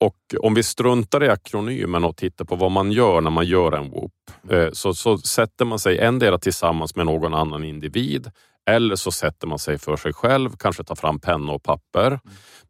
Och 0.00 0.16
om 0.40 0.54
vi 0.54 0.62
struntar 0.62 1.24
i 1.24 1.28
akronymen 1.28 2.04
och 2.04 2.16
tittar 2.16 2.44
på 2.44 2.56
vad 2.56 2.70
man 2.70 2.92
gör 2.92 3.20
när 3.20 3.30
man 3.30 3.46
gör 3.46 3.72
en 3.72 3.90
WOOP 3.90 4.12
mm. 4.44 4.64
eh, 4.64 4.70
så, 4.72 4.94
så 4.94 5.18
sätter 5.18 5.64
man 5.64 5.78
sig 5.78 5.98
endera 5.98 6.38
tillsammans 6.38 6.96
med 6.96 7.06
någon 7.06 7.34
annan 7.34 7.64
individ 7.64 8.30
eller 8.70 8.96
så 8.96 9.10
sätter 9.12 9.46
man 9.46 9.58
sig 9.58 9.78
för 9.78 9.96
sig 9.96 10.12
själv, 10.12 10.50
kanske 10.58 10.84
tar 10.84 10.94
fram 10.94 11.20
penna 11.20 11.52
och 11.52 11.62
papper. 11.62 12.20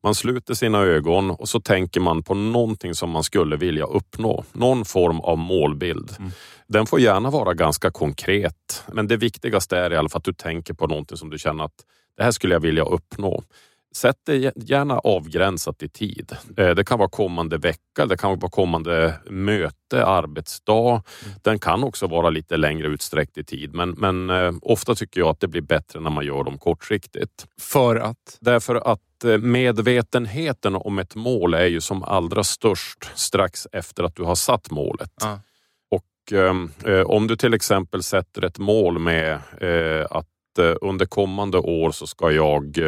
Man 0.02 0.14
sluter 0.14 0.54
sina 0.54 0.78
ögon 0.78 1.30
och 1.30 1.48
så 1.48 1.60
tänker 1.60 2.00
man 2.00 2.22
på 2.22 2.34
någonting 2.34 2.94
som 2.94 3.10
man 3.10 3.24
skulle 3.24 3.56
vilja 3.56 3.84
uppnå. 3.84 4.44
Någon 4.52 4.84
form 4.84 5.20
av 5.20 5.38
målbild. 5.38 6.16
Mm. 6.18 6.30
Den 6.68 6.86
får 6.86 7.00
gärna 7.00 7.30
vara 7.30 7.54
ganska 7.54 7.90
konkret, 7.90 8.84
men 8.92 9.08
det 9.08 9.16
viktigaste 9.16 9.78
är 9.78 9.92
i 9.92 9.96
alla 9.96 10.08
fall 10.08 10.18
att 10.18 10.24
du 10.24 10.32
tänker 10.32 10.74
på 10.74 10.86
någonting 10.86 11.16
som 11.16 11.30
du 11.30 11.38
känner 11.38 11.64
att 11.64 11.84
det 12.16 12.24
här 12.24 12.30
skulle 12.30 12.54
jag 12.54 12.60
vilja 12.60 12.84
uppnå. 12.84 13.42
Sätt 13.94 14.16
det 14.26 14.52
gärna 14.56 14.98
avgränsat 14.98 15.82
i 15.82 15.88
tid. 15.88 16.36
Eh, 16.56 16.70
det 16.70 16.84
kan 16.84 16.98
vara 16.98 17.08
kommande 17.08 17.58
vecka, 17.58 18.06
det 18.06 18.16
kan 18.16 18.38
vara 18.38 18.50
kommande 18.50 19.14
möte, 19.30 20.06
arbetsdag. 20.06 20.90
Mm. 20.90 21.38
Den 21.42 21.58
kan 21.58 21.84
också 21.84 22.06
vara 22.06 22.30
lite 22.30 22.56
längre 22.56 22.86
utsträckt 22.86 23.38
i 23.38 23.44
tid 23.44 23.74
men, 23.74 23.90
men 23.90 24.30
eh, 24.30 24.52
ofta 24.62 24.94
tycker 24.94 25.20
jag 25.20 25.28
att 25.28 25.40
det 25.40 25.48
blir 25.48 25.62
bättre 25.62 26.00
när 26.00 26.10
man 26.10 26.26
gör 26.26 26.44
dem 26.44 26.58
kortsiktigt. 26.58 27.46
För 27.60 27.96
att? 27.96 28.38
Därför 28.40 28.74
att 28.74 29.24
eh, 29.24 29.38
medvetenheten 29.38 30.74
om 30.74 30.98
ett 30.98 31.14
mål 31.14 31.54
är 31.54 31.66
ju 31.66 31.80
som 31.80 32.02
allra 32.02 32.44
störst 32.44 33.10
strax 33.14 33.66
efter 33.72 34.04
att 34.04 34.16
du 34.16 34.22
har 34.22 34.34
satt 34.34 34.70
målet. 34.70 35.24
Ah. 35.24 35.38
eh, 36.86 37.00
om 37.00 37.26
du 37.26 37.36
till 37.36 37.54
exempel 37.54 38.02
sätter 38.02 38.44
ett 38.44 38.58
mål 38.58 38.98
med 38.98 39.32
eh, 39.60 40.06
att 40.10 40.58
eh, 40.58 40.74
under 40.80 41.06
kommande 41.06 41.58
år 41.58 41.90
så 41.90 42.06
ska 42.06 42.30
jag 42.30 42.78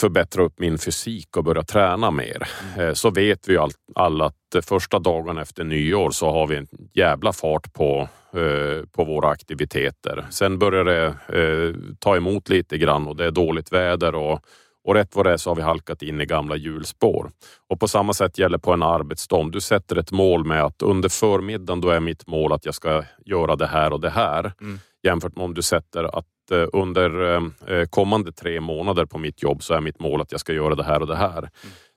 förbättra 0.00 0.42
upp 0.42 0.58
min 0.58 0.78
fysik 0.78 1.36
och 1.36 1.44
börja 1.44 1.62
träna 1.62 2.10
mer. 2.10 2.48
Mm. 2.74 2.88
Eh, 2.88 2.94
så 2.94 3.10
vet 3.10 3.48
vi 3.48 3.58
alla 3.94 4.24
att 4.24 4.66
första 4.66 4.98
dagen 4.98 5.38
efter 5.38 5.64
nyår 5.64 6.10
så 6.10 6.30
har 6.30 6.46
vi 6.46 6.56
en 6.56 6.66
jävla 6.94 7.32
fart 7.32 7.72
på, 7.72 8.08
eh, 8.32 8.86
på 8.92 9.04
våra 9.04 9.28
aktiviteter. 9.28 10.26
Sen 10.30 10.58
börjar 10.58 10.84
det 10.84 11.06
eh, 11.06 11.94
ta 11.98 12.16
emot 12.16 12.48
lite 12.48 12.78
grann 12.78 13.06
och 13.06 13.16
det 13.16 13.24
är 13.24 13.30
dåligt 13.30 13.72
väder 13.72 14.14
och, 14.14 14.40
och 14.84 14.94
rätt 14.94 15.16
vad 15.16 15.26
det 15.26 15.32
är 15.32 15.36
så 15.36 15.50
har 15.50 15.56
vi 15.56 15.62
halkat 15.62 16.02
in 16.02 16.20
i 16.20 16.26
gamla 16.26 16.56
hjulspår. 16.56 17.30
Och 17.68 17.80
på 17.80 17.88
samma 17.88 18.12
sätt 18.12 18.38
gäller 18.38 18.58
på 18.58 18.72
en 18.72 18.82
arbetsdag. 18.82 19.36
Om 19.36 19.50
du 19.50 19.60
sätter 19.60 19.96
ett 19.96 20.12
mål 20.12 20.44
med 20.44 20.64
att 20.64 20.82
under 20.82 21.08
förmiddagen 21.08 21.80
då 21.80 21.88
är 21.88 22.00
mitt 22.00 22.26
mål 22.26 22.52
att 22.52 22.66
jag 22.66 22.74
ska 22.74 23.04
göra 23.24 23.56
det 23.56 23.66
här 23.66 23.92
och 23.92 24.00
det 24.00 24.10
här. 24.10 24.52
Mm. 24.60 24.78
Jämfört 25.02 25.36
med 25.36 25.44
om 25.44 25.54
du 25.54 25.62
sätter 25.62 26.18
att 26.18 26.26
under 26.50 27.36
eh, 27.36 27.84
kommande 27.90 28.32
tre 28.32 28.60
månader 28.60 29.06
på 29.06 29.18
mitt 29.18 29.42
jobb 29.42 29.62
så 29.62 29.74
är 29.74 29.80
mitt 29.80 30.00
mål 30.00 30.20
att 30.20 30.32
jag 30.32 30.40
ska 30.40 30.52
göra 30.52 30.74
det 30.74 30.84
här 30.84 31.00
och 31.00 31.06
det 31.06 31.16
här. 31.16 31.38
Mm. 31.38 31.50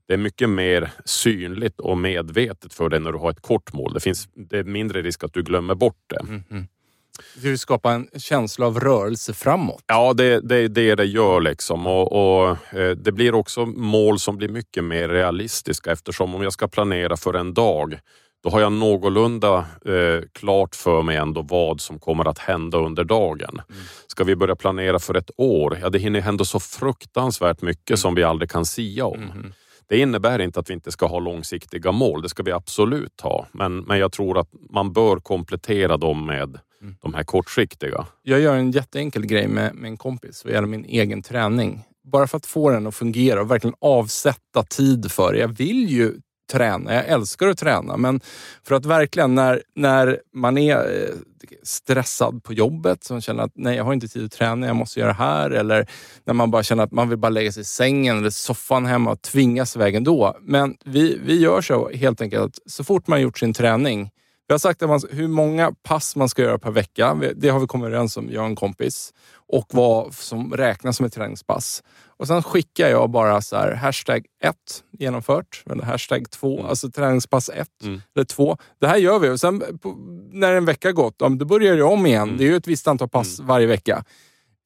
Det 0.08 0.14
är 0.14 0.18
mycket 0.18 0.50
mer 0.50 0.92
synligt 1.06 1.80
och 1.80 1.98
medvetet 1.98 2.74
för 2.74 2.90
dig 2.90 3.00
när 3.00 3.12
du 3.12 3.18
har 3.18 3.32
ett 3.32 3.42
kort 3.42 3.74
mål. 3.74 3.94
Det, 3.94 4.00
finns, 4.00 4.30
det 4.36 4.58
är 4.58 4.64
mindre 4.64 5.02
risk 5.02 5.24
att 5.24 5.34
du 5.34 5.44
glömmer 5.44 5.76
bort 5.76 6.04
det. 6.08 6.20
Mm. 6.20 6.44
Mm. 6.52 6.68
Du 7.36 7.50
vill 7.50 7.60
skapa 7.60 7.92
en 7.92 8.08
känsla 8.18 8.66
av 8.66 8.80
rörelse 8.80 9.34
framåt? 9.34 9.84
Ja, 9.88 10.14
det 10.14 10.24
är 10.24 10.42
det, 10.42 10.68
det, 10.68 10.96
det 10.96 11.06
gör. 11.06 11.42
liksom. 11.42 11.88
Och, 11.88 12.12
och 12.12 12.74
eh, 12.74 12.92
Det 12.92 13.12
blir 13.12 13.36
också 13.36 13.66
mål 13.66 14.20
som 14.20 14.38
blir 14.38 14.50
mycket 14.50 14.84
mer 14.84 15.10
realistiska 15.10 15.92
eftersom 15.92 16.36
om 16.36 16.42
jag 16.44 16.54
ska 16.54 16.68
planera 16.68 17.18
för 17.18 17.34
en 17.34 17.54
dag 17.54 18.00
då 18.48 18.52
har 18.52 18.62
jag 18.62 18.72
någorlunda 18.72 19.58
eh, 19.86 20.24
klart 20.32 20.76
för 20.76 21.02
mig 21.02 21.18
ändå 21.18 21.42
vad 21.42 21.82
som 21.82 22.00
kommer 22.00 22.28
att 22.28 22.40
hända 22.40 22.78
under 22.78 23.04
dagen. 23.04 23.62
Mm. 23.70 23.82
Ska 24.08 24.24
vi 24.24 24.36
börja 24.36 24.56
planera 24.56 25.00
för 25.00 25.16
ett 25.16 25.32
år? 25.38 25.78
Ja, 25.82 25.90
det 25.90 26.00
hinner 26.00 26.22
hända 26.22 26.46
så 26.46 26.60
fruktansvärt 26.60 27.62
mycket 27.62 27.90
mm. 27.90 27.98
som 27.98 28.16
vi 28.16 28.24
aldrig 28.24 28.50
kan 28.50 28.66
sia 28.66 29.06
om. 29.06 29.24
Mm. 29.24 29.54
Det 29.88 29.98
innebär 29.98 30.40
inte 30.40 30.60
att 30.60 30.70
vi 30.70 30.74
inte 30.74 30.92
ska 30.92 31.06
ha 31.06 31.20
långsiktiga 31.20 31.92
mål, 31.92 32.22
det 32.22 32.30
ska 32.30 32.44
vi 32.44 32.52
absolut 32.52 33.22
ha. 33.22 33.48
Men, 33.52 33.80
men 33.80 34.00
jag 34.00 34.12
tror 34.12 34.40
att 34.40 34.50
man 34.70 34.94
bör 34.94 35.18
komplettera 35.18 35.98
dem 35.98 36.26
med 36.26 36.60
mm. 36.82 36.96
de 37.02 37.14
här 37.14 37.24
kortsiktiga. 37.24 38.06
Jag 38.24 38.40
gör 38.40 38.56
en 38.56 38.72
jätteenkel 38.72 39.26
grej 39.26 39.48
med, 39.48 39.76
med 39.76 39.88
en 39.88 39.98
kompis 39.98 40.46
vad 40.46 40.54
gäller 40.54 40.68
min 40.68 40.86
egen 40.86 41.22
träning. 41.22 41.84
Bara 42.12 42.28
för 42.28 42.38
att 42.38 42.46
få 42.46 42.70
den 42.70 42.88
att 42.88 42.96
fungera 42.96 43.42
och 43.42 43.52
verkligen 43.52 43.76
avsätta 43.82 44.64
tid 44.64 45.12
för 45.12 45.34
det. 45.34 45.40
Jag 45.40 45.58
vill 45.58 45.90
ju 45.90 46.14
träna. 46.48 46.94
Jag 46.94 47.08
älskar 47.08 47.48
att 47.48 47.58
träna, 47.58 47.98
men 47.98 48.22
för 48.64 48.76
att 48.76 48.86
verkligen 48.86 49.36
när, 49.36 49.64
när 49.76 50.20
man 50.34 50.58
är 50.58 50.76
eh, 50.76 51.16
stressad 51.64 52.44
på 52.44 52.54
jobbet, 52.54 53.04
som 53.04 53.22
känner 53.22 53.44
att 53.44 53.52
nej, 53.56 53.76
jag 53.76 53.84
har 53.84 53.94
inte 53.94 54.08
tid 54.08 54.26
att 54.26 54.32
träna, 54.32 54.68
jag 54.68 54.76
måste 54.76 55.00
göra 55.00 55.10
det 55.10 55.18
här. 55.18 55.50
Eller 55.50 55.88
när 56.24 56.34
man 56.34 56.52
bara 56.52 56.64
känner 56.64 56.84
att 56.84 56.92
man 56.92 57.10
vill 57.10 57.18
bara 57.18 57.30
lägga 57.30 57.52
sig 57.52 57.62
i 57.62 57.66
sängen 57.66 58.18
eller 58.18 58.30
soffan 58.30 58.86
hemma 58.86 59.12
och 59.12 59.22
tvingas 59.22 59.76
iväg 59.76 59.96
ändå. 59.96 60.38
Men 60.42 60.78
vi, 60.86 61.20
vi 61.26 61.40
gör 61.40 61.62
så 61.62 61.90
helt 61.90 62.22
enkelt 62.22 62.44
att 62.44 62.72
så 62.72 62.84
fort 62.84 63.08
man 63.08 63.22
gjort 63.22 63.40
sin 63.40 63.54
träning 63.54 64.12
vi 64.50 64.54
har 64.54 64.60
sagt 64.60 64.84
att 64.84 64.90
man, 64.90 65.02
hur 65.12 65.28
många 65.28 65.72
pass 65.84 66.16
man 66.16 66.30
ska 66.30 66.42
göra 66.42 66.60
per 66.60 66.72
vecka. 66.72 67.18
Det 67.36 67.50
har 67.50 67.60
vi 67.60 67.68
kommit 67.68 67.88
överens 67.88 68.18
om, 68.18 68.30
jag 68.32 68.42
och 68.42 68.50
en 68.50 68.56
kompis. 68.56 69.14
Och 69.48 69.68
vad 69.72 70.14
som 70.14 70.54
räknas 70.54 70.98
som 70.98 71.06
ett 71.06 71.14
träningspass. 71.14 71.84
Och 72.20 72.28
sen 72.28 72.44
skickar 72.44 72.90
jag 72.90 73.10
bara 73.10 73.42
så 73.42 73.56
här, 73.56 73.72
hashtag 73.72 74.26
1 74.44 74.56
genomfört, 75.00 75.64
eller 75.70 75.84
hashtag 75.84 76.32
2, 76.32 76.58
mm. 76.58 76.70
alltså 76.70 76.92
träningspass 76.92 77.50
1 77.50 77.68
mm. 77.84 78.02
eller 78.16 78.26
2. 78.26 78.58
Det 78.80 78.88
här 78.88 78.98
gör 78.98 79.20
vi 79.20 79.30
och 79.30 79.40
sen 79.40 79.64
när 80.32 80.54
en 80.54 80.66
vecka 80.66 80.92
gått, 80.92 81.20
då 81.20 81.46
börjar 81.46 81.76
det 81.76 81.84
om 81.84 82.06
igen. 82.06 82.24
Mm. 82.24 82.38
Det 82.38 82.44
är 82.44 82.48
ju 82.48 82.56
ett 82.56 82.68
visst 82.68 82.88
antal 82.88 83.10
pass 83.10 83.40
mm. 83.40 83.48
varje 83.48 83.68
vecka 83.68 84.04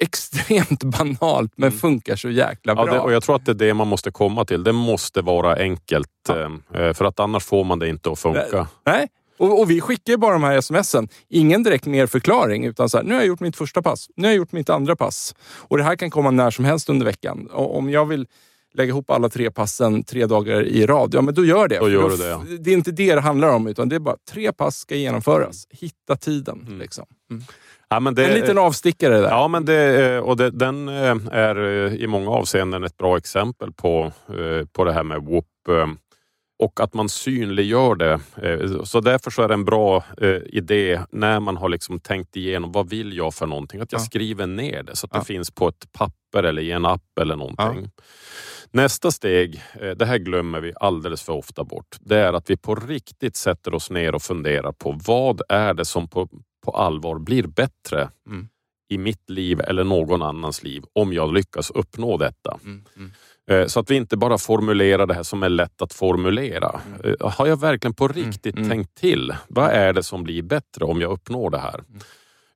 extremt 0.02 0.84
banalt 0.98 1.54
men 1.56 1.70
mm. 1.70 1.80
funkar 1.80 2.16
så 2.16 2.30
jäkla 2.30 2.76
bra. 2.76 2.88
Ja, 2.88 2.94
det, 2.94 3.00
och 3.00 3.14
Jag 3.14 3.24
tror 3.24 3.36
att 3.36 3.46
det 3.46 3.52
är 3.52 3.56
det 3.56 3.74
man 3.74 3.88
måste 3.88 4.12
komma 4.12 4.46
till. 4.46 4.64
Det 4.64 4.72
måste 4.72 5.22
vara 5.22 5.56
enkelt. 5.56 6.10
Ja. 6.28 6.52
Eh, 6.74 6.94
för 6.94 7.06
att 7.06 7.20
annars 7.20 7.44
får 7.44 7.64
man 7.64 7.80
det 7.80 7.90
inte 7.90 8.12
att 8.12 8.20
funka. 8.20 8.68
Nej, 8.86 9.08
och, 9.38 9.60
och, 9.60 9.72
vi 9.72 9.82
skickar 9.82 10.18
bara 10.18 10.34
de 10.34 10.44
här 10.44 10.62
smsen. 10.62 11.08
Ingen 11.30 11.64
direkt 11.64 11.86
mer 11.86 12.08
förklaring, 12.08 12.66
utan 12.66 12.90
så 12.90 12.98
här, 12.98 13.04
nu 13.04 13.14
har 13.14 13.22
jag 13.22 13.28
gjort 13.28 13.40
mitt 13.40 13.56
första 13.56 13.82
pass. 13.82 14.08
Nu 14.16 14.24
har 14.24 14.32
jag 14.32 14.38
gjort 14.38 14.52
mitt 14.52 14.70
andra 14.70 14.96
pass. 14.96 15.36
Och 15.58 15.78
det 15.78 15.84
här 15.84 15.96
kan 15.96 16.10
komma 16.10 16.32
när 16.32 16.52
som 16.52 16.66
helst 16.66 16.90
under 16.90 17.06
veckan. 17.06 17.48
Och 17.54 17.78
om 17.78 17.90
jag 17.90 18.06
vill 18.06 18.28
lägga 18.74 18.90
ihop 18.90 19.10
alla 19.10 19.30
tre 19.30 19.52
passen 19.52 20.04
tre 20.04 20.26
dagar 20.26 20.64
i 20.64 20.86
rad, 20.86 21.14
ja 21.14 21.22
men 21.22 21.34
då 21.34 21.46
gör 21.46 21.68
det. 21.68 21.80
Då 21.80 21.90
gör 21.90 22.10
då, 22.10 22.16
det, 22.16 22.28
ja. 22.28 22.44
det 22.60 22.70
är 22.70 22.74
inte 22.74 22.92
det 22.92 23.16
det 23.16 23.22
handlar 23.22 23.50
om, 23.50 23.68
utan 23.68 23.90
det 23.90 23.96
är 23.96 24.00
bara 24.00 24.18
tre 24.32 24.52
pass 24.52 24.78
ska 24.78 24.96
genomföras. 24.96 25.68
Hitta 25.70 26.16
tiden. 26.16 26.66
Mm. 26.68 26.80
Liksom. 26.80 27.06
Mm. 27.32 27.44
Ja, 27.90 28.00
det, 28.00 28.26
en 28.26 28.34
liten 28.34 28.58
avstickare 28.58 29.18
där. 29.18 29.30
Ja, 29.30 29.48
men 29.48 29.66
det, 29.66 30.20
och 30.20 30.38
det, 30.38 30.50
den 30.50 30.88
eh, 30.88 31.16
är 31.32 31.56
eh, 31.56 31.94
i 31.94 32.08
många 32.08 32.30
avseenden 32.30 32.84
ett 32.84 32.98
bra 32.98 33.18
exempel 33.18 33.72
på, 33.72 34.12
eh, 34.28 34.66
på 34.72 34.84
det 34.84 34.94
här 34.94 35.04
med 35.04 35.22
Whoop 35.24 35.46
och 36.62 36.80
att 36.80 36.94
man 36.94 37.10
synliggör 37.10 37.96
det. 37.96 38.20
Eh, 38.42 38.84
så 38.84 39.00
därför 39.00 39.32
så 39.32 39.42
är 39.42 39.48
det 39.48 39.54
en 39.54 39.66
bra 39.66 40.04
eh, 40.18 40.30
idé 40.30 41.02
när 41.12 41.40
man 41.40 41.58
har 41.58 41.70
liksom 41.70 42.00
tänkt 42.00 42.38
igenom 42.38 42.72
vad 42.72 42.90
vill 42.90 43.18
jag 43.18 43.34
för 43.34 43.48
någonting, 43.48 43.82
att 43.82 43.92
jag 43.92 44.02
ja. 44.02 44.06
skriver 44.06 44.48
ner 44.48 44.84
det 44.84 44.96
så 44.96 45.06
att 45.06 45.12
ja. 45.14 45.20
det 45.20 45.26
finns 45.26 45.52
på 45.52 45.68
ett 45.68 45.92
papper 45.92 46.44
eller 46.44 46.62
i 46.62 46.72
en 46.72 46.86
app 46.86 47.20
eller 47.22 47.36
någonting. 47.36 47.90
Ja. 47.96 48.04
Nästa 48.72 49.12
steg, 49.12 49.62
eh, 49.74 49.90
det 49.90 50.06
här 50.06 50.18
glömmer 50.18 50.62
vi 50.62 50.74
alldeles 50.80 51.22
för 51.22 51.34
ofta 51.34 51.64
bort, 51.64 51.98
det 52.00 52.18
är 52.18 52.34
att 52.34 52.50
vi 52.50 52.58
på 52.58 52.76
riktigt 52.76 53.36
sätter 53.36 53.74
oss 53.74 53.90
ner 53.90 54.16
och 54.16 54.22
funderar 54.22 54.72
på 54.72 55.00
vad 55.06 55.42
är 55.50 55.74
det 55.74 55.86
som 55.86 56.08
på, 56.08 56.30
på 56.66 56.72
allvar 56.72 57.20
blir 57.20 57.48
bättre 57.48 58.10
mm. 58.28 58.48
i 58.90 58.98
mitt 58.98 59.30
liv 59.30 59.62
eller 59.62 59.84
någon 59.84 60.22
annans 60.22 60.64
liv 60.64 60.84
om 60.94 61.14
jag 61.14 61.34
lyckas 61.34 61.72
uppnå 61.72 62.18
detta. 62.18 62.60
Mm. 62.64 62.84
Mm. 62.96 63.12
Eh, 63.52 63.66
så 63.66 63.80
att 63.80 63.92
vi 63.92 63.96
inte 63.96 64.18
bara 64.18 64.38
formulerar 64.38 65.06
det 65.06 65.14
här 65.14 65.24
som 65.24 65.44
är 65.44 65.50
lätt 65.50 65.82
att 65.82 65.94
formulera. 65.94 66.82
Mm. 66.88 67.16
Eh, 67.22 67.32
har 67.32 67.48
jag 67.48 67.60
verkligen 67.60 67.94
på 67.94 68.06
mm. 68.06 68.18
riktigt 68.18 68.56
mm. 68.56 68.70
tänkt 68.70 68.96
till? 68.96 69.36
Vad 69.48 69.70
är 69.70 69.94
det 69.94 70.04
som 70.04 70.24
blir 70.24 70.42
bättre 70.42 70.86
om 70.86 71.02
jag 71.02 71.12
uppnår 71.12 71.50
det 71.50 71.58
här? 71.58 71.84
Mm. 71.90 72.02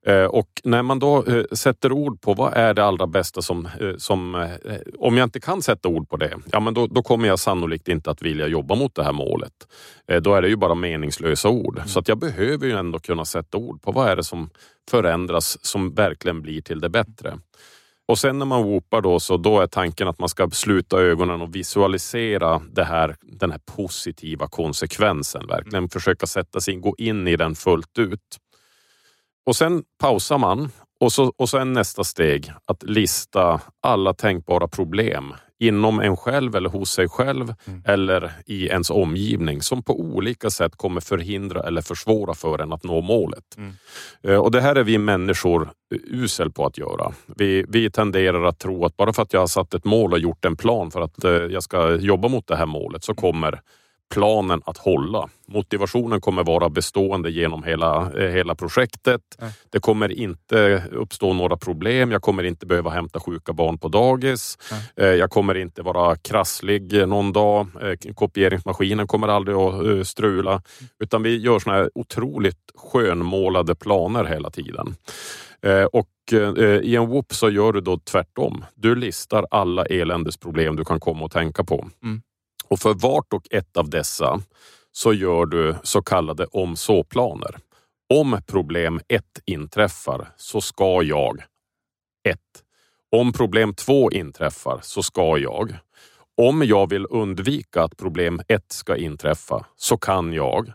Eh, 0.08 0.26
och 0.26 0.50
när 0.64 0.84
man 0.84 1.00
då 1.00 1.26
sätter 1.52 1.92
ord 1.92 2.22
på 2.22 2.34
vad 2.34 2.54
är 2.54 2.74
det 2.74 2.86
allra 2.86 3.08
bästa 3.08 3.42
som, 3.42 3.70
som 3.98 4.50
om 4.98 5.18
jag 5.18 5.26
inte 5.26 5.40
kan 5.40 5.62
sätta 5.62 5.90
ord 5.90 6.10
på 6.10 6.18
det, 6.18 6.38
ja 6.52 6.60
men 6.60 6.74
då, 6.74 6.88
då, 6.88 7.04
kommer 7.04 7.28
jag 7.28 7.40
sannolikt 7.40 7.88
inte 7.88 8.12
att 8.12 8.22
vilja 8.22 8.48
jobba 8.48 8.76
mot 8.76 8.96
det 8.96 9.04
här 9.04 9.12
målet. 9.12 9.54
Då 10.22 10.34
är 10.34 10.42
det 10.42 10.48
ju 10.48 10.56
bara 10.56 10.76
meningslösa 10.76 11.50
ord. 11.50 11.78
Mm. 11.78 11.88
Så 11.88 12.00
att 12.00 12.08
jag 12.08 12.18
behöver 12.18 12.68
ju 12.68 12.74
ändå 12.74 13.00
kunna 13.00 13.26
sätta 13.26 13.58
ord 13.58 13.82
på 13.82 13.92
vad 13.92 14.10
är 14.10 14.16
det 14.16 14.24
som 14.24 14.50
förändras 14.92 15.66
som 15.66 15.94
verkligen 15.94 16.42
blir 16.42 16.62
till 16.62 16.80
det 16.80 16.90
bättre. 16.90 17.38
Och 18.08 18.20
sen 18.20 18.40
när 18.40 18.46
man 18.46 18.64
whoopar 18.64 19.02
då, 19.02 19.20
så 19.20 19.38
då 19.38 19.60
är 19.60 19.68
tanken 19.68 20.08
att 20.08 20.20
man 20.20 20.30
ska 20.30 20.50
sluta 20.50 20.98
ögonen 20.98 21.42
och 21.42 21.56
visualisera 21.56 22.62
det 22.72 22.84
här, 22.84 23.16
den 23.22 23.52
här 23.52 23.60
positiva 23.76 24.48
konsekvensen. 24.48 25.48
Verkligen 25.48 25.78
mm. 25.78 25.90
försöka 25.90 26.26
sätta 26.26 26.62
sig 26.62 26.74
in, 26.74 26.82
gå 26.82 26.96
in 26.98 27.28
i 27.28 27.36
den 27.36 27.56
fullt 27.56 28.00
ut. 28.00 28.38
Och 29.46 29.56
sen 29.56 29.84
pausar 30.00 30.38
man 30.38 30.70
och 31.00 31.12
så, 31.12 31.34
och 31.38 31.50
sen 31.50 31.74
nästa 31.74 32.04
steg 32.04 32.52
att 32.66 32.84
lista 32.84 33.62
alla 33.82 34.14
tänkbara 34.14 34.68
problem 34.68 35.34
inom 35.60 36.00
en 36.00 36.18
själv 36.18 36.56
eller 36.56 36.70
hos 36.70 36.92
sig 36.92 37.10
själv 37.10 37.54
mm. 37.66 37.82
eller 37.86 38.32
i 38.46 38.68
ens 38.68 38.90
omgivning 38.90 39.62
som 39.62 39.84
på 39.84 40.00
olika 40.00 40.50
sätt 40.50 40.76
kommer 40.76 41.02
förhindra 41.02 41.64
eller 41.64 41.82
försvåra 41.82 42.34
för 42.34 42.62
en 42.62 42.74
att 42.74 42.84
nå 42.84 43.02
målet. 43.02 43.58
Mm. 43.58 43.74
Eh, 44.24 44.38
och 44.38 44.52
Det 44.52 44.62
här 44.62 44.76
är 44.76 44.84
vi 44.84 44.98
människor 44.98 45.70
usel 46.08 46.52
på 46.52 46.66
att 46.66 46.78
göra. 46.78 47.14
Vi, 47.38 47.66
vi 47.68 47.92
tenderar 47.92 48.44
att 48.44 48.60
tro 48.60 48.86
att 48.86 48.98
bara 48.98 49.14
för 49.14 49.22
att 49.22 49.34
jag 49.34 49.40
har 49.40 49.48
satt 49.48 49.74
ett 49.74 49.86
mål 49.86 50.14
och 50.14 50.20
gjort 50.20 50.46
en 50.46 50.56
plan 50.56 50.92
för 50.92 51.02
att 51.02 51.24
eh, 51.24 51.32
jag 51.32 51.64
ska 51.64 51.96
jobba 51.96 52.28
mot 52.28 52.48
det 52.48 52.56
här 52.56 52.66
målet 52.66 53.04
så 53.04 53.12
mm. 53.12 53.22
kommer 53.22 53.62
planen 54.14 54.62
att 54.66 54.78
hålla. 54.78 55.30
Motivationen 55.48 56.22
kommer 56.22 56.44
vara 56.44 56.70
bestående 56.70 57.32
genom 57.32 57.64
hela, 57.64 58.12
eh, 58.18 58.30
hela 58.30 58.56
projektet. 58.56 59.22
Mm. 59.40 59.52
Det 59.70 59.80
kommer 59.80 60.12
inte 60.12 60.84
uppstå 60.92 61.34
några 61.34 61.58
problem. 61.58 62.12
Jag 62.12 62.22
kommer 62.22 62.44
inte 62.44 62.66
behöva 62.66 62.90
hämta 62.90 63.20
sjuka 63.20 63.54
barn 63.54 63.78
på 63.78 63.88
dagis. 63.88 64.58
Mm. 64.98 65.20
Jag 65.20 65.30
kommer 65.30 65.56
inte 65.56 65.82
vara 65.82 66.16
krasslig 66.16 67.08
någon 67.08 67.34
dag. 67.34 67.68
Eh, 67.82 68.14
kopieringsmaskinen 68.14 69.08
kommer 69.08 69.28
aldrig 69.28 69.58
att 69.58 70.08
strula. 70.08 70.62
Utan 71.00 71.24
vi 71.24 71.38
gör 71.38 71.60
såna 71.60 71.76
här 71.76 71.90
otroligt 71.96 72.72
skönmålade 72.76 73.76
planer 73.76 74.24
hela 74.24 74.50
tiden. 74.50 74.96
Och 75.92 76.10
i 76.82 76.96
en 76.96 77.08
Whoop 77.08 77.34
så 77.34 77.50
gör 77.50 77.74
du 77.74 77.82
då 77.82 77.98
tvärtom. 77.98 78.66
Du 78.76 78.96
listar 78.96 79.46
alla 79.52 79.86
eländesproblem 79.86 80.76
du 80.76 80.86
kan 80.86 81.00
komma 81.00 81.26
att 81.26 81.32
tänka 81.32 81.64
på. 81.64 81.88
Mm. 82.04 82.22
Och 82.68 82.80
för 82.80 82.94
vart 82.94 83.34
och 83.34 83.48
ett 83.52 83.78
av 83.78 83.90
dessa 83.90 84.42
så 84.92 85.14
gör 85.14 85.46
du 85.46 85.76
så 85.84 86.02
kallade 86.02 86.46
om 86.46 86.76
så-planer. 86.76 87.56
Om 88.14 88.42
problem 88.48 89.00
1 89.08 89.24
inträffar 89.46 90.30
så 90.38 90.62
ska 90.62 91.04
jag 91.04 91.44
1. 92.30 92.40
Om 93.12 93.34
problem 93.34 93.74
2 93.74 94.12
inträffar 94.12 94.80
så 94.84 95.04
ska 95.04 95.38
jag. 95.38 95.78
Om 96.38 96.64
jag 96.64 96.90
vill 96.90 97.08
undvika 97.10 97.84
att 97.84 97.98
problem 97.98 98.42
1 98.48 98.72
ska 98.72 98.96
inträffa 98.96 99.66
så 99.76 99.98
kan 99.98 100.34
jag. 100.34 100.74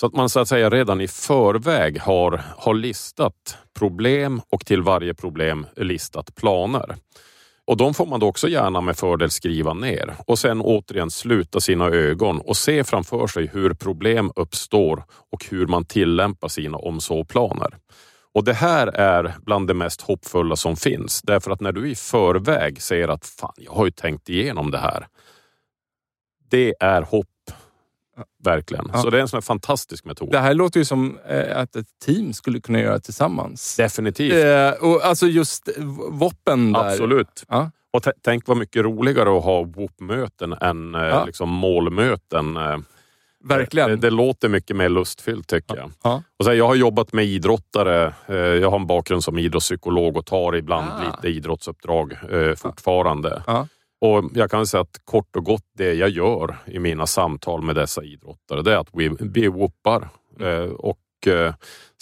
Så 0.00 0.06
att 0.06 0.14
man 0.14 0.28
så 0.28 0.40
att 0.40 0.48
säga 0.48 0.70
redan 0.70 1.00
i 1.00 1.08
förväg 1.08 2.00
har, 2.00 2.42
har 2.56 2.74
listat 2.74 3.58
problem 3.78 4.40
och 4.48 4.66
till 4.66 4.82
varje 4.82 5.14
problem 5.14 5.66
listat 5.76 6.34
planer. 6.34 6.96
Och 7.66 7.76
de 7.76 7.94
får 7.94 8.06
man 8.06 8.20
då 8.20 8.26
också 8.26 8.48
gärna 8.48 8.80
med 8.80 8.96
fördel 8.96 9.30
skriva 9.30 9.74
ner 9.74 10.14
och 10.26 10.38
sen 10.38 10.60
återigen 10.60 11.10
sluta 11.10 11.60
sina 11.60 11.86
ögon 11.86 12.40
och 12.40 12.56
se 12.56 12.84
framför 12.84 13.26
sig 13.26 13.46
hur 13.46 13.74
problem 13.74 14.32
uppstår 14.36 15.04
och 15.32 15.46
hur 15.50 15.66
man 15.66 15.84
tillämpar 15.84 16.48
sina 16.48 16.78
om 16.78 17.00
så-planer. 17.00 17.74
Och 18.34 18.44
det 18.44 18.52
här 18.52 18.86
är 18.86 19.34
bland 19.40 19.68
det 19.68 19.74
mest 19.74 20.00
hoppfulla 20.00 20.56
som 20.56 20.76
finns. 20.76 21.22
Därför 21.22 21.50
att 21.50 21.60
när 21.60 21.72
du 21.72 21.90
i 21.90 21.94
förväg 21.94 22.82
säger 22.82 23.08
att 23.08 23.26
fan, 23.26 23.54
jag 23.56 23.72
har 23.72 23.84
ju 23.84 23.90
tänkt 23.90 24.28
igenom 24.28 24.70
det 24.70 24.78
här. 24.78 25.06
Det 26.50 26.74
är 26.80 27.02
hopp. 27.02 27.26
Verkligen. 28.44 28.90
Ja. 28.92 28.98
Så 28.98 29.10
det 29.10 29.16
är 29.16 29.20
en 29.20 29.28
sån 29.28 29.42
fantastisk 29.42 30.04
metod. 30.04 30.30
Det 30.30 30.38
här 30.38 30.54
låter 30.54 30.80
ju 30.80 30.84
som 30.84 31.18
eh, 31.28 31.56
att 31.56 31.76
ett 31.76 31.86
team 32.04 32.32
skulle 32.32 32.60
kunna 32.60 32.80
göra 32.80 33.00
tillsammans. 33.00 33.76
Definitivt. 33.76 34.44
Eh, 34.44 34.70
och 34.70 35.04
alltså 35.04 35.26
just 35.26 35.68
VOPen 36.10 36.72
där. 36.72 36.80
Absolut. 36.80 37.44
Ja. 37.48 37.70
Och 37.90 38.04
tänk 38.22 38.48
vad 38.48 38.56
mycket 38.56 38.82
roligare 38.82 39.38
att 39.38 39.44
ha 39.44 39.62
WOP-möten 39.62 40.52
än 40.52 40.94
eh, 40.94 41.00
ja. 41.00 41.24
liksom 41.24 41.48
målmöten. 41.48 42.56
Eh, 42.56 42.76
Verkligen. 43.44 43.90
Det, 43.90 43.96
det, 43.96 44.10
låter 44.10 44.48
mycket 44.48 44.76
mer 44.76 44.88
lustfyllt 44.88 45.48
tycker 45.48 45.76
jag. 45.76 45.90
Ja. 46.02 46.22
Och 46.38 46.44
så 46.44 46.54
jag 46.54 46.66
har 46.66 46.74
jobbat 46.74 47.12
med 47.12 47.24
idrottare. 47.24 48.14
Jag 48.60 48.70
har 48.70 48.78
en 48.78 48.86
bakgrund 48.86 49.24
som 49.24 49.38
idrottspsykolog 49.38 50.16
och 50.16 50.26
tar 50.26 50.56
ibland 50.56 50.86
ja. 50.98 51.10
lite 51.10 51.36
idrottsuppdrag 51.36 52.18
fortfarande. 52.56 53.42
Och 54.04 54.24
Jag 54.34 54.50
kan 54.50 54.66
säga 54.66 54.80
att 54.80 55.00
kort 55.04 55.36
och 55.36 55.44
gott 55.44 55.66
det 55.76 55.94
jag 55.94 56.08
gör 56.08 56.56
i 56.66 56.78
mina 56.78 57.06
samtal 57.06 57.62
med 57.62 57.76
dessa 57.76 58.04
idrottare 58.04 58.62
det 58.62 58.72
är 58.72 58.76
att 58.76 58.88
vi, 58.92 59.16
vi 59.20 59.48
whoopar 59.48 60.08
mm. 60.40 60.72
och 60.72 60.98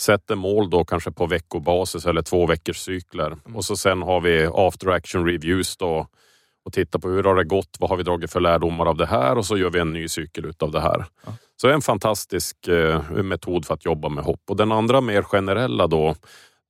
sätter 0.00 0.34
mål 0.34 0.70
då 0.70 0.84
kanske 0.84 1.10
på 1.10 1.26
veckobasis 1.26 2.06
eller 2.06 2.22
två 2.22 2.46
veckors 2.46 2.76
cykler. 2.76 3.26
Mm. 3.26 3.56
Och 3.56 3.64
så 3.64 3.76
sen 3.76 4.02
har 4.02 4.20
vi 4.20 4.48
after 4.52 4.88
action 4.88 5.26
reviews 5.26 5.76
då 5.76 6.06
och 6.64 6.72
titta 6.72 6.98
på 6.98 7.08
hur 7.08 7.24
har 7.24 7.36
det 7.36 7.44
gått? 7.44 7.76
Vad 7.78 7.90
har 7.90 7.96
vi 7.96 8.02
dragit 8.02 8.32
för 8.32 8.40
lärdomar 8.40 8.86
av 8.86 8.96
det 8.96 9.06
här? 9.06 9.38
Och 9.38 9.46
så 9.46 9.56
gör 9.56 9.70
vi 9.70 9.78
en 9.78 9.92
ny 9.92 10.08
cykel 10.08 10.44
utav 10.44 10.70
det 10.70 10.80
här. 10.80 11.04
Ja. 11.26 11.32
Så 11.56 11.66
det 11.66 11.72
är 11.72 11.74
en 11.74 11.82
fantastisk 11.82 12.68
eh, 12.68 13.10
metod 13.10 13.66
för 13.66 13.74
att 13.74 13.84
jobba 13.84 14.08
med 14.08 14.24
hopp. 14.24 14.42
Och 14.48 14.56
den 14.56 14.72
andra 14.72 15.00
mer 15.00 15.22
generella 15.22 15.86
då, 15.86 16.14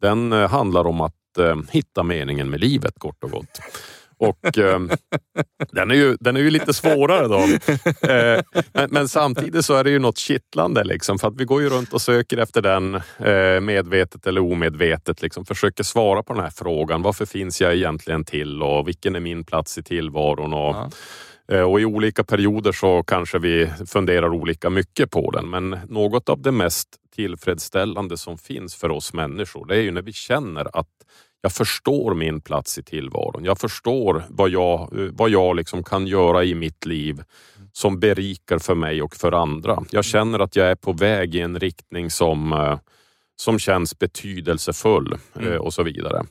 den 0.00 0.32
eh, 0.32 0.50
handlar 0.50 0.86
om 0.86 1.00
att 1.00 1.38
eh, 1.38 1.56
hitta 1.70 2.02
meningen 2.02 2.50
med 2.50 2.60
livet 2.60 2.98
kort 2.98 3.24
och 3.24 3.30
gott. 3.30 3.60
Och 4.22 4.58
eh, 4.58 4.80
den, 5.72 5.90
är 5.90 5.94
ju, 5.94 6.16
den 6.20 6.36
är 6.36 6.40
ju 6.40 6.50
lite 6.50 6.72
svårare 6.72 7.28
då. 7.28 7.38
Eh, 8.08 8.40
men, 8.72 8.88
men, 8.90 9.08
samtidigt 9.08 9.64
så 9.64 9.74
är 9.74 9.84
det 9.84 9.90
ju 9.90 9.98
något 9.98 10.18
kittlande 10.18 10.84
liksom, 10.84 11.18
för 11.18 11.28
att 11.28 11.36
vi 11.36 11.44
går 11.44 11.62
ju 11.62 11.68
runt 11.68 11.92
och 11.92 12.02
söker 12.02 12.36
efter 12.36 12.62
den 12.62 12.94
eh, 13.18 13.60
medvetet 13.60 14.26
eller 14.26 14.40
omedvetet. 14.40 15.22
Liksom, 15.22 15.44
försöker 15.44 15.84
svara 15.84 16.22
på 16.22 16.32
den 16.32 16.42
här 16.42 16.50
frågan. 16.50 17.02
Varför 17.02 17.26
finns 17.26 17.60
jag 17.60 17.74
egentligen 17.74 18.24
till 18.24 18.62
och 18.62 18.88
vilken 18.88 19.16
är 19.16 19.20
min 19.20 19.44
plats 19.44 19.78
i 19.78 19.82
tillvaron? 19.82 20.52
Och, 20.52 20.76
ja. 20.76 20.90
Eh, 21.52 21.62
och 21.62 21.80
i 21.80 21.84
olika 21.84 22.24
perioder 22.24 22.72
så 22.72 23.02
kanske 23.02 23.38
vi 23.38 23.70
funderar 23.86 24.28
olika 24.28 24.70
mycket 24.70 25.10
på 25.10 25.30
den. 25.30 25.50
Men 25.50 25.78
något 25.88 26.28
av 26.28 26.42
det 26.42 26.52
mest 26.52 26.88
tillfredsställande 27.14 28.16
som 28.16 28.38
finns 28.38 28.74
för 28.74 28.90
oss 28.90 29.12
människor, 29.12 29.66
det 29.66 29.76
är 29.76 29.80
ju 29.80 29.90
när 29.90 30.02
vi 30.02 30.12
känner 30.12 30.76
att 30.78 30.88
jag 31.42 31.52
förstår 31.52 32.14
min 32.14 32.40
plats 32.40 32.78
i 32.78 32.82
tillvaron. 32.82 33.44
Jag 33.44 33.58
förstår 33.58 34.24
vad 34.28 34.50
jag, 34.50 34.88
vad 35.12 35.30
jag 35.30 35.56
liksom 35.56 35.84
kan 35.84 36.06
göra 36.06 36.44
i 36.44 36.54
mitt 36.54 36.86
liv 36.86 37.22
som 37.72 38.00
berikar 38.00 38.58
för 38.58 38.74
mig 38.74 39.02
och 39.02 39.16
för 39.16 39.32
andra. 39.32 39.84
Jag 39.90 40.04
känner 40.04 40.38
att 40.38 40.56
jag 40.56 40.66
är 40.66 40.74
på 40.74 40.92
väg 40.92 41.34
i 41.34 41.40
en 41.40 41.58
riktning 41.60 42.10
som, 42.10 42.52
eh, 42.52 42.78
som 43.36 43.58
känns 43.58 43.98
betydelsefull 43.98 45.12
eh, 45.34 45.46
mm. 45.46 45.60
och 45.60 45.74
så 45.74 45.82
vidare. 45.82 46.24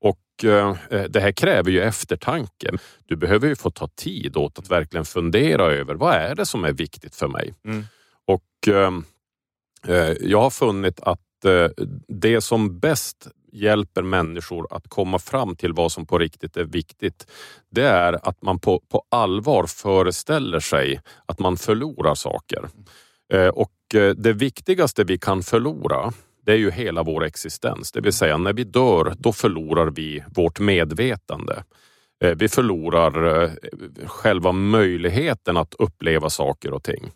Och 0.00 0.44
eh, 0.44 0.76
Det 1.08 1.20
här 1.20 1.32
kräver 1.32 1.70
ju 1.70 1.80
eftertanke. 1.80 2.70
Du 3.06 3.16
behöver 3.16 3.48
ju 3.48 3.56
få 3.56 3.70
ta 3.70 3.88
tid 3.88 4.36
åt 4.36 4.58
att 4.58 4.70
verkligen 4.70 5.04
fundera 5.04 5.64
över 5.64 5.94
vad 5.94 6.14
är 6.14 6.34
det 6.34 6.46
som 6.46 6.64
är 6.64 6.72
viktigt 6.72 7.14
för 7.14 7.28
mig. 7.28 7.54
Mm. 7.64 7.84
Och 8.26 8.68
Jag 10.20 10.40
har 10.40 10.50
funnit 10.50 11.00
att 11.00 11.20
det 12.08 12.40
som 12.40 12.78
bäst 12.78 13.28
hjälper 13.52 14.02
människor 14.02 14.66
att 14.70 14.88
komma 14.88 15.18
fram 15.18 15.56
till 15.56 15.72
vad 15.72 15.92
som 15.92 16.06
på 16.06 16.18
riktigt 16.18 16.56
är 16.56 16.64
viktigt, 16.64 17.26
det 17.70 17.82
är 17.84 18.28
att 18.28 18.42
man 18.42 18.58
på, 18.58 18.82
på 18.88 19.04
allvar 19.08 19.66
föreställer 19.66 20.60
sig 20.60 21.00
att 21.26 21.38
man 21.38 21.56
förlorar 21.56 22.14
saker. 22.14 22.68
Eh, 23.32 23.48
och 23.48 23.94
eh, 23.94 24.10
det 24.10 24.32
viktigaste 24.32 25.04
vi 25.04 25.18
kan 25.18 25.42
förlora, 25.42 26.12
det 26.46 26.52
är 26.52 26.56
ju 26.56 26.70
hela 26.70 27.02
vår 27.02 27.24
existens. 27.24 27.92
Det 27.92 28.00
vill 28.00 28.12
säga 28.12 28.36
när 28.36 28.52
vi 28.52 28.64
dör, 28.64 29.14
då 29.18 29.32
förlorar 29.32 29.86
vi 29.86 30.24
vårt 30.34 30.60
medvetande. 30.60 31.64
Eh, 32.24 32.34
vi 32.36 32.48
förlorar 32.48 33.50
själva 34.06 34.52
möjligheten 34.52 35.56
att 35.56 35.74
uppleva 35.78 36.30
saker 36.30 36.72
och 36.72 36.82
ting. 36.82 37.10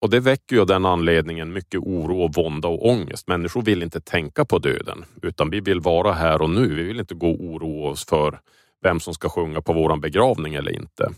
Och 0.00 0.10
det 0.10 0.20
väcker 0.20 0.56
ju 0.56 0.60
av 0.60 0.66
den 0.66 0.84
anledningen 0.84 1.52
mycket 1.52 1.80
oro, 1.80 2.22
och 2.22 2.34
vånda 2.34 2.68
och 2.68 2.88
ångest. 2.88 3.28
Människor 3.28 3.62
vill 3.62 3.82
inte 3.82 4.00
tänka 4.00 4.44
på 4.44 4.58
döden 4.58 5.04
utan 5.22 5.50
vi 5.50 5.60
vill 5.60 5.80
vara 5.80 6.12
här 6.12 6.42
och 6.42 6.50
nu. 6.50 6.74
Vi 6.74 6.82
vill 6.82 7.00
inte 7.00 7.14
gå 7.14 7.30
och 7.30 7.44
oroa 7.44 7.90
oss 7.90 8.06
för 8.06 8.40
vem 8.82 9.00
som 9.00 9.14
ska 9.14 9.28
sjunga 9.28 9.60
på 9.60 9.72
våran 9.72 10.00
begravning 10.00 10.54
eller 10.54 10.70
inte. 10.72 11.10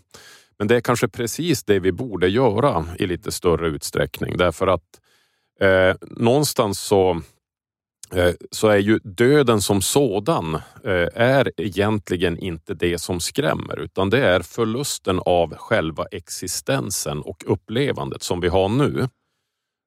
Men 0.59 0.68
det 0.68 0.77
är 0.77 0.81
kanske 0.81 1.09
precis 1.09 1.64
det 1.64 1.79
vi 1.79 1.93
borde 1.93 2.29
göra 2.29 2.87
i 2.99 3.07
lite 3.07 3.33
större 3.33 3.68
utsträckning 3.68 4.37
därför 4.37 4.66
att 4.66 5.01
eh, 5.61 5.97
någonstans 6.01 6.81
så 6.81 7.22
Eh, 8.14 8.34
så 8.50 8.68
är 8.68 8.78
ju 8.78 8.98
döden 8.98 9.61
som 9.62 9.82
sådan 9.82 10.54
eh, 10.84 11.09
är 11.14 11.52
egentligen 11.57 12.38
inte 12.38 12.74
det 12.74 12.98
som 12.98 13.20
skrämmer 13.20 13.80
utan 13.80 14.11
det 14.11 14.26
är 14.26 14.40
förlusten 14.40 15.20
av 15.26 15.54
själva 15.57 16.04
existensen 16.11 17.22
och 17.22 17.44
upplevandet 17.46 18.22
som 18.22 18.40
vi 18.40 18.48
har 18.48 18.68
nu. 18.68 19.09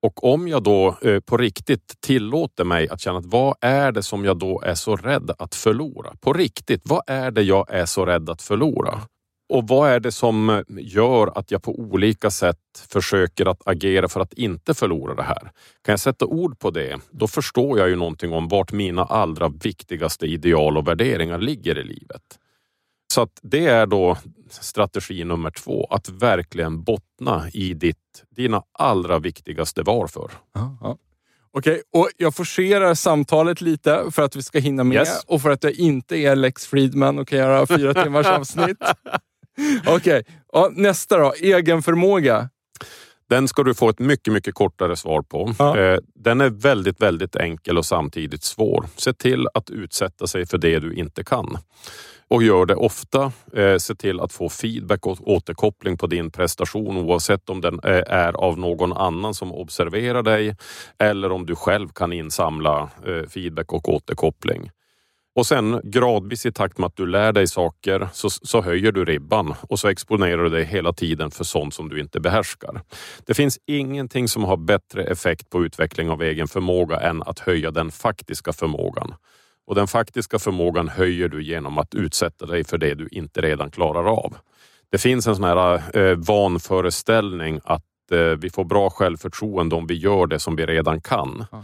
Och 0.02 0.24
om 0.34 0.48
jag 0.48 0.64
då 0.64 0.98
eh, 1.02 1.20
på 1.20 1.38
riktigt 1.38 2.02
tillåter 2.02 2.64
mig 2.64 2.90
att 2.90 3.02
känna 3.02 3.20
att 3.20 3.26
vad 3.26 3.56
är 3.62 3.92
det 3.92 4.04
som 4.04 4.26
jag 4.26 4.40
då 4.40 4.62
är 4.62 4.76
så 4.76 4.96
rädd 4.96 5.32
att 5.40 5.56
förlora? 5.56 6.14
På 6.22 6.34
riktigt, 6.34 6.82
vad 6.84 7.02
är 7.08 7.32
det 7.32 7.42
jag 7.42 7.66
är 7.70 7.86
så 7.86 8.06
rädd 8.06 8.30
att 8.30 8.42
förlora? 8.42 9.02
Och 9.50 9.68
vad 9.68 9.90
är 9.90 10.00
det 10.00 10.12
som 10.12 10.64
gör 10.70 11.38
att 11.38 11.52
jag 11.52 11.64
på 11.64 11.80
olika 11.80 12.32
sätt 12.32 12.58
försöker 12.90 13.46
att 13.46 13.68
agera 13.68 14.10
för 14.10 14.20
att 14.20 14.34
inte 14.34 14.74
förlora 14.74 15.16
det 15.16 15.24
här? 15.24 15.52
Kan 15.82 15.94
jag 15.94 16.00
sätta 16.00 16.26
ord 16.26 16.60
på 16.60 16.72
det, 16.72 17.00
då 17.12 17.28
förstår 17.28 17.80
jag 17.80 17.90
ju 17.90 17.96
någonting 17.96 18.34
om 18.34 18.48
vart 18.48 18.72
mina 18.72 19.06
allra 19.06 19.50
viktigaste 19.50 20.26
ideal 20.26 20.78
och 20.78 20.88
värderingar 20.88 21.40
ligger 21.40 21.78
i 21.78 21.84
livet. 21.84 22.22
Så 23.14 23.22
att 23.22 23.40
det 23.42 23.66
är 23.66 23.86
då 23.86 24.18
strategi 24.50 25.24
nummer 25.24 25.52
två, 25.52 25.88
att 25.90 26.10
verkligen 26.10 26.84
bottna 26.84 27.50
i 27.54 27.74
ditt, 27.74 28.24
dina 28.36 28.64
allra 28.72 29.20
viktigaste 29.20 29.84
varför. 29.84 30.32
Okej, 31.52 31.72
okay, 31.72 32.02
och 32.02 32.10
jag 32.18 32.36
forcerar 32.36 32.94
samtalet 32.94 33.62
lite 33.62 34.12
för 34.12 34.22
att 34.22 34.36
vi 34.36 34.44
ska 34.44 34.60
hinna 34.60 34.84
med 34.84 34.96
yes. 34.96 35.24
och 35.28 35.42
för 35.42 35.50
att 35.50 35.64
jag 35.64 35.74
inte 35.74 36.18
är 36.18 36.36
Lex 36.36 36.68
Friedman 36.68 37.20
och 37.20 37.28
kan 37.28 37.38
göra 37.38 37.68
fyra 37.68 38.04
timmars 38.04 38.28
avsnitt. 38.28 38.78
Okej, 39.88 40.24
okay. 40.54 40.84
nästa 40.84 41.18
då. 41.18 41.34
Egenförmåga. 41.34 42.50
Den 43.30 43.48
ska 43.48 43.64
du 43.64 43.74
få 43.74 43.90
ett 43.90 44.00
mycket, 44.00 44.34
mycket 44.34 44.54
kortare 44.54 44.96
svar 44.96 45.22
på. 45.22 45.54
Ja. 45.60 45.78
Eh, 45.78 46.00
den 46.16 46.42
är 46.42 46.50
väldigt, 46.50 47.02
väldigt 47.02 47.36
enkel 47.36 47.78
och 47.78 47.86
samtidigt 47.86 48.44
svår. 48.44 48.86
Se 48.96 49.14
till 49.14 49.48
att 49.54 49.70
utsätta 49.70 50.28
sig 50.28 50.46
för 50.46 50.58
det 50.58 50.80
du 50.80 50.94
inte 50.94 51.24
kan. 51.24 51.58
Och 52.28 52.44
gör 52.44 52.66
det 52.66 52.76
ofta. 52.76 53.32
Eh, 53.54 53.78
se 53.78 53.96
till 53.96 54.20
att 54.20 54.34
få 54.34 54.50
feedback 54.50 55.06
och 55.06 55.30
återkoppling 55.30 55.98
på 55.98 56.08
din 56.08 56.32
prestation 56.32 56.98
oavsett 56.98 57.50
om 57.50 57.62
den 57.62 57.80
eh, 57.84 58.04
är 58.08 58.34
av 58.34 58.60
någon 58.60 58.94
annan 58.94 59.34
som 59.34 59.54
observerar 59.54 60.24
dig 60.24 60.56
eller 61.00 61.32
om 61.32 61.46
du 61.46 61.56
själv 61.56 61.90
kan 61.90 62.14
insamla 62.14 62.90
feedback 63.30 63.74
och 63.74 63.90
återkoppling. 63.90 64.72
Och 65.40 65.48
sen 65.48 65.82
gradvis 65.84 66.46
i 66.46 66.52
takt 66.52 66.78
med 66.78 66.88
att 66.88 66.96
du 66.96 67.08
lär 67.08 67.34
dig 67.34 67.48
saker 67.48 68.10
så, 68.14 68.30
så, 68.30 68.62
höjer 68.62 68.92
du 68.92 69.06
ribban 69.06 69.56
och 69.62 69.80
så 69.80 69.88
exponerar 69.88 70.44
du 70.44 70.50
dig 70.50 70.66
hela 70.66 70.94
tiden 70.94 71.32
för 71.32 71.44
sånt 71.44 71.74
som 71.74 71.90
du 71.90 72.00
inte 72.00 72.20
behärskar. 72.20 72.82
Det 73.26 73.34
finns 73.34 73.60
ingenting 73.66 74.28
som 74.28 74.44
har 74.44 74.58
bättre 74.58 75.04
effekt 75.04 75.50
på 75.50 75.66
utveckling 75.66 76.10
av 76.10 76.22
egen 76.24 76.48
förmåga 76.48 77.00
än 77.00 77.24
att 77.24 77.40
höja 77.40 77.72
den 77.72 77.92
faktiska 77.92 78.54
förmågan. 78.54 79.14
Och 79.68 79.76
den 79.76 79.88
faktiska 79.88 80.40
förmågan 80.40 80.90
höjer 80.90 81.30
du 81.30 81.44
genom 81.44 81.78
att 81.78 81.96
utsätta 81.96 82.46
dig 82.46 82.64
för 82.64 82.78
det 82.78 82.94
du 82.94 83.08
inte 83.12 83.42
redan 83.42 83.72
klarar 83.72 84.06
av. 84.06 84.38
Det 84.92 84.98
finns 84.98 85.28
en 85.28 85.36
sån 85.36 85.46
här 85.46 85.98
eh, 85.98 86.16
vanföreställning 86.16 87.60
att 87.64 88.12
eh, 88.12 88.20
vi 88.20 88.50
får 88.50 88.64
bra 88.66 88.90
självförtroende 88.90 89.76
om 89.76 89.88
vi 89.88 89.96
gör 89.96 90.28
det 90.28 90.40
som 90.40 90.56
vi 90.56 90.66
redan 90.66 91.02
kan. 91.02 91.46
Ja. 91.52 91.64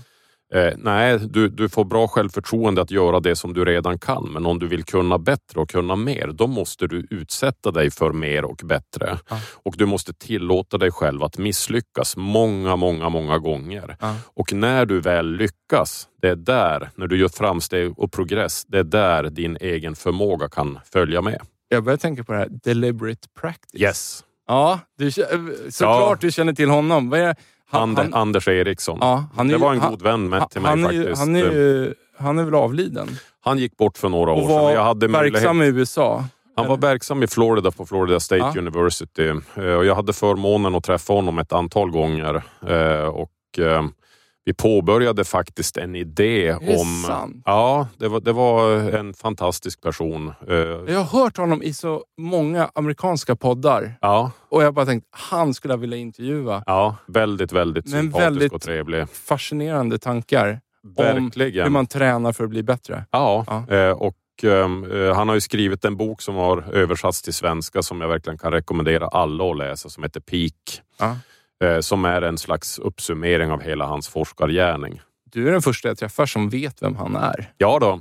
Eh, 0.55 0.73
nej, 0.77 1.19
du, 1.19 1.49
du 1.49 1.69
får 1.69 1.85
bra 1.85 2.07
självförtroende 2.07 2.81
att 2.81 2.91
göra 2.91 3.19
det 3.19 3.35
som 3.35 3.53
du 3.53 3.65
redan 3.65 3.99
kan. 3.99 4.33
Men 4.33 4.45
om 4.45 4.59
du 4.59 4.67
vill 4.67 4.83
kunna 4.83 5.17
bättre 5.17 5.61
och 5.61 5.69
kunna 5.69 5.95
mer, 5.95 6.27
då 6.33 6.47
måste 6.47 6.87
du 6.87 7.07
utsätta 7.09 7.71
dig 7.71 7.91
för 7.91 8.11
mer 8.11 8.45
och 8.45 8.61
bättre. 8.63 9.17
Ja. 9.29 9.39
Och 9.63 9.75
du 9.77 9.85
måste 9.85 10.13
tillåta 10.13 10.77
dig 10.77 10.91
själv 10.91 11.23
att 11.23 11.37
misslyckas 11.37 12.17
många, 12.17 12.75
många, 12.75 13.09
många 13.09 13.37
gånger. 13.37 13.97
Ja. 13.99 14.15
Och 14.33 14.53
när 14.53 14.85
du 14.85 15.01
väl 15.01 15.31
lyckas, 15.35 16.07
det 16.21 16.29
är 16.29 16.35
där, 16.35 16.89
när 16.95 17.07
du 17.07 17.17
gör 17.17 17.29
framsteg 17.29 17.99
och 17.99 18.11
progress, 18.11 18.65
det 18.67 18.79
är 18.79 18.83
där 18.83 19.23
din 19.23 19.57
egen 19.61 19.95
förmåga 19.95 20.49
kan 20.49 20.79
följa 20.91 21.21
med. 21.21 21.41
Jag 21.69 21.83
börjar 21.83 21.97
tänka 21.97 22.23
på 22.23 22.31
det 22.31 22.37
här 22.37 22.49
deliberate 22.63 23.27
practice. 23.39 23.81
Yes. 23.81 24.23
Ja, 24.47 24.79
du, 24.97 25.11
såklart 25.11 25.77
ja. 25.79 26.17
du 26.21 26.31
känner 26.31 26.53
till 26.53 26.69
honom. 26.69 27.09
Vad 27.09 27.19
är, 27.19 27.35
han, 27.69 27.95
han, 27.95 28.13
Anders 28.13 28.47
Eriksson. 28.47 28.97
Ja, 29.01 29.25
han 29.35 29.49
är, 29.49 29.53
det 29.53 29.59
var 29.59 29.73
en 29.73 29.79
god 29.79 30.01
vän 30.01 30.29
med, 30.29 30.49
till 30.49 30.61
mig 30.61 30.83
faktiskt. 30.83 31.19
Han, 31.19 31.35
är, 31.35 31.93
han 32.17 32.39
är 32.39 32.43
väl 32.43 32.55
avliden? 32.55 33.09
Han 33.41 33.57
gick 33.57 33.77
bort 33.77 33.97
för 33.97 34.09
några 34.09 34.31
år 34.31 34.41
sedan. 34.41 34.51
Och 34.51 34.61
var 34.61 34.71
jag 34.71 34.83
hade 34.83 35.07
verksam 35.07 35.61
i 35.61 35.65
USA? 35.65 36.23
Han 36.55 36.67
var 36.67 36.77
verksam 36.77 37.23
i 37.23 37.27
Florida 37.27 37.71
på 37.71 37.85
Florida 37.85 38.19
State 38.19 38.51
ja. 38.55 38.59
University. 38.59 39.27
Eh, 39.55 39.63
och 39.63 39.85
jag 39.85 39.95
hade 39.95 40.13
förmånen 40.13 40.75
att 40.75 40.83
träffa 40.83 41.13
honom 41.13 41.39
ett 41.39 41.53
antal 41.53 41.91
gånger. 41.91 42.43
Eh, 42.67 43.07
och 43.07 43.59
eh, 43.59 43.85
vi 44.45 44.53
påbörjade 44.53 45.23
faktiskt 45.23 45.77
en 45.77 45.95
idé 45.95 46.53
om... 46.53 47.03
Sant? 47.07 47.41
Ja, 47.45 47.87
det 47.97 48.07
var, 48.07 48.19
det 48.19 48.33
var 48.33 48.71
en 48.75 49.13
fantastisk 49.13 49.81
person. 49.81 50.33
Jag 50.87 50.99
har 50.99 51.19
hört 51.19 51.37
honom 51.37 51.63
i 51.63 51.73
så 51.73 52.03
många 52.17 52.69
amerikanska 52.75 53.35
poddar. 53.35 53.97
Ja. 54.01 54.31
Och 54.49 54.63
jag 54.63 54.73
bara 54.73 54.85
tänkt, 54.85 55.07
han 55.11 55.53
skulle 55.53 55.73
jag 55.73 55.77
vilja 55.79 55.97
intervjua. 55.97 56.63
Ja, 56.65 56.95
väldigt, 57.07 57.51
väldigt 57.51 57.85
Men 57.85 58.01
sympatisk 58.01 58.25
väldigt 58.25 58.53
och 58.53 58.61
trevlig. 58.61 59.09
fascinerande 59.09 59.97
tankar. 59.97 60.59
Verkligen. 60.97 61.59
Om 61.59 61.63
hur 61.63 61.69
man 61.69 61.87
tränar 61.87 62.33
för 62.33 62.43
att 62.43 62.49
bli 62.49 62.63
bättre. 62.63 63.05
Ja, 63.11 63.45
ja. 63.69 63.93
och 63.93 64.15
ehm, 64.43 64.85
han 65.15 65.27
har 65.27 65.35
ju 65.35 65.41
skrivit 65.41 65.85
en 65.85 65.97
bok 65.97 66.21
som 66.21 66.35
har 66.35 66.73
översatts 66.73 67.21
till 67.21 67.33
svenska 67.33 67.81
som 67.81 68.01
jag 68.01 68.07
verkligen 68.07 68.37
kan 68.37 68.51
rekommendera 68.51 69.07
alla 69.07 69.43
att 69.51 69.57
läsa 69.57 69.89
som 69.89 70.03
heter 70.03 70.19
Peak. 70.19 70.81
Ja. 70.99 71.17
Eh, 71.63 71.79
som 71.79 72.05
är 72.05 72.21
en 72.21 72.37
slags 72.37 72.79
uppsummering 72.79 73.51
av 73.51 73.61
hela 73.61 73.85
hans 73.85 74.07
forskargärning. 74.07 75.01
Du 75.31 75.47
är 75.47 75.51
den 75.51 75.61
första 75.61 75.87
jag 75.87 75.97
träffar 75.97 76.25
som 76.25 76.49
vet 76.49 76.81
vem 76.81 76.95
han 76.95 77.15
är. 77.15 77.53
Ja 77.57 77.79
då. 77.79 77.99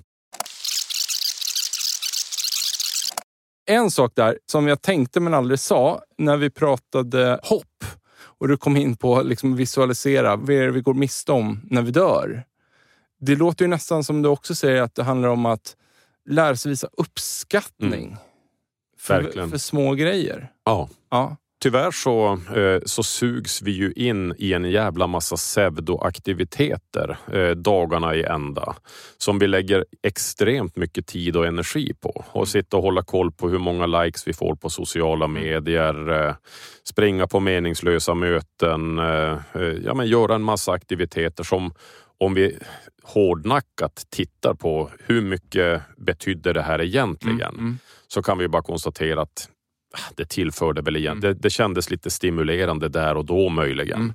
En 3.66 3.90
sak 3.90 4.12
där 4.14 4.38
som 4.46 4.68
jag 4.68 4.82
tänkte 4.82 5.20
men 5.20 5.34
aldrig 5.34 5.58
sa 5.58 6.02
när 6.18 6.36
vi 6.36 6.50
pratade 6.50 7.40
hopp 7.42 7.84
och 8.16 8.48
du 8.48 8.56
kom 8.56 8.76
in 8.76 8.96
på 8.96 9.22
liksom 9.22 9.56
visualisera, 9.56 10.36
vad 10.36 10.50
är 10.50 10.66
det 10.66 10.70
vi 10.70 10.80
går 10.80 10.94
miste 10.94 11.32
om 11.32 11.60
när 11.70 11.82
vi 11.82 11.90
dör? 11.90 12.44
Det 13.20 13.36
låter 13.36 13.64
ju 13.64 13.68
nästan 13.68 14.04
som 14.04 14.22
du 14.22 14.28
också 14.28 14.54
säger 14.54 14.82
att 14.82 14.94
det 14.94 15.02
handlar 15.02 15.28
om 15.28 15.46
att 15.46 15.76
lära 16.28 16.56
sig 16.56 16.70
visa 16.70 16.88
uppskattning. 16.92 18.06
Mm. 18.06 18.18
För, 18.98 19.48
för, 19.48 19.58
små 19.58 19.94
grejer. 19.94 20.52
Ja. 20.64 20.88
ja 21.10 21.36
tyvärr 21.64 21.90
så, 21.90 22.38
eh, 22.56 22.80
så 22.84 23.02
sugs 23.02 23.62
vi 23.62 23.70
ju 23.70 23.92
in 23.92 24.34
i 24.38 24.52
en 24.52 24.64
jävla 24.64 25.06
massa 25.06 25.36
pseudoaktiviteter 25.36 27.18
eh, 27.32 27.50
dagarna 27.50 28.14
i 28.14 28.22
ända 28.22 28.76
som 29.18 29.38
vi 29.38 29.46
lägger 29.46 29.84
extremt 30.02 30.76
mycket 30.76 31.06
tid 31.06 31.36
och 31.36 31.46
energi 31.46 31.94
på. 32.00 32.24
Och 32.32 32.48
sitta 32.48 32.76
och 32.76 32.82
hålla 32.82 33.02
koll 33.02 33.32
på 33.32 33.48
hur 33.48 33.58
många 33.58 33.86
likes 33.86 34.28
vi 34.28 34.32
får 34.32 34.54
på 34.54 34.70
sociala 34.70 35.24
mm. 35.24 35.42
medier, 35.42 36.26
eh, 36.26 36.34
springa 36.84 37.26
på 37.26 37.40
meningslösa 37.40 38.14
möten, 38.14 38.98
ja, 39.84 39.94
men 39.94 40.06
göra 40.06 40.34
en 40.34 40.42
massa 40.42 40.72
aktiviteter 40.72 41.44
som 41.44 41.72
om 42.18 42.34
vi 42.34 42.58
hårdnackat 43.02 44.06
tittar 44.10 44.54
på 44.54 44.90
hur 45.06 45.20
mycket 45.20 45.82
betydde 45.96 46.52
det 46.52 46.62
här 46.62 46.82
egentligen 46.82 47.40
mm, 47.40 47.60
mm. 47.60 47.78
så 48.08 48.22
kan 48.22 48.38
vi 48.38 48.48
bara 48.48 48.62
konstatera 48.62 49.22
att 49.22 49.48
det 50.14 50.24
tillförde 50.24 50.82
väl 50.82 50.96
igen. 50.96 51.12
Mm. 51.12 51.20
Det, 51.20 51.34
det 51.34 51.50
kändes 51.50 51.90
lite 51.90 52.10
stimulerande 52.10 52.88
där 52.88 53.16
och 53.16 53.24
då 53.24 53.48
möjligen. 53.48 54.00
Mm. 54.00 54.14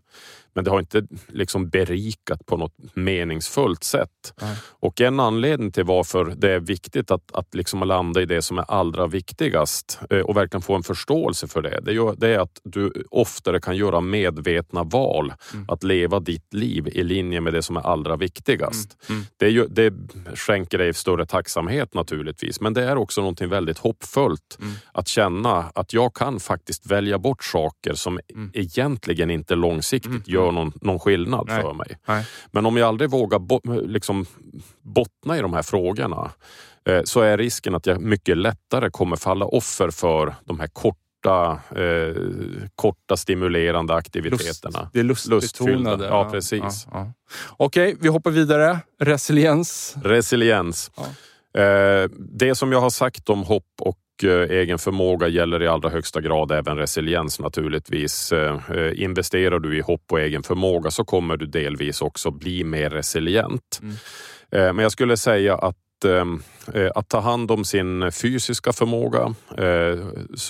Men 0.53 0.63
det 0.63 0.71
har 0.71 0.79
inte 0.79 1.07
liksom 1.27 1.69
berikat 1.69 2.45
på 2.45 2.57
något 2.57 2.75
meningsfullt 2.93 3.83
sätt. 3.83 4.33
Nej. 4.41 4.57
Och 4.69 5.01
en 5.01 5.19
anledning 5.19 5.71
till 5.71 5.83
varför 5.83 6.33
det 6.37 6.51
är 6.51 6.59
viktigt 6.59 7.11
att, 7.11 7.31
att 7.33 7.55
liksom 7.55 7.83
landa 7.83 8.21
i 8.21 8.25
det 8.25 8.41
som 8.41 8.57
är 8.57 8.65
allra 8.67 9.07
viktigast 9.07 9.99
eh, 10.09 10.19
och 10.19 10.37
verkligen 10.37 10.61
få 10.61 10.75
en 10.75 10.83
förståelse 10.83 11.47
för 11.47 11.61
det, 11.61 11.79
det 11.81 11.91
är, 11.91 12.15
det 12.17 12.27
är 12.27 12.39
att 12.39 12.61
du 12.63 12.93
oftare 13.11 13.61
kan 13.61 13.77
göra 13.77 14.01
medvetna 14.01 14.83
val. 14.83 15.33
Mm. 15.53 15.65
Att 15.69 15.83
leva 15.83 16.19
ditt 16.19 16.53
liv 16.53 16.87
i 16.87 17.03
linje 17.03 17.41
med 17.41 17.53
det 17.53 17.61
som 17.61 17.77
är 17.77 17.81
allra 17.81 18.15
viktigast. 18.15 18.97
Mm. 19.09 19.19
Mm. 19.19 19.25
Det, 19.37 19.49
ju, 19.49 19.67
det 19.67 19.93
skänker 20.35 20.77
dig 20.77 20.93
större 20.93 21.25
tacksamhet 21.25 21.93
naturligtvis, 21.93 22.61
men 22.61 22.73
det 22.73 22.83
är 22.83 22.97
också 22.97 23.21
någonting 23.21 23.49
väldigt 23.49 23.77
hoppfullt 23.77 24.57
mm. 24.59 24.73
att 24.93 25.07
känna 25.07 25.71
att 25.75 25.93
jag 25.93 26.13
kan 26.13 26.39
faktiskt 26.39 26.85
välja 26.85 27.19
bort 27.19 27.43
saker 27.43 27.93
som 27.93 28.19
mm. 28.33 28.51
egentligen 28.53 29.31
inte 29.31 29.55
långsiktigt 29.55 30.27
mm. 30.27 30.38
Gör 30.39 30.51
någon, 30.51 30.71
någon 30.81 30.99
skillnad 30.99 31.45
Nej. 31.47 31.61
för 31.61 31.73
mig. 31.73 31.97
Nej. 32.05 32.25
Men 32.51 32.65
om 32.65 32.77
jag 32.77 32.87
aldrig 32.87 33.09
vågar 33.09 33.39
bo, 33.39 33.61
liksom, 33.81 34.25
bottna 34.81 35.37
i 35.37 35.41
de 35.41 35.53
här 35.53 35.61
frågorna 35.61 36.31
eh, 36.85 37.01
så 37.03 37.21
är 37.21 37.37
risken 37.37 37.75
att 37.75 37.85
jag 37.85 38.01
mycket 38.01 38.37
lättare 38.37 38.89
kommer 38.89 39.15
falla 39.15 39.45
offer 39.45 39.89
för 39.89 40.35
de 40.45 40.59
här 40.59 40.67
korta 40.67 41.59
eh, 41.75 42.15
korta 42.75 43.17
stimulerande 43.17 43.93
aktiviteterna. 43.95 44.79
Lust, 44.79 44.93
det 44.93 44.99
är 44.99 45.03
lustbetonade. 45.03 46.05
Ja, 46.05 46.29
precis. 46.31 46.61
Ja, 46.61 46.89
ja. 46.91 47.13
Okej, 47.57 47.95
vi 47.99 48.07
hoppar 48.07 48.31
vidare. 48.31 48.79
Resiliens. 48.99 49.95
Resiliens. 50.03 50.91
Ja. 50.95 51.05
Eh, 51.61 52.09
det 52.19 52.55
som 52.55 52.71
jag 52.71 52.81
har 52.81 52.89
sagt 52.89 53.29
om 53.29 53.43
hopp 53.43 53.73
och 53.79 53.97
Eh, 54.23 54.57
egen 54.57 54.79
förmåga 54.79 55.27
gäller 55.27 55.63
i 55.63 55.67
allra 55.67 55.89
högsta 55.89 56.21
grad 56.21 56.51
även 56.51 56.77
resiliens 56.77 57.39
naturligtvis. 57.39 58.31
Eh, 58.31 58.59
eh, 58.69 59.01
investerar 59.03 59.59
du 59.59 59.77
i 59.77 59.81
hopp 59.81 60.03
och 60.11 60.19
egen 60.19 60.43
förmåga 60.43 60.91
så 60.91 61.05
kommer 61.05 61.37
du 61.37 61.45
delvis 61.45 62.01
också 62.01 62.31
bli 62.31 62.63
mer 62.63 62.89
resilient. 62.89 63.79
Mm. 63.81 63.95
Men 64.75 64.83
jag 64.83 64.91
skulle 64.91 65.17
säga 65.17 65.55
att 65.55 65.75
att 66.95 67.09
ta 67.09 67.19
hand 67.19 67.51
om 67.51 67.65
sin 67.65 68.11
fysiska 68.11 68.73
förmåga, 68.73 69.35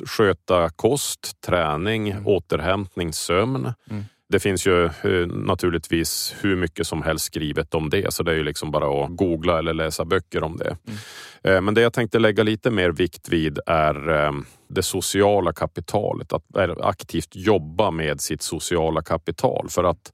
sköta 0.05 0.69
kost, 0.69 1.41
träning, 1.45 2.09
mm. 2.09 2.27
återhämtning, 2.27 3.13
sömn. 3.13 3.73
Mm. 3.89 4.05
Det 4.29 4.39
finns 4.39 4.67
ju 4.67 4.85
eh, 4.85 5.27
naturligtvis 5.27 6.35
hur 6.41 6.55
mycket 6.55 6.87
som 6.87 7.03
helst 7.03 7.25
skrivet 7.25 7.73
om 7.73 7.89
det, 7.89 8.13
så 8.13 8.23
det 8.23 8.31
är 8.31 8.35
ju 8.35 8.43
liksom 8.43 8.71
bara 8.71 9.03
att 9.03 9.15
googla 9.15 9.59
eller 9.59 9.73
läsa 9.73 10.05
böcker 10.05 10.43
om 10.43 10.57
det. 10.57 10.77
Mm. 10.87 10.99
Eh, 11.43 11.61
men 11.61 11.73
det 11.73 11.81
jag 11.81 11.93
tänkte 11.93 12.19
lägga 12.19 12.43
lite 12.43 12.71
mer 12.71 12.89
vikt 12.89 13.29
vid 13.29 13.59
är 13.65 14.25
eh, 14.25 14.31
det 14.67 14.83
sociala 14.83 15.53
kapitalet. 15.53 16.33
Att 16.33 16.43
aktivt 16.81 17.35
jobba 17.35 17.91
med 17.91 18.21
sitt 18.21 18.41
sociala 18.41 19.01
kapital. 19.01 19.67
För 19.69 19.83
att 19.83 20.11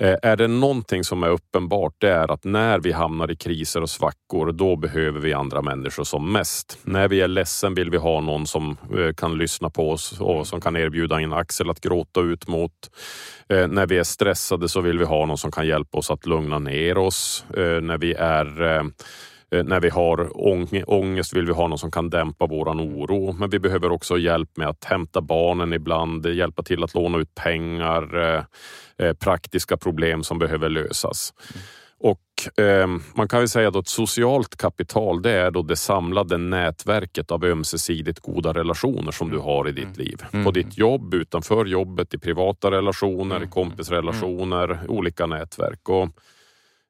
Eh, 0.00 0.16
är 0.22 0.36
det 0.36 0.48
någonting 0.48 1.04
som 1.04 1.22
är 1.22 1.28
uppenbart, 1.28 1.94
det 1.98 2.10
är 2.10 2.32
att 2.32 2.44
när 2.44 2.78
vi 2.78 2.92
hamnar 2.92 3.30
i 3.30 3.36
kriser 3.36 3.82
och 3.82 3.90
svackor, 3.90 4.52
då 4.52 4.76
behöver 4.76 5.20
vi 5.20 5.32
andra 5.32 5.62
människor 5.62 6.04
som 6.04 6.32
mest. 6.32 6.78
När 6.82 7.08
vi 7.08 7.20
är 7.20 7.28
ledsen 7.28 7.74
vill 7.74 7.90
vi 7.90 7.96
ha 7.96 8.20
någon 8.20 8.46
som 8.46 8.76
eh, 8.98 9.14
kan 9.14 9.38
lyssna 9.38 9.70
på 9.70 9.90
oss 9.90 10.20
och 10.20 10.46
som 10.46 10.60
kan 10.60 10.76
erbjuda 10.76 11.20
en 11.20 11.32
axel 11.32 11.70
att 11.70 11.80
gråta 11.80 12.20
ut 12.20 12.48
mot. 12.48 12.72
Eh, 13.48 13.68
när 13.68 13.86
vi 13.86 13.98
är 13.98 14.04
stressade 14.04 14.68
så 14.68 14.80
vill 14.80 14.98
vi 14.98 15.04
ha 15.04 15.26
någon 15.26 15.38
som 15.38 15.52
kan 15.52 15.66
hjälpa 15.66 15.98
oss 15.98 16.10
att 16.10 16.26
lugna 16.26 16.58
ner 16.58 16.98
oss. 16.98 17.44
När 17.82 17.98
vi 17.98 18.14
är 18.14 18.82
när 19.50 19.80
vi 19.80 19.88
har 19.88 20.30
ångest 20.90 21.36
vill 21.36 21.46
vi 21.46 21.52
ha 21.52 21.68
någon 21.68 21.78
som 21.78 21.90
kan 21.90 22.10
dämpa 22.10 22.46
våran 22.46 22.80
oro. 22.80 23.32
Men 23.32 23.50
vi 23.50 23.58
behöver 23.58 23.92
också 23.92 24.18
hjälp 24.18 24.56
med 24.56 24.68
att 24.68 24.84
hämta 24.84 25.20
barnen 25.20 25.72
ibland, 25.72 26.26
hjälpa 26.26 26.62
till 26.62 26.84
att 26.84 26.94
låna 26.94 27.18
ut 27.18 27.34
pengar, 27.34 28.46
Eh, 28.98 29.12
praktiska 29.12 29.76
problem 29.76 30.22
som 30.22 30.38
behöver 30.38 30.68
lösas. 30.68 31.34
Mm. 31.54 31.66
Och 31.98 32.64
eh, 32.64 32.86
Man 33.14 33.28
kan 33.28 33.38
väl 33.38 33.48
säga 33.48 33.68
att 33.68 33.88
socialt 33.88 34.56
kapital 34.56 35.22
det 35.22 35.30
är 35.30 35.50
då 35.50 35.62
det 35.62 35.76
samlade 35.76 36.38
nätverket 36.38 37.30
av 37.30 37.44
ömsesidigt 37.44 38.20
goda 38.20 38.52
relationer 38.52 39.12
som 39.12 39.30
du 39.30 39.38
har 39.38 39.68
i 39.68 39.72
ditt 39.72 39.84
mm. 39.84 39.98
liv. 39.98 40.22
Mm. 40.32 40.44
På 40.44 40.50
ditt 40.50 40.78
jobb, 40.78 41.14
utanför 41.14 41.64
jobbet, 41.66 42.14
i 42.14 42.18
privata 42.18 42.70
relationer, 42.70 43.46
kompisrelationer, 43.46 44.80
olika 44.88 45.26
nätverk. 45.26 45.88
Och 45.88 46.08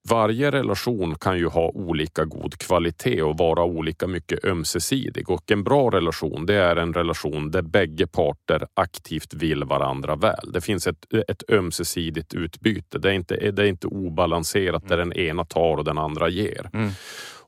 varje 0.09 0.51
relation 0.51 1.15
kan 1.15 1.39
ju 1.39 1.47
ha 1.47 1.71
olika 1.75 2.25
god 2.25 2.59
kvalitet 2.59 3.23
och 3.23 3.39
vara 3.39 3.65
olika 3.65 4.07
mycket 4.07 4.45
ömsesidig 4.45 5.31
och 5.31 5.51
en 5.51 5.65
bra 5.65 5.91
relation 5.91 6.47
det 6.47 6.55
är 6.55 6.77
en 6.77 6.95
relation 6.95 7.51
där 7.51 7.63
bägge 7.63 8.07
parter 8.07 8.67
aktivt 8.75 9.35
vill 9.35 9.65
varandra 9.65 10.17
väl. 10.17 10.53
Det 10.53 10.61
finns 10.61 10.87
ett, 10.87 11.13
ett 11.29 11.51
ömsesidigt 11.51 12.35
utbyte. 12.35 12.99
Det 12.99 13.09
är, 13.09 13.13
inte, 13.13 13.51
det 13.51 13.63
är 13.63 13.67
inte 13.67 13.87
obalanserat 13.87 14.89
där 14.89 14.97
den 14.97 15.13
ena 15.13 15.45
tar 15.45 15.77
och 15.77 15.85
den 15.85 15.99
andra 15.99 16.29
ger. 16.29 16.71
Mm. 16.73 16.91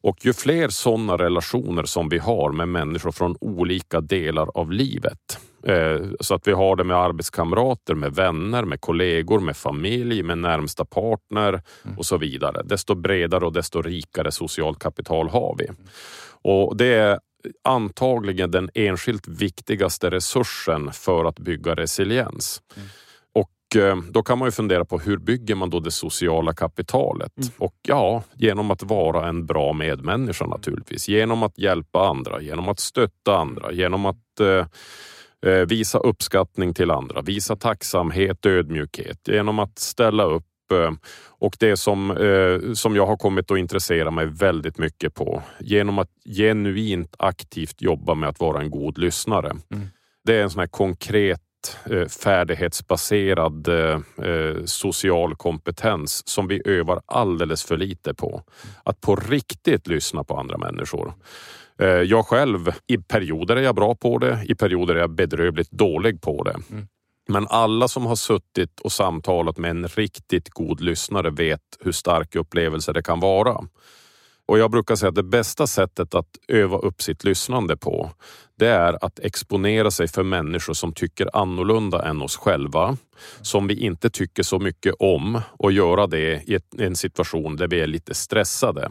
Och 0.01 0.25
ju 0.25 0.33
fler 0.33 0.69
sådana 0.69 1.17
relationer 1.17 1.85
som 1.85 2.09
vi 2.09 2.19
har 2.19 2.53
med 2.53 2.69
människor 2.69 3.13
från 3.13 3.37
olika 3.41 4.01
delar 4.01 4.49
av 4.55 4.73
livet, 4.73 5.39
så 6.21 6.35
att 6.35 6.49
vi 6.49 6.53
har 6.53 6.77
det 6.77 6.85
med 6.85 6.97
arbetskamrater, 6.97 7.95
med 7.95 8.15
vänner, 8.15 8.65
med 8.65 8.81
kollegor, 8.81 9.41
med 9.41 9.57
familj, 9.57 10.23
med 10.23 10.39
närmsta 10.39 10.85
partner 10.85 11.63
och 11.97 12.07
så 12.07 12.17
vidare. 12.17 12.63
Desto 12.65 12.95
bredare 12.95 13.47
och 13.47 13.53
desto 13.53 13.83
rikare 13.83 14.33
socialt 14.33 14.79
kapital 14.79 15.29
har 15.29 15.57
vi. 15.59 15.67
Och 16.43 16.77
det 16.77 16.95
är 16.95 17.19
antagligen 17.65 18.51
den 18.51 18.71
enskilt 18.75 19.29
viktigaste 19.29 20.11
resursen 20.11 20.93
för 20.93 21.25
att 21.25 21.39
bygga 21.39 21.75
resiliens. 21.75 22.63
Mm. 22.77 22.89
Och 23.33 23.77
eh, 23.77 23.97
då 24.11 24.23
kan 24.23 24.39
man 24.39 24.49
ju 24.49 24.53
fundera 24.53 24.85
på 24.85 24.99
hur 24.99 25.17
bygger 25.17 25.55
man 25.55 25.71
då 25.71 25.81
det 25.81 25.91
sociala 25.91 26.55
kapitalet? 26.55 27.39
Mm. 27.39 27.51
Och 27.59 27.75
ja, 27.83 28.23
genom 28.35 28.71
att 28.71 28.83
vara 28.83 29.29
en 29.29 29.47
bra 29.47 29.73
medmänniska 29.73 30.47
naturligtvis. 30.47 31.09
Genom 31.09 31.43
att 31.43 31.59
hjälpa 31.59 32.09
andra, 32.09 32.41
genom 32.41 32.69
att 32.69 32.81
stötta 32.81 33.37
andra, 33.37 33.73
genom 33.73 34.07
att 34.07 34.41
eh, 34.41 34.47
eh 34.49 34.67
visa 35.69 35.99
uppskattning 35.99 36.75
till 36.75 36.91
andra, 36.91 37.23
visa 37.23 37.57
tacksamhet, 37.57 38.47
ödmjukhet, 38.47 39.29
genom 39.29 39.59
att 39.59 39.79
ställa 39.79 40.25
upp 40.25 40.45
eh, 40.73 40.93
och 41.39 41.57
det 41.59 41.77
som, 41.77 42.11
eh, 42.11 42.73
som 42.73 42.97
jag 42.97 43.07
har 43.07 43.17
kommit 43.17 43.51
att 43.51 43.59
intressera 43.59 44.11
mig 44.11 44.27
väldigt 44.27 44.79
mycket 44.79 45.15
på 45.15 45.43
genom 45.61 45.99
att 45.99 46.11
genuint 46.37 47.15
aktivt 47.19 47.83
jobba 47.83 48.15
med 48.15 48.29
att 48.29 48.41
vara 48.41 48.61
en 48.61 48.71
god 48.71 48.99
lyssnare. 48.99 49.51
Mm. 49.51 49.87
Det 50.25 50.37
är 50.37 50.43
en 50.43 50.51
sån 50.51 50.61
här 50.61 50.67
konkret 50.67 51.41
Eh, 51.91 52.09
färdighetsbaserad 52.09 53.69
eh, 53.69 54.01
eh, 54.29 54.65
social 54.65 55.37
kompetens 55.37 56.29
som 56.29 56.49
vi 56.49 56.63
övar 56.65 57.01
alldeles 57.07 57.65
för 57.65 57.77
lite 57.77 58.15
på. 58.15 58.43
Att 58.85 59.01
på 59.01 59.17
riktigt 59.17 59.87
lyssna 59.87 60.25
på 60.25 60.37
andra 60.37 60.59
människor. 60.59 61.15
Jag 62.07 62.27
själv, 62.27 62.73
i 62.87 62.99
perioder 62.99 63.57
är 63.57 63.63
jag 63.63 63.75
bra 63.75 63.95
på 63.95 64.19
det, 64.19 64.45
i 64.49 64.55
perioder 64.55 64.95
är 64.95 65.01
jag 65.01 65.11
bedrövligt 65.11 65.71
dålig 65.71 66.21
på 66.21 66.43
det. 66.43 66.57
Mm. 66.71 66.87
Men 67.29 67.47
alla 67.49 67.89
som 67.89 68.07
har 68.07 68.17
suttit 68.17 68.81
och 68.81 68.93
samtalat 68.93 69.59
med 69.59 69.71
en 69.71 69.89
riktigt 69.89 70.51
god 70.51 70.81
lyssnare 70.81 71.31
vet 71.31 71.61
hur 71.81 71.93
stark 71.93 72.37
upplevelse 72.37 72.93
det 72.93 73.03
kan 73.03 73.21
vara. 73.21 73.65
Och 74.47 74.59
jag 74.59 74.71
brukar 74.71 74.97
säga 74.97 75.09
att 75.09 75.15
det 75.15 75.23
bästa 75.23 75.67
sättet 75.67 76.15
att 76.15 76.29
öva 76.49 76.79
upp 76.79 77.03
sitt 77.03 77.25
lyssnande 77.25 77.77
på, 77.77 78.11
det 78.59 78.69
är 78.69 79.05
att 79.05 79.19
exponera 79.19 79.91
sig 79.91 80.09
för 80.09 80.23
människor 80.23 80.75
som 80.75 80.93
tycker 80.93 81.37
annorlunda 81.37 82.03
än 82.03 82.23
oss 82.23 82.37
själva, 82.37 82.97
som 83.41 83.67
vi 83.67 83.75
inte 83.75 84.11
tycker 84.11 84.43
så 84.43 84.59
mycket 84.59 84.95
om 84.99 85.41
och 85.51 85.73
göra 85.73 86.07
det 86.07 86.43
i 86.49 86.59
en 86.79 86.97
situation 86.97 87.57
där 87.57 87.69
vi 87.69 87.81
är 87.81 87.87
lite 87.87 88.15
stressade. 88.15 88.91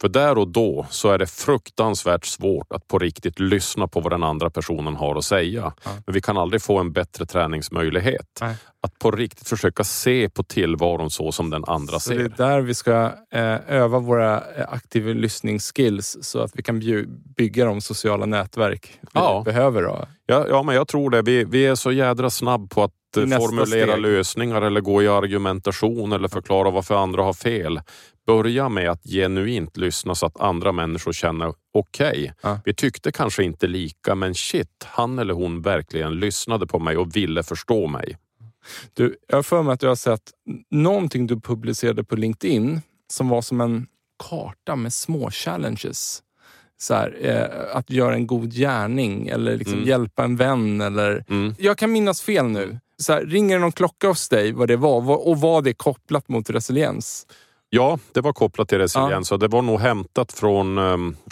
För 0.00 0.08
där 0.08 0.38
och 0.38 0.48
då 0.48 0.86
så 0.90 1.10
är 1.10 1.18
det 1.18 1.26
fruktansvärt 1.26 2.24
svårt 2.24 2.72
att 2.72 2.88
på 2.88 2.98
riktigt 2.98 3.38
lyssna 3.38 3.88
på 3.88 4.00
vad 4.00 4.12
den 4.12 4.22
andra 4.22 4.50
personen 4.50 4.96
har 4.96 5.16
att 5.16 5.24
säga. 5.24 5.72
Men 5.84 6.14
vi 6.14 6.20
kan 6.20 6.36
aldrig 6.36 6.62
få 6.62 6.78
en 6.78 6.92
bättre 6.92 7.26
träningsmöjlighet. 7.26 8.42
Att 8.80 8.98
på 8.98 9.10
riktigt 9.10 9.48
försöka 9.48 9.84
se 9.84 10.28
på 10.28 10.42
tillvaron 10.42 11.10
så 11.10 11.32
som 11.32 11.50
den 11.50 11.64
andra 11.66 11.92
så 11.92 12.08
ser. 12.10 12.18
Det 12.18 12.24
är 12.24 12.48
där 12.48 12.60
vi 12.60 12.74
ska 12.74 13.12
eh, 13.32 13.56
öva 13.68 13.98
våra 13.98 14.34
eh, 14.36 14.64
aktiva 14.68 15.12
lyssningsskills 15.12 16.16
så 16.20 16.40
att 16.40 16.50
vi 16.54 16.62
kan 16.62 16.82
bygga 17.36 17.64
de 17.64 17.80
sociala 17.80 18.26
nätverk 18.26 18.95
ja. 19.12 19.42
behöver. 19.44 19.82
Då. 19.82 20.08
Ja, 20.26 20.46
ja, 20.48 20.62
men 20.62 20.74
jag 20.74 20.88
tror 20.88 21.10
det. 21.10 21.22
Vi, 21.22 21.44
vi 21.44 21.66
är 21.66 21.74
så 21.74 21.92
jädra 21.92 22.30
snabb 22.30 22.70
på 22.70 22.82
att 22.82 22.92
Nästa 23.16 23.38
formulera 23.38 23.92
steg. 23.92 24.02
lösningar 24.02 24.62
eller 24.62 24.80
gå 24.80 25.02
i 25.02 25.08
argumentation 25.08 26.12
eller 26.12 26.28
förklara 26.28 26.70
varför 26.70 26.94
andra 26.94 27.22
har 27.22 27.32
fel. 27.32 27.80
Börja 28.26 28.68
med 28.68 28.90
att 28.90 29.02
genuint 29.04 29.76
lyssna 29.76 30.14
så 30.14 30.26
att 30.26 30.40
andra 30.40 30.72
människor 30.72 31.12
känner 31.12 31.54
okej, 31.74 32.08
okay, 32.08 32.30
ja. 32.42 32.60
vi 32.64 32.74
tyckte 32.74 33.12
kanske 33.12 33.44
inte 33.44 33.66
lika 33.66 34.14
men 34.14 34.34
shit, 34.34 34.86
han 34.86 35.18
eller 35.18 35.34
hon 35.34 35.62
verkligen 35.62 36.20
lyssnade 36.20 36.66
på 36.66 36.78
mig 36.78 36.96
och 36.96 37.16
ville 37.16 37.42
förstå 37.42 37.86
mig. 37.86 38.16
Du, 38.94 39.16
jag 39.28 39.36
har 39.36 39.42
för 39.42 39.62
mig 39.62 39.72
att 39.72 39.80
du 39.80 39.88
har 39.88 39.96
sett 39.96 40.30
någonting 40.70 41.26
du 41.26 41.40
publicerade 41.40 42.04
på 42.04 42.16
LinkedIn 42.16 42.80
som 43.12 43.28
var 43.28 43.42
som 43.42 43.60
en 43.60 43.86
karta 44.28 44.76
med 44.76 44.92
små 44.92 45.30
challenges. 45.30 46.22
Så 46.78 46.94
här, 46.94 47.16
eh, 47.20 47.76
att 47.76 47.90
göra 47.90 48.14
en 48.14 48.26
god 48.26 48.52
gärning 48.52 49.28
eller 49.28 49.56
liksom 49.56 49.74
mm. 49.74 49.88
hjälpa 49.88 50.24
en 50.24 50.36
vän. 50.36 50.80
Eller, 50.80 51.24
mm. 51.28 51.54
Jag 51.58 51.78
kan 51.78 51.92
minnas 51.92 52.22
fel 52.22 52.46
nu. 52.46 52.78
Så 52.98 53.12
här, 53.12 53.22
ringer 53.22 53.58
någon 53.58 53.72
klocka 53.72 54.08
hos 54.08 54.28
dig 54.28 54.52
vad 54.52 54.68
det 54.68 54.76
var 54.76 55.28
och 55.28 55.40
var 55.40 55.62
det 55.62 55.74
kopplat 55.74 56.28
mot 56.28 56.50
resiliens? 56.50 57.26
Ja, 57.70 57.98
det 58.12 58.20
var 58.20 58.32
kopplat 58.32 58.68
till 58.68 58.78
resiliens 58.78 59.30
ja. 59.30 59.34
och 59.34 59.40
det 59.40 59.48
var 59.48 59.62
nog 59.62 59.80
hämtat 59.80 60.32
från 60.32 60.78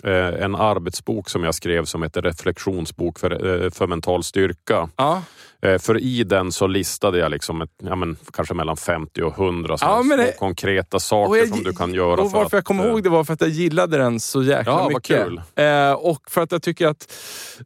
eh, 0.05 0.43
en 0.43 0.55
arbetsbok 0.55 1.31
som 1.31 1.45
jag 1.45 1.55
skrev 1.55 1.85
som 1.85 2.03
heter 2.03 2.23
Reflektionsbok 2.23 3.19
för, 3.19 3.65
eh, 3.65 3.71
för 3.71 3.87
mental 3.87 4.25
styrka. 4.25 4.89
Ja. 4.97 5.23
Eh, 5.65 5.79
för 5.79 5.99
i 5.99 6.25
den 6.25 6.53
så 6.53 6.67
listade 6.67 7.19
jag 7.19 7.31
liksom 7.31 7.63
ett, 7.63 7.71
ja, 7.83 7.97
men, 7.97 8.17
kanske 8.33 8.55
mellan 8.55 8.77
50 8.77 9.23
och 9.23 9.39
100 9.39 9.77
ja, 9.81 10.03
det, 10.17 10.39
konkreta 10.39 10.99
saker 10.99 11.37
jag, 11.37 11.49
som 11.49 11.63
du 11.63 11.73
kan 11.73 11.95
göra. 11.95 12.21
Och 12.21 12.31
varför 12.31 12.47
att, 12.47 12.53
jag 12.53 12.65
kommer 12.65 12.89
ihåg 12.89 13.03
det 13.03 13.09
var 13.09 13.25
för 13.25 13.33
att 13.33 13.41
jag 13.41 13.51
gillade 13.51 13.99
den 13.99 14.21
så 14.21 14.43
jäkla 14.43 14.73
ja, 14.73 14.89
mycket. 14.89 15.19
Vad 15.19 15.27
kul. 15.27 15.41
Eh, 15.55 15.93
och 15.93 16.21
för 16.31 16.41
att 16.41 16.53
jag 16.53 16.63
tycker 16.63 16.87
att, 16.87 17.13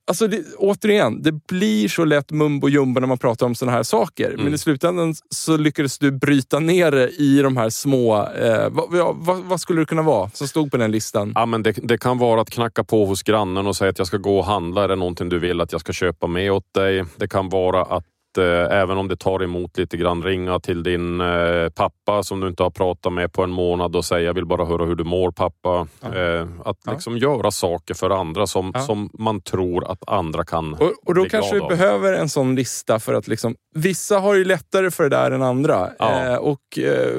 alltså 0.07 0.27
det, 0.27 0.43
återigen, 0.57 1.23
det 1.23 1.33
blir 1.33 1.89
så 1.89 2.05
lätt 2.05 2.31
mumbo 2.31 2.69
jumbo 2.69 3.01
när 3.01 3.09
man 3.09 3.19
pratar 3.19 3.47
om 3.47 3.55
sådana 3.55 3.77
här 3.77 3.83
saker. 3.83 4.31
Mm. 4.31 4.45
Men 4.45 4.55
i 4.55 4.59
slutändan 4.59 5.15
så 5.31 5.57
lyckades 5.57 5.99
du 5.99 6.11
bryta 6.11 6.59
ner 6.59 6.91
det 6.91 7.09
i 7.09 7.43
de 7.43 7.57
här 7.57 7.71
små, 7.71 8.27
eh, 8.27 8.69
vad, 8.71 9.17
vad, 9.17 9.39
vad, 9.45 9.61
skulle 9.61 9.81
det 9.81 9.87
kunna 9.87 10.03
vara 10.03 10.31
som 10.31 10.49
stod 10.49 10.71
på 10.71 10.77
den 10.77 10.91
listan? 10.91 11.33
Ja, 11.35 11.47
men 11.47 11.63
det, 11.63 11.73
det, 11.83 11.99
kan 11.99 12.19
vara 12.19 12.41
att 12.41 12.51
knacka 12.51 12.85
på 12.85 13.05
hos 13.05 13.23
grannen 13.23 13.67
och 13.67 13.77
säga 13.77 13.91
att 13.91 13.99
jag 13.99 14.07
ska 14.07 14.17
gå 14.17 14.39
och 14.39 14.45
handla. 14.45 14.85
Är 14.85 14.89
det 14.89 14.97
någonting 14.97 15.29
du 15.29 15.39
vill 15.39 15.61
att 15.61 15.73
jag 15.73 15.81
ska 15.81 15.93
köpa 15.93 16.27
med 16.27 16.53
åt 16.53 16.75
dig? 16.75 17.05
Det 17.17 17.29
kan 17.29 17.49
vara 17.49 17.88
att 17.89 18.39
eh, 18.39 18.79
även 18.79 18.99
om 18.99 19.09
det 19.09 19.17
tar 19.17 19.43
emot 19.43 19.79
lite 19.79 19.97
grann, 19.97 20.23
ringa 20.23 20.61
till 20.61 20.83
din 20.83 21.21
eh, 21.21 21.69
pappa 21.69 22.23
som 22.23 22.41
du 22.41 22.49
inte 22.49 22.63
har 22.63 22.71
pratat 22.71 23.13
med 23.13 23.33
på 23.33 23.43
en 23.43 23.51
månad 23.51 23.97
och 23.97 24.05
säga 24.05 24.21
jag 24.21 24.35
vill 24.35 24.47
bara 24.47 24.65
höra 24.65 24.85
hur 24.85 24.95
du 24.95 25.05
mår 25.05 25.31
pappa. 25.31 25.87
Ja. 26.01 26.15
Eh, 26.15 26.47
att 26.65 26.79
ja. 26.85 26.93
liksom 26.93 27.19
göra 27.19 27.51
saker 27.51 27.95
för 27.95 28.11
andra 28.11 28.47
som, 28.47 28.71
ja. 28.75 28.81
som 28.81 29.11
man 29.19 29.41
tror 29.41 29.91
att 29.91 30.09
andra 30.09 30.45
kan 30.45 30.75
Och, 30.75 30.93
och 31.07 31.15
då 31.15 31.25
kanske 31.25 31.55
vi 31.55 31.61
av. 31.61 31.69
behöver 31.69 32.13
en 32.13 32.29
sån 32.29 32.55
lista 32.55 32.99
för 32.99 33.15
att 33.15 33.29
liksom, 33.29 33.55
vissa 33.75 34.19
har 34.19 34.35
ju 34.35 34.45
lättare 34.45 34.91
för 34.91 35.03
det 35.03 35.17
där 35.17 35.31
än 35.31 35.43
andra. 35.43 35.91
Eh, 36.01 36.35
och 36.35 36.79
eh, 36.79 37.17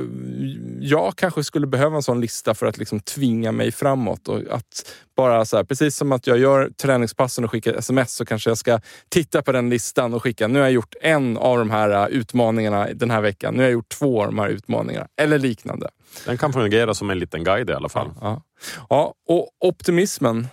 jag 0.79 1.15
kanske 1.15 1.43
skulle 1.43 1.67
behöva 1.67 1.95
en 1.95 2.03
sån 2.03 2.21
lista 2.21 2.53
för 2.53 2.65
att 2.65 2.77
liksom 2.77 2.99
tvinga 2.99 3.51
mig 3.51 3.71
framåt. 3.71 4.27
Och 4.27 4.39
att 4.51 4.91
bara 5.19 5.45
så 5.45 5.57
här, 5.57 5.63
precis 5.63 5.95
som 5.95 6.11
att 6.11 6.27
jag 6.27 6.37
gör 6.37 6.69
träningspassen 6.69 7.43
och 7.43 7.51
skickar 7.51 7.73
sms 7.73 8.13
så 8.13 8.25
kanske 8.25 8.49
jag 8.49 8.57
ska 8.57 8.79
titta 9.09 9.41
på 9.41 9.51
den 9.51 9.69
listan 9.69 10.13
och 10.13 10.23
skicka. 10.23 10.47
Nu 10.47 10.59
har 10.59 10.65
jag 10.65 10.73
gjort 10.73 10.95
en 11.01 11.37
av 11.37 11.57
de 11.57 11.69
här 11.69 11.89
äh, 11.89 12.07
utmaningarna 12.07 12.87
den 12.93 13.11
här 13.11 13.21
veckan. 13.21 13.53
Nu 13.53 13.59
har 13.59 13.63
jag 13.63 13.73
gjort 13.73 13.89
två 13.89 14.21
av 14.21 14.25
de 14.27 14.39
här 14.39 14.47
utmaningarna. 14.47 15.07
Eller 15.17 15.39
liknande. 15.39 15.89
Den 16.25 16.37
kan 16.37 16.53
fungera 16.53 16.93
som 16.93 17.09
en 17.09 17.19
liten 17.19 17.43
guide 17.43 17.69
i 17.69 17.73
alla 17.73 17.89
fall. 17.89 18.11
Ja, 18.21 18.41
ja. 18.89 19.13
och 19.27 19.49
optimismen? 19.59 20.47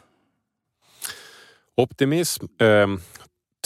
Optimism. 1.77 2.45
Eh, 2.61 2.87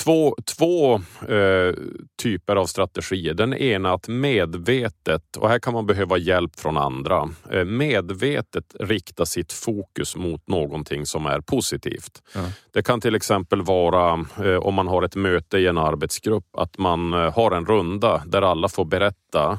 två, 0.05 0.37
två 0.57 0.95
eh, 1.29 1.75
typer 2.23 2.57
av 2.57 2.67
strategier. 2.67 3.35
Den 3.35 3.55
ena 3.55 3.93
att 3.93 4.09
medvetet, 4.09 5.37
och 5.37 5.49
här 5.49 5.59
kan 5.59 5.75
man 5.75 5.87
behöva 5.87 6.19
hjälp 6.19 6.61
från 6.61 6.77
andra, 6.77 7.29
eh, 7.51 7.65
medvetet 7.65 8.65
rikta 8.81 9.27
sitt 9.27 9.53
fokus 9.53 10.17
mot 10.17 10.49
någonting 10.49 11.07
som 11.07 11.27
är 11.27 11.41
positivt. 11.41 12.23
Mm. 12.35 12.51
Det 12.73 12.83
kan 12.83 13.01
till 13.01 13.15
exempel 13.15 13.63
vara 13.63 14.25
eh, 14.45 14.57
om 14.57 14.75
man 14.75 14.89
har 14.89 15.03
ett 15.03 15.17
möte 15.17 15.59
i 15.59 15.67
en 15.67 15.79
arbetsgrupp, 15.79 16.57
att 16.57 16.79
man 16.79 17.15
eh, 17.15 17.35
har 17.35 17.51
en 17.51 17.67
runda 17.67 18.23
där 18.27 18.43
alla 18.43 18.69
får 18.69 18.85
berätta 18.85 19.59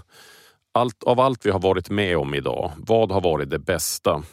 allt, 0.74 1.04
av 1.04 1.20
allt 1.20 1.46
vi 1.46 1.52
har 1.52 1.60
varit 1.60 1.89
med 1.89 2.18
om 2.18 2.34
idag. 2.34 2.72
Vad 2.78 3.12
har 3.12 3.22
varit 3.22 3.50
det 3.50 3.60
bästa? 3.60 4.24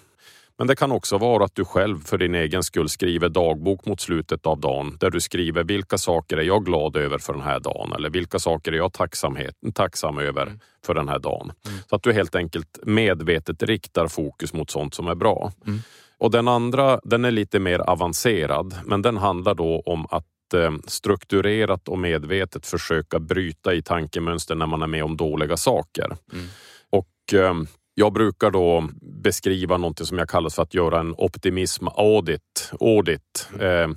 Men 0.59 0.67
det 0.67 0.77
kan 0.77 0.93
också 0.93 1.19
vara 1.19 1.45
att 1.45 1.55
du 1.55 1.65
själv 1.65 2.05
för 2.05 2.19
din 2.19 2.35
egen 2.35 2.63
skull 2.63 2.89
skriver 2.89 3.29
dagbok 3.29 3.87
mot 3.87 4.01
slutet 4.01 4.47
av 4.47 4.61
dagen 4.61 4.97
där 5.01 5.11
du 5.11 5.21
skriver 5.21 5.65
vilka 5.65 5.99
saker 5.99 6.37
är 6.37 6.43
jag 6.43 6.65
glad 6.65 6.97
över 6.97 7.19
för 7.19 7.33
den 7.33 7.43
här 7.43 7.61
dagen 7.61 7.93
eller 7.93 8.11
vilka 8.11 8.39
saker 8.39 8.73
är 8.73 8.77
jag 8.77 8.93
tacksamhet, 8.93 9.55
tacksam 9.75 10.19
över 10.19 10.43
mm. 10.43 10.61
för 10.85 10.95
den 10.95 11.09
här 11.09 11.19
dagen. 11.19 11.53
Mm. 11.67 11.79
Så 11.89 11.97
att 11.97 12.03
du 12.03 12.13
helt 12.13 12.35
enkelt 12.35 12.79
medvetet 12.83 13.63
riktar 13.63 14.09
fokus 14.09 14.53
mot 14.53 14.71
sånt 14.71 14.95
som 14.95 15.09
är 15.09 15.15
bra. 15.15 15.53
Mm. 15.67 15.79
Och 16.19 16.31
den 16.31 16.49
andra, 16.49 17.01
den 17.05 17.25
är 17.25 17.31
lite 17.31 17.61
mer 17.61 17.79
avancerad, 17.79 18.75
men 18.85 19.03
den 19.03 19.17
handlar 19.17 19.55
då 19.55 19.83
om 19.87 20.07
att 20.11 20.55
eh, 20.55 20.73
strukturerat 20.87 21.89
och 21.89 21.99
medvetet 21.99 22.67
försöka 22.67 23.19
bryta 23.19 23.75
i 23.75 23.83
tankemönster 23.83 24.55
när 24.55 24.67
man 24.67 24.83
är 24.83 24.87
med 24.87 25.05
om 25.05 25.17
dåliga 25.17 25.57
saker. 25.57 26.17
Mm. 26.33 26.47
Och 26.91 27.35
eh, 27.35 27.55
jag 28.01 28.13
brukar 28.13 28.51
då 28.51 28.89
beskriva 29.23 29.77
något 29.77 30.07
som 30.07 30.19
jag 30.19 30.29
kallar 30.29 30.51
för 30.51 30.63
att 30.63 30.75
göra 30.75 31.01
en 31.01 31.15
optimism 31.19 31.89
audit. 31.89 32.73
audit 32.81 33.49
eh, 33.53 33.89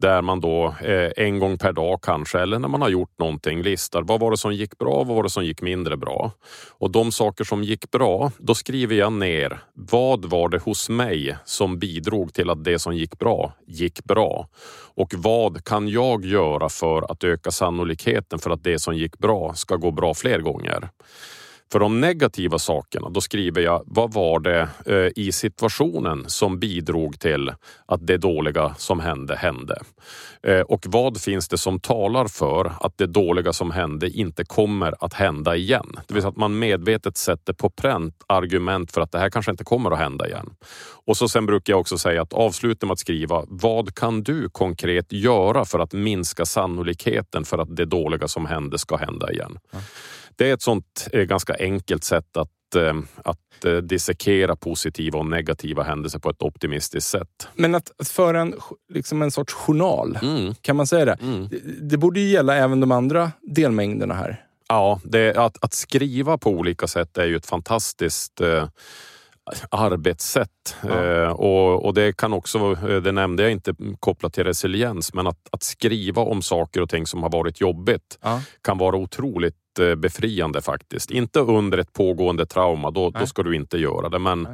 där 0.00 0.22
man 0.22 0.40
då 0.40 0.74
eh, 0.82 1.10
en 1.16 1.38
gång 1.38 1.58
per 1.58 1.72
dag 1.72 2.02
kanske, 2.02 2.40
eller 2.40 2.58
när 2.58 2.68
man 2.68 2.82
har 2.82 2.88
gjort 2.88 3.18
någonting, 3.18 3.62
listar 3.62 4.02
vad 4.02 4.20
var 4.20 4.30
det 4.30 4.36
som 4.36 4.54
gick 4.54 4.78
bra, 4.78 5.04
vad 5.04 5.16
var 5.16 5.22
det 5.22 5.30
som 5.30 5.44
gick 5.44 5.62
mindre 5.62 5.96
bra? 5.96 6.32
Och 6.70 6.90
de 6.90 7.12
saker 7.12 7.44
som 7.44 7.64
gick 7.64 7.90
bra, 7.90 8.32
då 8.38 8.54
skriver 8.54 8.94
jag 8.94 9.12
ner 9.12 9.60
vad 9.74 10.24
var 10.24 10.48
det 10.48 10.58
hos 10.58 10.88
mig 10.88 11.36
som 11.44 11.78
bidrog 11.78 12.34
till 12.34 12.50
att 12.50 12.64
det 12.64 12.78
som 12.78 12.96
gick 12.96 13.18
bra 13.18 13.52
gick 13.66 14.04
bra? 14.04 14.48
Och 14.94 15.14
vad 15.16 15.64
kan 15.64 15.88
jag 15.88 16.24
göra 16.24 16.68
för 16.68 17.12
att 17.12 17.24
öka 17.24 17.50
sannolikheten 17.50 18.38
för 18.38 18.50
att 18.50 18.64
det 18.64 18.78
som 18.78 18.96
gick 18.96 19.18
bra 19.18 19.54
ska 19.54 19.76
gå 19.76 19.90
bra 19.90 20.14
fler 20.14 20.38
gånger? 20.38 20.88
För 21.72 21.78
de 21.78 22.00
negativa 22.00 22.58
sakerna, 22.58 23.08
då 23.08 23.20
skriver 23.20 23.62
jag 23.62 23.82
vad 23.86 24.12
var 24.12 24.40
det 24.40 24.68
eh, 24.86 25.24
i 25.24 25.32
situationen 25.32 26.24
som 26.26 26.58
bidrog 26.58 27.20
till 27.20 27.52
att 27.86 28.06
det 28.06 28.16
dåliga 28.16 28.74
som 28.78 29.00
hände 29.00 29.36
hände? 29.36 29.82
Eh, 30.42 30.60
och 30.60 30.84
vad 30.86 31.20
finns 31.20 31.48
det 31.48 31.58
som 31.58 31.80
talar 31.80 32.26
för 32.26 32.72
att 32.80 32.98
det 32.98 33.06
dåliga 33.06 33.52
som 33.52 33.70
hände 33.70 34.10
inte 34.10 34.44
kommer 34.44 35.04
att 35.04 35.14
hända 35.14 35.56
igen? 35.56 35.98
Det 36.06 36.14
vill 36.14 36.22
säga 36.22 36.30
att 36.30 36.36
man 36.36 36.58
medvetet 36.58 37.16
sätter 37.16 37.52
på 37.52 37.70
pränt 37.70 38.14
argument 38.26 38.92
för 38.92 39.00
att 39.00 39.12
det 39.12 39.18
här 39.18 39.30
kanske 39.30 39.50
inte 39.50 39.64
kommer 39.64 39.90
att 39.90 39.98
hända 39.98 40.26
igen. 40.26 40.50
Och 41.06 41.16
så 41.16 41.28
sen 41.28 41.46
brukar 41.46 41.72
jag 41.72 41.80
också 41.80 41.98
säga 41.98 42.22
att 42.22 42.32
avsluta 42.32 42.86
med 42.86 42.92
att 42.92 42.98
skriva 42.98 43.44
vad 43.48 43.94
kan 43.94 44.22
du 44.22 44.48
konkret 44.48 45.12
göra 45.12 45.64
för 45.64 45.78
att 45.78 45.92
minska 45.92 46.46
sannolikheten 46.46 47.44
för 47.44 47.58
att 47.58 47.76
det 47.76 47.84
dåliga 47.84 48.28
som 48.28 48.46
hände 48.46 48.78
ska 48.78 48.96
hända 48.96 49.32
igen? 49.32 49.58
Mm. 49.72 49.84
Det 50.36 50.50
är 50.50 50.54
ett 50.54 50.62
sånt 50.62 51.08
eh, 51.12 51.22
ganska 51.22 51.56
enkelt 51.58 52.04
sätt 52.04 52.36
att, 52.36 52.76
eh, 52.76 52.94
att 53.24 53.64
eh, 53.64 53.76
dissekera 53.76 54.56
positiva 54.56 55.18
och 55.18 55.26
negativa 55.26 55.82
händelser 55.82 56.18
på 56.18 56.30
ett 56.30 56.42
optimistiskt 56.42 57.10
sätt. 57.10 57.48
Men 57.54 57.74
att 57.74 57.90
föra 58.04 58.40
en, 58.40 58.54
liksom 58.92 59.22
en 59.22 59.30
sorts 59.30 59.54
journal, 59.54 60.18
mm. 60.22 60.54
kan 60.54 60.76
man 60.76 60.86
säga 60.86 61.04
det? 61.04 61.18
Mm. 61.22 61.48
det? 61.48 61.58
det? 61.80 61.96
borde 61.96 62.20
ju 62.20 62.28
gälla 62.28 62.56
även 62.56 62.80
de 62.80 62.92
andra 62.92 63.32
delmängderna 63.40 64.14
här. 64.14 64.44
Ja, 64.68 65.00
det, 65.04 65.36
att, 65.36 65.64
att 65.64 65.74
skriva 65.74 66.38
på 66.38 66.50
olika 66.50 66.86
sätt 66.86 67.18
är 67.18 67.24
ju 67.24 67.36
ett 67.36 67.46
fantastiskt 67.46 68.40
eh, 68.40 68.68
arbetssätt. 69.70 70.76
Ja. 70.82 71.04
Eh, 71.04 71.30
och, 71.30 71.84
och, 71.84 71.94
det 71.94 72.16
kan 72.16 72.32
också, 72.32 72.74
det 72.74 73.12
nämnde 73.12 73.42
jag 73.42 73.52
inte 73.52 73.74
kopplat 74.00 74.32
till 74.32 74.44
resiliens, 74.44 75.14
men 75.14 75.26
att, 75.26 75.48
att 75.52 75.62
skriva 75.62 76.22
om 76.22 76.42
saker 76.42 76.80
och 76.80 76.90
ting 76.90 77.06
som 77.06 77.22
har 77.22 77.30
varit 77.30 77.60
jobbigt 77.60 78.18
ja. 78.22 78.40
kan 78.62 78.78
vara 78.78 78.96
otroligt 78.96 79.56
Eh, 79.80 79.94
befriande 79.94 80.62
faktiskt. 80.62 81.10
Inte 81.10 81.40
under 81.40 81.78
ett 81.78 81.92
pågående 81.92 82.46
trauma, 82.46 82.90
då, 82.90 83.10
då 83.10 83.26
ska 83.26 83.42
du 83.42 83.56
inte 83.56 83.78
göra 83.78 84.08
det. 84.08 84.18
Men, 84.18 84.48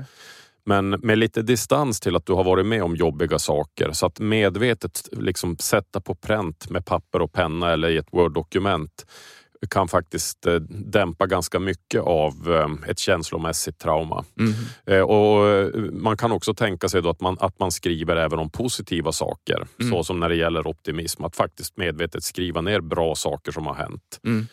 men 0.64 0.90
med 0.90 1.18
lite 1.18 1.42
distans 1.42 2.00
till 2.00 2.16
att 2.16 2.26
du 2.26 2.32
har 2.32 2.44
varit 2.44 2.66
med 2.66 2.82
om 2.82 2.96
jobbiga 2.96 3.38
saker. 3.38 3.92
Så 3.92 4.06
att 4.06 4.20
medvetet 4.20 5.08
liksom 5.12 5.56
sätta 5.56 6.00
på 6.00 6.14
pränt 6.14 6.70
med 6.70 6.86
papper 6.86 7.22
och 7.22 7.32
penna 7.32 7.72
eller 7.72 7.88
i 7.88 7.96
ett 7.96 8.12
Word-dokument 8.12 9.06
kan 9.70 9.88
faktiskt 9.88 10.46
eh, 10.46 10.54
dämpa 10.70 11.26
ganska 11.26 11.58
mycket 11.58 12.00
av 12.00 12.32
eh, 12.52 12.90
ett 12.90 12.98
känslomässigt 12.98 13.78
trauma. 13.78 14.24
Mm. 14.40 14.54
Och 15.04 15.72
man 15.92 16.16
kan 16.16 16.32
också 16.32 16.54
tänka 16.54 16.88
sig 16.88 17.08
att 17.08 17.20
man, 17.20 17.36
att 17.40 17.58
man 17.58 17.72
skriver 17.72 18.16
även 18.16 18.38
om 18.38 18.50
positiva 18.50 19.12
saker, 19.12 19.66
mm. 19.80 19.92
så 19.92 20.04
som 20.04 20.20
när 20.20 20.28
det 20.28 20.36
gäller 20.36 20.66
optimism. 20.66 21.24
Att 21.24 21.36
faktiskt 21.36 21.76
medvetet 21.76 22.24
skriva 22.24 22.60
ner 22.60 22.80
bra 22.80 23.14
saker 23.14 23.52
som 23.52 23.66
har 23.66 23.74
hänt. 23.74 24.20
Mm. 24.24 24.46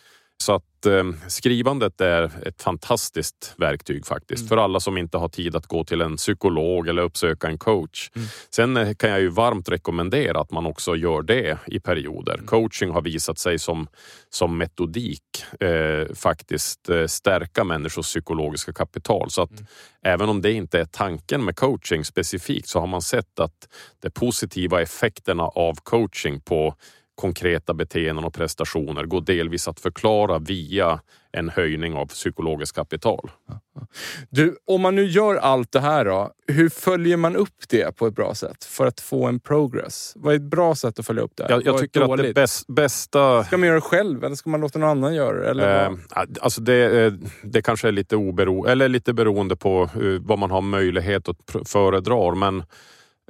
Så 0.44 0.54
att 0.54 0.86
eh, 0.86 1.04
skrivandet 1.28 2.02
är 2.02 2.48
ett 2.48 2.62
fantastiskt 2.62 3.54
verktyg 3.58 4.06
faktiskt 4.06 4.42
mm. 4.42 4.50
för 4.50 4.58
alla 4.58 4.80
som 4.80 4.98
inte 4.98 5.18
har 5.18 5.30
tid 5.30 5.56
att 5.56 5.66
gå 5.66 5.84
till 5.84 6.02
en 6.02 6.16
psykolog 6.16 6.88
eller 6.88 7.02
uppsöka 7.02 7.48
en 7.48 7.58
coach. 7.58 8.12
Mm. 8.16 8.28
Sen 8.50 8.78
eh, 8.78 8.94
kan 8.94 9.10
jag 9.10 9.22
ju 9.22 9.30
varmt 9.30 9.70
rekommendera 9.70 10.40
att 10.40 10.52
man 10.52 10.66
också 10.66 10.96
gör 10.96 11.22
det 11.22 11.58
i 11.68 11.80
perioder. 11.80 12.34
Mm. 12.34 12.46
Coaching 12.46 12.90
har 12.90 13.02
visat 13.02 13.40
sig 13.40 13.60
som, 13.60 13.88
som 14.30 14.58
metodik 14.58 15.22
eh, 15.60 16.16
faktiskt 16.16 16.90
eh, 16.90 17.06
stärka 17.06 17.64
människors 17.64 18.06
psykologiska 18.06 18.74
kapital. 18.74 19.32
Så 19.32 19.42
att 19.42 19.52
mm. 19.52 19.66
även 20.02 20.30
om 20.30 20.42
det 20.42 20.52
inte 20.52 20.80
är 20.80 20.86
tanken 20.86 21.46
med 21.46 21.56
coaching 21.56 22.06
specifikt 22.06 22.68
så 22.68 22.80
har 22.80 22.88
man 22.88 23.02
sett 23.02 23.40
att 23.40 23.70
de 24.02 24.10
positiva 24.10 24.82
effekterna 24.82 25.44
av 25.44 25.76
coaching 25.84 26.42
på 26.42 26.76
konkreta 27.16 27.74
beteenden 27.74 28.26
och 28.26 28.34
prestationer 28.34 29.04
går 29.04 29.22
delvis 29.22 29.68
att 29.68 29.80
förklara 29.80 30.40
via 30.40 31.00
en 31.32 31.50
höjning 31.50 31.94
av 31.94 32.06
psykologiskt 32.06 32.76
kapital. 32.76 33.32
Du, 34.30 34.58
om 34.68 34.82
man 34.82 34.96
nu 34.96 35.06
gör 35.06 35.36
allt 35.36 35.72
det 35.72 35.80
här 35.80 36.06
då, 36.06 36.32
hur 36.48 36.70
följer 36.70 37.18
man 37.18 37.36
upp 37.36 37.70
det 37.70 37.96
på 37.96 38.08
ett 38.08 38.16
bra 38.16 38.36
sätt 38.36 38.64
för 38.64 38.86
att 38.86 39.00
få 39.00 39.26
en 39.26 39.40
progress? 39.40 40.14
Vad 40.16 40.34
är 40.34 40.36
ett 40.36 40.50
bra 40.50 40.76
sätt 40.76 41.00
att 41.00 41.06
följa 41.06 41.24
upp 41.24 41.32
det? 41.36 41.46
Jag, 41.50 41.66
jag 41.66 41.78
tycker 41.78 42.14
att 42.14 42.18
det 42.18 42.34
bäst, 42.34 42.68
bästa... 42.68 43.44
Ska 43.44 43.58
man 43.58 43.68
göra 43.68 43.76
det 43.76 43.82
själv 43.82 44.24
eller 44.24 44.36
ska 44.36 44.50
man 44.50 44.62
låta 44.62 44.80
någon 44.80 44.90
annan 44.90 45.16
göra 45.16 45.40
det? 45.40 45.50
Eller 45.50 45.86
eh, 45.86 45.92
alltså 46.42 46.62
det, 46.62 47.06
eh, 47.06 47.14
det 47.44 47.62
kanske 47.62 47.88
är 47.88 47.92
lite, 47.92 48.16
obero... 48.16 48.66
eller 48.66 48.90
lite 48.90 49.14
beroende 49.14 49.56
på 49.56 49.90
uh, 49.98 50.22
vad 50.22 50.40
man 50.40 50.52
har 50.52 50.62
möjlighet 50.62 51.30
att 51.30 51.38
föredra. 51.66 52.36
Men 52.36 52.64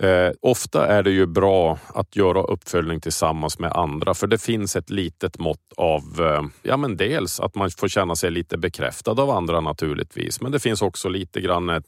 Eh, 0.01 0.31
ofta 0.41 0.87
är 0.87 1.03
det 1.03 1.11
ju 1.11 1.25
bra 1.25 1.79
att 1.87 2.15
göra 2.15 2.43
uppföljning 2.43 3.01
tillsammans 3.01 3.59
med 3.59 3.71
andra 3.71 4.13
för 4.13 4.27
det 4.27 4.37
finns 4.37 4.75
ett 4.75 4.89
litet 4.89 5.39
mått 5.39 5.73
av, 5.77 6.03
eh, 6.19 6.43
ja 6.63 6.77
men 6.77 6.97
dels 6.97 7.39
att 7.39 7.55
man 7.55 7.69
får 7.71 7.87
känna 7.87 8.15
sig 8.15 8.31
lite 8.31 8.57
bekräftad 8.57 9.11
av 9.11 9.29
andra 9.29 9.61
naturligtvis, 9.61 10.41
men 10.41 10.51
det 10.51 10.59
finns 10.59 10.81
också 10.81 11.09
lite 11.09 11.41
grann 11.41 11.69
ett 11.69 11.85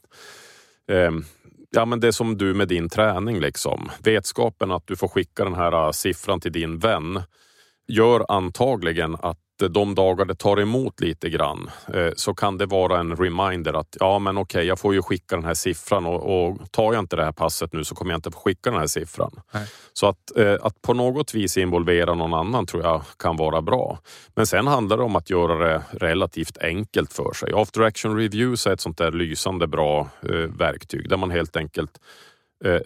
eh, 0.90 1.10
Ja 1.70 1.84
men 1.84 2.00
det 2.00 2.06
är 2.08 2.12
som 2.12 2.38
du 2.38 2.54
med 2.54 2.68
din 2.68 2.88
träning 2.88 3.40
liksom. 3.40 3.90
Vetskapen 4.02 4.70
att 4.70 4.86
du 4.86 4.96
får 4.96 5.08
skicka 5.08 5.44
den 5.44 5.54
här 5.54 5.86
eh, 5.86 5.90
siffran 5.90 6.40
till 6.40 6.52
din 6.52 6.78
vän 6.78 7.22
gör 7.88 8.24
antagligen 8.28 9.16
att 9.22 9.38
de 9.58 9.94
dagar 9.94 10.24
det 10.24 10.34
tar 10.34 10.60
emot 10.60 11.00
lite 11.00 11.30
grann 11.30 11.70
eh, 11.94 12.10
så 12.16 12.34
kan 12.34 12.58
det 12.58 12.66
vara 12.66 13.00
en 13.00 13.16
reminder 13.16 13.72
att 13.72 13.96
ja 14.00 14.18
men 14.18 14.38
okej, 14.38 14.66
jag 14.66 14.78
får 14.78 14.94
ju 14.94 15.02
skicka 15.02 15.36
den 15.36 15.44
här 15.44 15.54
siffran 15.54 16.06
och, 16.06 16.48
och 16.48 16.72
tar 16.72 16.92
jag 16.92 17.02
inte 17.02 17.16
det 17.16 17.24
här 17.24 17.32
passet 17.32 17.72
nu 17.72 17.84
så 17.84 17.94
kommer 17.94 18.12
jag 18.12 18.18
inte 18.18 18.30
få 18.30 18.38
skicka 18.38 18.70
den 18.70 18.80
här 18.80 18.86
siffran. 18.86 19.40
Nej. 19.52 19.66
Så 19.92 20.06
att, 20.06 20.36
eh, 20.36 20.56
att 20.62 20.82
på 20.82 20.94
något 20.94 21.34
vis 21.34 21.56
involvera 21.56 22.14
någon 22.14 22.34
annan 22.34 22.66
tror 22.66 22.82
jag 22.82 23.02
kan 23.18 23.36
vara 23.36 23.62
bra. 23.62 23.98
Men 24.34 24.46
sen 24.46 24.66
handlar 24.66 24.96
det 24.96 25.02
om 25.02 25.16
att 25.16 25.30
göra 25.30 25.68
det 25.68 25.82
relativt 25.90 26.58
enkelt 26.58 27.12
för 27.12 27.32
sig. 27.32 27.52
After 27.54 27.80
action 27.80 28.16
reviews 28.16 28.66
är 28.66 28.72
ett 28.72 28.80
sånt 28.80 28.98
där 28.98 29.12
lysande 29.12 29.66
bra 29.66 30.08
eh, 30.22 30.28
verktyg 30.34 31.08
där 31.08 31.16
man 31.16 31.30
helt 31.30 31.56
enkelt 31.56 32.00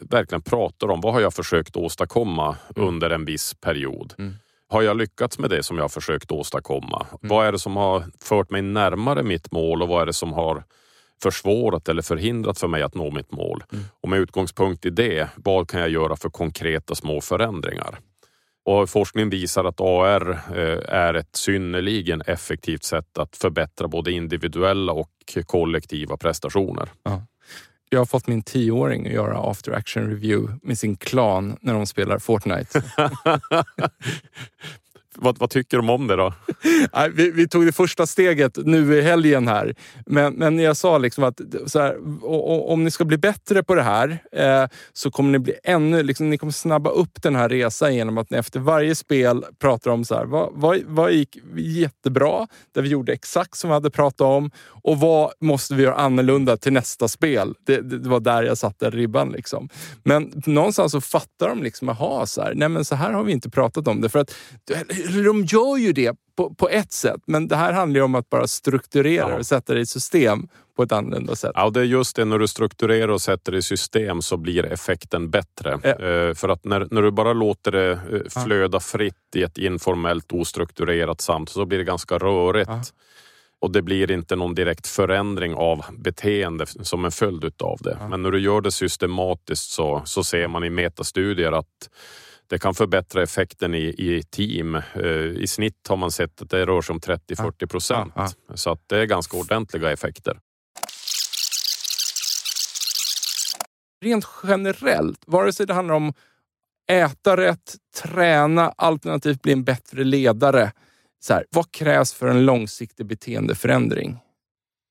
verkligen 0.00 0.42
pratar 0.42 0.90
om 0.90 1.00
vad 1.00 1.12
har 1.12 1.20
jag 1.20 1.34
försökt 1.34 1.76
åstadkomma 1.76 2.56
mm. 2.76 2.88
under 2.88 3.10
en 3.10 3.24
viss 3.24 3.54
period. 3.54 4.14
Mm. 4.18 4.34
Har 4.72 4.82
jag 4.82 4.96
lyckats 4.96 5.38
med 5.38 5.50
det 5.50 5.62
som 5.62 5.78
jag 5.78 5.92
försökt 5.92 6.30
åstadkomma? 6.30 7.06
Mm. 7.10 7.18
Vad 7.20 7.46
är 7.46 7.52
det 7.52 7.58
som 7.58 7.76
har 7.76 8.04
fört 8.20 8.50
mig 8.50 8.62
närmare 8.62 9.22
mitt 9.22 9.52
mål 9.52 9.82
och 9.82 9.88
vad 9.88 10.02
är 10.02 10.06
det 10.06 10.12
som 10.12 10.32
har 10.32 10.64
försvårat 11.22 11.88
eller 11.88 12.02
förhindrat 12.02 12.58
för 12.58 12.68
mig 12.68 12.82
att 12.82 12.94
nå 12.94 13.10
mitt 13.10 13.32
mål? 13.32 13.64
Mm. 13.72 13.84
Och 14.00 14.08
med 14.08 14.18
utgångspunkt 14.18 14.86
i 14.86 14.90
det, 14.90 15.28
vad 15.36 15.70
kan 15.70 15.80
jag 15.80 15.90
göra 15.90 16.16
för 16.16 16.30
konkreta 16.30 16.94
små 16.94 17.20
förändringar? 17.20 17.98
Och 18.64 18.90
forskning 18.90 19.30
visar 19.30 19.64
att 19.64 19.80
AR 19.80 20.30
eh, 20.30 20.94
är 20.94 21.14
ett 21.14 21.36
synnerligen 21.36 22.22
effektivt 22.26 22.84
sätt 22.84 23.18
att 23.18 23.36
förbättra 23.36 23.88
både 23.88 24.12
individuella 24.12 24.92
och 24.92 25.10
kollektiva 25.46 26.16
prestationer. 26.16 26.88
Ja 27.02 27.22
jag 27.93 28.01
har 28.01 28.07
fått 28.07 28.26
min 28.26 28.43
tioåring 28.43 29.07
att 29.07 29.12
göra 29.12 29.51
after 29.51 29.72
action 29.72 30.07
review 30.11 30.59
med 30.62 30.78
sin 30.78 30.97
klan 30.97 31.57
när 31.61 31.74
de 31.74 31.86
spelar 31.86 32.18
Fortnite. 32.18 32.82
vad, 35.14 35.38
vad, 35.38 35.50
tycker 35.50 35.76
de 35.76 35.90
om 35.90 36.06
det 36.06 36.16
då? 36.16 36.34
vi, 37.14 37.30
vi, 37.30 37.48
tog 37.48 37.66
det 37.66 37.72
första 37.72 38.06
steget 38.06 38.58
nu 38.64 38.98
i 38.98 39.02
helgen 39.02 39.48
här. 39.48 39.74
Men, 40.06 40.34
men 40.34 40.58
jag 40.58 40.76
sa 40.76 40.98
liksom 40.98 41.24
att 41.24 41.40
här, 41.74 41.96
om 42.70 42.84
ni 42.84 42.90
ska 42.90 43.04
bli 43.04 43.18
bättre 43.18 43.62
på 43.62 43.74
det 43.74 43.82
här 43.82 44.18
eh, 44.32 44.66
så 44.92 45.10
kommer 45.10 45.30
ni 45.30 45.38
bli 45.38 45.54
ännu, 45.64 46.02
liksom, 46.02 46.30
ni 46.30 46.38
kommer 46.38 46.52
snabba 46.52 46.90
upp 46.90 47.22
den 47.22 47.36
här 47.36 47.48
resan 47.48 47.94
genom 47.94 48.18
att 48.18 48.30
ni 48.30 48.38
efter 48.38 48.60
varje 48.60 48.94
spel 48.94 49.44
pratar 49.58 49.90
om 49.90 50.04
så 50.04 50.14
här, 50.14 50.24
vad, 50.24 50.50
vad, 50.52 50.78
vad 50.86 51.12
gick 51.12 51.38
jättebra, 51.56 52.46
där 52.74 52.82
vi 52.82 52.88
gjorde 52.88 53.12
exakt 53.12 53.56
som 53.56 53.70
vi 53.70 53.74
hade 53.74 53.90
pratat 53.90 54.20
om 54.20 54.50
och 54.82 55.00
vad 55.00 55.32
måste 55.40 55.74
vi 55.74 55.82
göra 55.82 55.94
annorlunda 55.94 56.56
till 56.56 56.72
nästa 56.72 57.08
spel? 57.08 57.54
Det, 57.66 57.80
det, 57.80 57.98
det 57.98 58.08
var 58.08 58.20
där 58.20 58.42
jag 58.42 58.58
satte 58.58 58.90
ribban. 58.90 59.32
Liksom. 59.32 59.68
Men 60.04 60.42
någonstans 60.46 60.92
så 60.92 61.00
fattar 61.00 61.48
de 61.48 61.62
liksom, 61.62 61.88
aha, 61.88 62.26
så 62.26 62.42
här, 62.42 62.54
nej 62.54 62.68
men 62.68 62.84
så 62.84 62.94
här 62.94 63.12
har 63.12 63.24
vi 63.24 63.32
inte 63.32 63.50
pratat 63.50 63.88
om 63.88 64.00
det. 64.00 64.08
För 64.08 64.18
att 64.18 64.34
de 65.24 65.44
gör 65.44 65.76
ju 65.76 65.92
det 65.92 66.16
på, 66.36 66.55
på 66.55 66.68
ett 66.68 66.92
sätt, 66.92 67.20
men 67.26 67.48
det 67.48 67.57
här 67.57 67.72
handlar 67.72 68.00
ju 68.00 68.05
om 68.05 68.14
att 68.14 68.30
bara 68.30 68.46
strukturera 68.46 69.30
ja. 69.30 69.36
och 69.36 69.46
sätta 69.46 69.74
det 69.74 69.80
i 69.80 69.86
system 69.86 70.48
på 70.76 70.82
ett 70.82 70.92
annorlunda 70.92 71.36
sätt. 71.36 71.53
Ja, 71.55 71.70
det 71.70 71.80
är 71.80 71.84
just 71.84 72.16
det. 72.16 72.24
När 72.24 72.38
du 72.38 72.48
strukturerar 72.48 73.09
och 73.09 73.22
sätter 73.22 73.53
det 73.53 73.59
i 73.59 73.62
system 73.62 74.22
så 74.22 74.36
blir 74.36 74.64
effekten 74.64 75.30
bättre. 75.30 75.78
Ja. 75.82 75.90
Eh, 75.90 76.34
för 76.34 76.48
att 76.48 76.64
när, 76.64 76.88
när 76.90 77.03
du 77.03 77.11
bara 77.11 77.32
låter 77.32 77.70
det 77.70 77.90
eh, 77.90 78.42
flöda 78.44 78.80
fritt 78.80 79.14
i 79.34 79.42
ett 79.42 79.59
informellt 79.59 80.32
ostrukturerat 80.32 81.20
samtal 81.20 81.53
så 81.53 81.66
blir 81.66 81.78
det 81.78 81.84
ganska 81.84 82.18
rörigt. 82.18 82.70
Ja. 82.70 82.82
och 83.61 83.72
det 83.72 83.82
blir 83.82 84.11
inte 84.11 84.36
någon 84.36 84.55
direkt 84.55 84.86
förändring 84.86 85.55
av 85.55 85.84
beteende 85.98 86.66
som 86.66 87.05
en 87.05 87.12
följd 87.12 87.44
utav 87.44 87.78
det. 87.80 87.98
Men 88.11 88.22
när 88.22 88.30
du 88.30 88.40
gör 88.40 88.61
det 88.61 88.70
systematiskt 88.70 89.70
så, 89.70 90.03
så 90.05 90.24
ser 90.24 90.48
man 90.48 90.64
i 90.64 90.70
metastudier 90.70 91.53
att 91.53 91.88
det 92.47 92.59
kan 92.59 92.74
förbättra 92.74 93.22
effekten 93.22 93.74
i, 93.74 93.95
i 93.99 94.22
team. 94.22 94.74
Eh, 94.74 95.07
I 95.14 95.47
snitt 95.47 95.86
har 95.88 95.97
man 95.97 96.11
sett 96.11 96.43
att 96.43 96.51
det 96.51 96.66
rör 96.66 96.82
sig 96.82 96.93
om 96.93 97.01
30-40 97.01 97.66
procent. 97.66 98.12
Ja. 98.16 98.28
Ja. 98.49 98.57
Så 98.57 98.70
att 98.70 98.88
det 98.88 98.99
är 98.99 99.05
ganska 99.05 99.36
ordentliga 99.36 99.93
effekter. 99.93 100.40
Rent 104.05 104.26
generellt, 104.43 105.22
vare 105.26 105.53
sig 105.53 105.66
det 105.66 105.74
handlar 105.74 105.95
om 105.95 106.12
äta 106.90 107.36
rätt, 107.36 107.76
träna 108.03 108.68
alternativt 108.76 109.43
bli 109.43 109.53
en 109.53 109.64
bättre 109.64 110.05
ledare. 110.05 110.72
Så 111.20 111.34
här, 111.34 111.47
vad 111.51 111.72
krävs 111.72 112.12
för 112.12 112.28
en 112.28 112.45
långsiktig 112.45 113.07
beteendeförändring 113.07 114.18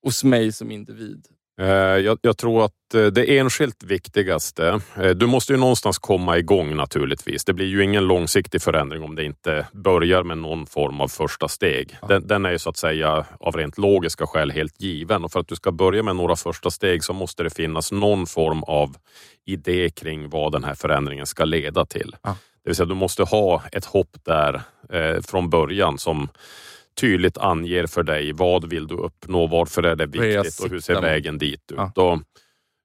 hos 0.02 0.24
mig 0.24 0.52
som 0.52 0.70
individ? 0.70 1.26
Eh, 1.60 1.66
jag, 1.76 2.18
jag, 2.22 2.38
tror 2.38 2.64
att 2.64 2.94
eh, 2.94 3.06
det 3.06 3.38
enskilt 3.38 3.82
viktigaste, 3.82 4.80
eh, 4.96 5.10
du 5.10 5.26
måste 5.26 5.52
ju 5.52 5.58
någonstans 5.58 5.98
komma 5.98 6.38
igång 6.38 6.76
naturligtvis. 6.76 7.44
Det 7.44 7.52
blir 7.52 7.66
ju 7.66 7.84
ingen 7.84 8.06
långsiktig 8.06 8.62
förändring 8.62 9.02
om 9.02 9.14
det 9.14 9.24
inte 9.24 9.66
börjar 9.72 10.22
med 10.22 10.38
någon 10.38 10.66
form 10.66 11.00
av 11.00 11.08
första 11.08 11.48
steg. 11.48 11.96
Den, 12.08 12.26
den 12.26 12.46
är 12.46 12.50
ju 12.50 12.58
så 12.58 12.70
att 12.70 12.76
säga 12.76 13.24
av 13.40 13.56
rent 13.56 13.78
logiska 13.78 14.26
skäl 14.26 14.50
helt 14.50 14.80
given 14.80 15.24
och 15.24 15.32
för 15.32 15.40
att 15.40 15.48
du 15.48 15.56
ska 15.56 15.72
börja 15.72 16.02
med 16.02 16.16
några 16.16 16.36
första 16.36 16.70
steg 16.70 17.04
så 17.04 17.12
måste 17.12 17.42
det 17.42 17.50
finnas 17.50 17.92
någon 17.92 18.26
form 18.26 18.62
av 18.62 18.96
idé 19.46 19.90
kring 19.90 20.28
vad 20.28 20.52
den 20.52 20.64
här 20.64 20.74
förändringen 20.74 21.26
ska 21.26 21.44
leda 21.44 21.86
till. 21.86 22.16
Ja. 22.22 22.36
Det 22.64 22.70
vill 22.70 22.76
säga 22.76 22.86
du 22.86 22.94
måste 22.94 23.22
ha 23.22 23.62
ett 23.72 23.84
hopp 23.84 24.16
där 24.24 24.62
eh, 24.92 25.20
från 25.22 25.50
början 25.50 25.98
som 25.98 26.28
tydligt 27.00 27.38
anger 27.38 27.86
för 27.86 28.02
dig 28.02 28.32
vad 28.32 28.70
vill 28.70 28.86
du 28.86 28.94
uppnå, 28.94 29.46
varför 29.46 29.82
är 29.82 29.96
det 29.96 30.06
viktigt 30.06 30.60
och 30.64 30.70
hur 30.70 30.80
ser 30.80 31.00
vägen 31.00 31.38
dit 31.38 31.72
ut. 31.72 31.76
Ja. 31.76 31.92
Och, 31.96 32.18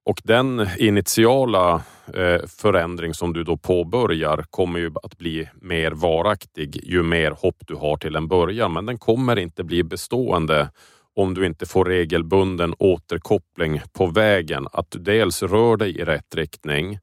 och 0.04 0.20
den 0.24 0.68
initiala 0.78 1.82
eh, 2.14 2.46
förändring 2.46 3.14
som 3.14 3.32
du 3.32 3.44
då 3.44 3.56
påbörjar 3.56 4.44
kommer 4.50 4.78
ju 4.78 4.92
att 5.02 5.18
bli 5.18 5.48
mer 5.54 5.90
varaktig 5.90 6.80
ju 6.82 7.02
mer 7.02 7.30
hopp 7.30 7.56
du 7.66 7.74
har 7.74 7.96
till 7.96 8.16
en 8.16 8.28
början. 8.28 8.72
Men 8.72 8.86
den 8.86 8.98
kommer 8.98 9.38
inte 9.38 9.64
bli 9.64 9.82
bestående 9.82 10.68
om 11.16 11.34
du 11.34 11.46
inte 11.46 11.66
får 11.66 11.84
regelbunden 11.84 12.74
återkoppling 12.78 13.80
på 13.92 14.06
vägen. 14.06 14.68
Att 14.72 14.90
du 14.90 14.98
dels 14.98 15.42
rör 15.42 15.76
dig 15.76 15.98
i 15.98 16.04
rätt 16.04 16.34
riktning 16.34 16.98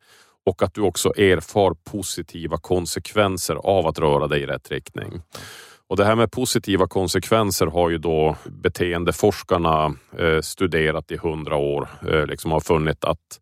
och 0.45 0.63
att 0.63 0.73
du 0.73 0.81
också 0.81 1.09
erfar 1.17 1.75
positiva 1.91 2.57
konsekvenser 2.57 3.55
av 3.55 3.87
att 3.87 3.99
röra 3.99 4.27
dig 4.27 4.41
i 4.41 4.45
rätt 4.45 4.71
riktning. 4.71 5.21
Och 5.87 5.97
det 5.97 6.05
här 6.05 6.15
med 6.15 6.31
positiva 6.31 6.87
konsekvenser 6.87 7.65
har 7.65 7.89
ju 7.89 7.97
då 7.97 8.35
beteendeforskarna 8.45 9.95
eh, 10.17 10.41
studerat 10.41 11.11
i 11.11 11.17
hundra 11.17 11.55
år. 11.55 11.87
Eh, 12.09 12.25
liksom 12.25 12.51
har 12.51 12.59
funnit 12.59 13.03
att 13.03 13.39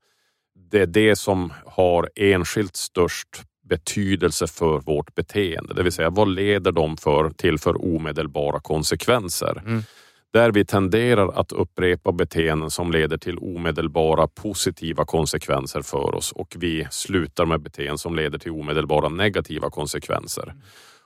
det 0.72 0.82
är 0.82 0.86
det 0.86 1.16
som 1.16 1.54
har 1.66 2.10
enskilt 2.16 2.76
störst 2.76 3.44
betydelse 3.70 4.48
för 4.48 4.80
vårt 4.80 5.16
beteende. 5.16 5.74
Det 5.74 5.84
vill 5.84 5.92
säga 5.92 6.10
vad 6.10 6.28
leder 6.28 6.72
de 6.72 6.98
för, 6.98 7.30
till 7.30 7.60
för 7.60 7.86
omedelbara 7.96 8.60
konsekvenser? 8.60 9.62
Mm. 9.66 9.84
Där 10.34 10.52
vi 10.52 10.66
tenderar 10.66 11.40
att 11.40 11.52
upprepa 11.52 12.12
beteenden 12.12 12.72
som 12.72 12.92
leder 12.92 13.18
till 13.18 13.38
omedelbara 13.38 14.28
positiva 14.28 15.06
konsekvenser 15.06 15.82
för 15.82 16.16
oss 16.16 16.32
och 16.32 16.56
vi 16.60 16.88
slutar 16.92 17.46
med 17.46 17.62
beteenden 17.62 17.98
som 17.98 18.16
leder 18.16 18.38
till 18.38 18.52
omedelbara 18.52 19.10
negativa 19.10 19.70
konsekvenser. 19.70 20.44
Mm. 20.44 20.62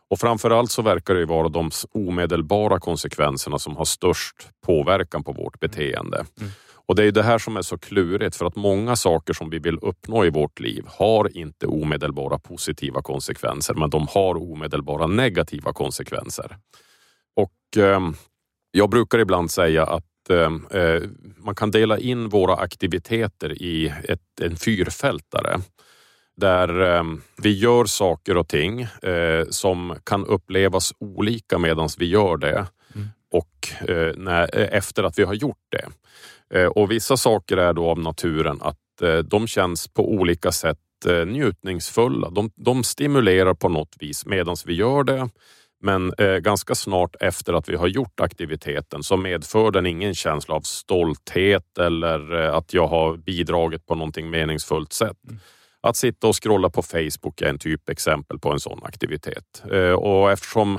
Och 0.10 0.20
framförallt 0.20 0.72
så 0.72 0.82
verkar 0.82 1.14
det 1.14 1.26
vara 1.26 1.50
de 1.50 1.72
omedelbara 1.92 2.80
konsekvenserna 2.80 3.60
som 3.60 3.76
har 3.76 3.86
störst 3.86 4.36
påverkan 4.66 5.24
på 5.24 5.32
vårt 5.32 5.60
beteende. 5.60 6.26
Mm. 6.40 6.52
Och 6.88 6.96
det 6.96 7.04
är 7.04 7.12
det 7.12 7.24
här 7.24 7.38
som 7.38 7.58
är 7.58 7.62
så 7.62 7.78
klurigt 7.78 8.36
för 8.36 8.46
att 8.46 8.56
många 8.56 8.96
saker 8.96 9.34
som 9.34 9.50
vi 9.50 9.60
vill 9.60 9.80
uppnå 9.82 10.26
i 10.26 10.30
vårt 10.30 10.60
liv 10.60 10.86
har 10.88 11.38
inte 11.38 11.68
omedelbara 11.68 12.40
positiva 12.40 13.02
konsekvenser 13.02 13.74
men 13.74 13.90
de 13.90 14.08
har 14.08 14.52
omedelbara 14.52 15.08
negativa 15.08 15.74
konsekvenser. 15.74 16.58
Och 17.36 17.84
eh, 17.84 18.00
jag 18.72 18.90
brukar 18.90 19.20
ibland 19.20 19.52
säga 19.52 19.84
att 19.84 20.30
eh, 20.30 20.82
eh, 20.82 21.02
man 21.38 21.56
kan 21.56 21.72
dela 21.72 21.98
in 21.98 22.30
våra 22.30 22.56
aktiviteter 22.56 23.62
i 23.62 23.94
ett, 24.04 24.42
en 24.42 24.58
fyrfältare 24.58 25.60
där 26.38 26.96
eh, 26.98 27.04
vi 27.38 27.58
gör 27.58 27.86
saker 27.86 28.38
och 28.38 28.48
ting 28.48 28.82
eh, 28.82 29.46
som 29.50 29.96
kan 30.04 30.26
upplevas 30.26 30.94
olika 31.00 31.58
medan 31.58 31.90
vi 31.98 32.06
gör 32.06 32.38
det 32.38 32.68
mm. 32.96 33.08
och 33.32 33.90
eh, 33.90 34.14
när, 34.16 34.56
efter 34.56 35.04
att 35.04 35.20
vi 35.20 35.24
har 35.24 35.34
gjort 35.34 35.66
det. 35.70 35.86
Eh, 36.50 36.66
och 36.66 36.92
vissa 36.92 37.18
saker 37.18 37.58
är 37.58 37.74
då 37.74 37.90
av 37.90 38.00
naturen 38.00 38.60
att 38.62 39.02
eh, 39.02 39.18
de 39.18 39.48
känns 39.48 39.88
på 39.88 40.12
olika 40.12 40.52
sätt 40.52 40.78
eh, 41.08 41.26
njutningsfulla. 41.26 42.30
De, 42.30 42.52
de 42.56 42.84
stimulerar 42.84 43.54
på 43.54 43.70
något 43.70 43.96
vis 44.00 44.26
medan 44.26 44.56
vi 44.66 44.74
gör 44.74 45.04
det. 45.04 45.30
Men 45.80 46.14
ganska 46.42 46.76
snart 46.76 47.16
efter 47.20 47.54
att 47.54 47.70
vi 47.70 47.76
har 47.76 47.88
gjort 47.88 48.20
aktiviteten 48.20 49.04
så 49.04 49.18
medför 49.18 49.72
den 49.72 49.86
ingen 49.86 50.16
känsla 50.16 50.56
av 50.56 50.62
stolthet 50.62 51.78
eller 51.78 52.32
att 52.32 52.74
jag 52.74 52.88
har 52.88 53.18
bidragit 53.18 53.86
på 53.86 53.96
någonting 53.96 54.30
meningsfullt 54.30 54.94
sätt. 54.94 55.18
Mm. 55.28 55.40
Att 55.82 55.96
sitta 55.96 56.28
och 56.28 56.44
scrolla 56.44 56.70
på 56.70 56.82
Facebook 56.82 57.42
är 57.42 57.50
en 57.50 57.60
typ 57.60 57.90
exempel 57.90 58.40
på 58.40 58.52
en 58.52 58.60
sån 58.60 58.80
aktivitet. 58.84 59.64
Eh, 59.72 59.92
och 59.92 60.32
eftersom 60.32 60.76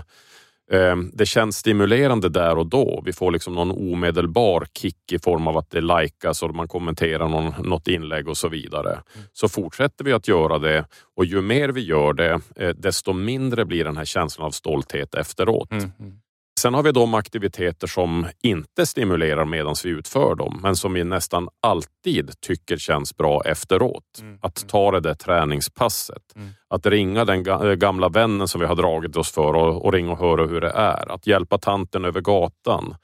eh, 0.72 0.96
det 1.12 1.26
känns 1.26 1.57
stimulerande 1.57 2.28
där 2.28 2.59
och 2.59 2.66
då. 2.66 3.03
Vi 3.05 3.12
får 3.12 3.30
liksom 3.30 3.55
någon 3.55 3.70
omedelbar 3.70 4.66
kick 4.74 5.12
i 5.12 5.18
form 5.18 5.46
av 5.46 5.57
att 5.57 5.70
det 5.70 5.80
likas 5.80 6.42
och 6.42 6.55
man 6.55 6.68
kommenterar 6.68 7.28
någon, 7.28 7.55
något 7.68 7.88
inlägg 7.88 8.28
och 8.28 8.36
så 8.36 8.49
vidare. 8.49 9.01
Så 9.32 9.49
fortsätter 9.49 10.05
vi 10.05 10.12
att 10.12 10.28
göra 10.28 10.59
det 10.59 10.84
och 11.16 11.24
ju 11.24 11.40
mer 11.40 11.68
vi 11.68 11.80
gör 11.80 12.12
det, 12.12 12.40
eh, 12.57 12.68
desto 12.68 13.12
mindre 13.12 13.64
blir 13.64 13.84
den 13.84 13.96
här 13.96 14.05
känslan 14.05 14.46
av 14.46 14.51
stolthet 14.51 15.14
efteråt. 15.14 15.70
Mm. 15.70 15.92
mm. 16.01 16.20
Sen 16.59 16.74
har 16.74 16.82
vi 16.82 16.92
de 16.92 17.14
aktiviteter 17.14 17.86
som 17.86 18.26
inte 18.42 18.86
stimulerar 18.86 19.44
medan 19.44 19.74
vi 19.84 19.90
utför 19.90 20.34
dem, 20.34 20.61
men 20.62 20.76
som 20.76 20.92
vi 20.92 21.04
nästan 21.04 21.48
alltid 21.62 22.40
tycker 22.40 22.76
känns 22.76 23.16
bra 23.16 23.42
efteråt. 23.44 24.18
Mm. 24.20 24.38
Att 24.42 24.61
mm. 24.62 24.68
ta 24.68 24.90
det 24.90 25.00
där 25.00 25.14
träningspasset. 25.14 26.22
Mm. 26.36 26.48
Att 26.68 26.86
ringa 26.86 27.24
den 27.24 27.44
gamla 27.78 28.09
vännen 28.09 28.48
som 28.48 28.61
vi 28.61 28.66
har 28.66 28.76
dragit 28.76 29.16
oss 29.16 29.32
för 29.32 29.54
och, 29.54 29.84
och 29.84 29.92
ringa 29.92 30.12
och 30.12 30.18
höra 30.18 30.46
hur 30.46 30.61
det 30.61 30.70
är. 30.70 31.12
Att 31.12 31.26
hjälpa 31.26 31.59
tanten 31.59 32.04
över 32.04 32.20
gatan. 32.20 32.94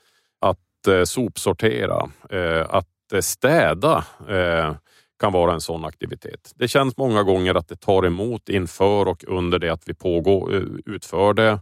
Att 0.40 0.86
eh, 0.88 1.05
sopsortera. 1.05 2.11
Eh, 2.30 2.66
att 2.68 3.12
eh, 3.12 3.20
städa 3.20 4.05
eh, 4.28 4.74
kan 5.20 5.32
vara 5.32 5.52
en 5.52 5.61
sån 5.61 5.84
aktivitet. 5.84 6.52
Det 6.55 6.68
känns 6.68 6.96
många 6.96 7.22
gånger 7.22 7.55
att 7.55 7.68
det 7.68 7.76
tar 7.76 8.07
emot 8.07 8.48
inför 8.48 9.09
och 9.09 9.24
under 9.28 9.59
det 9.59 9.70
att 9.70 9.82
vi 9.88 9.94
pågår, 9.94 10.55
eh, 10.55 10.62
utför 10.86 11.34
det. 11.34 11.59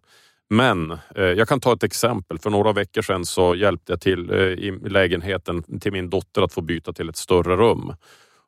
Men 0.52 0.90
eh, 0.90 1.24
jag 1.24 1.48
kan 1.48 1.60
ta 1.60 1.72
ett 1.72 1.82
exempel. 1.82 2.38
För 2.38 2.50
några 2.50 2.72
veckor 2.72 3.02
sedan 3.02 3.24
så 3.24 3.54
hjälpte 3.54 3.92
jag 3.92 4.00
till 4.00 4.30
eh, 4.30 4.36
i 4.36 4.78
lägenheten 4.88 5.80
till 5.80 5.92
min 5.92 6.10
dotter 6.10 6.42
att 6.42 6.52
få 6.52 6.60
byta 6.60 6.92
till 6.92 7.08
ett 7.08 7.16
större 7.16 7.56
rum. 7.56 7.94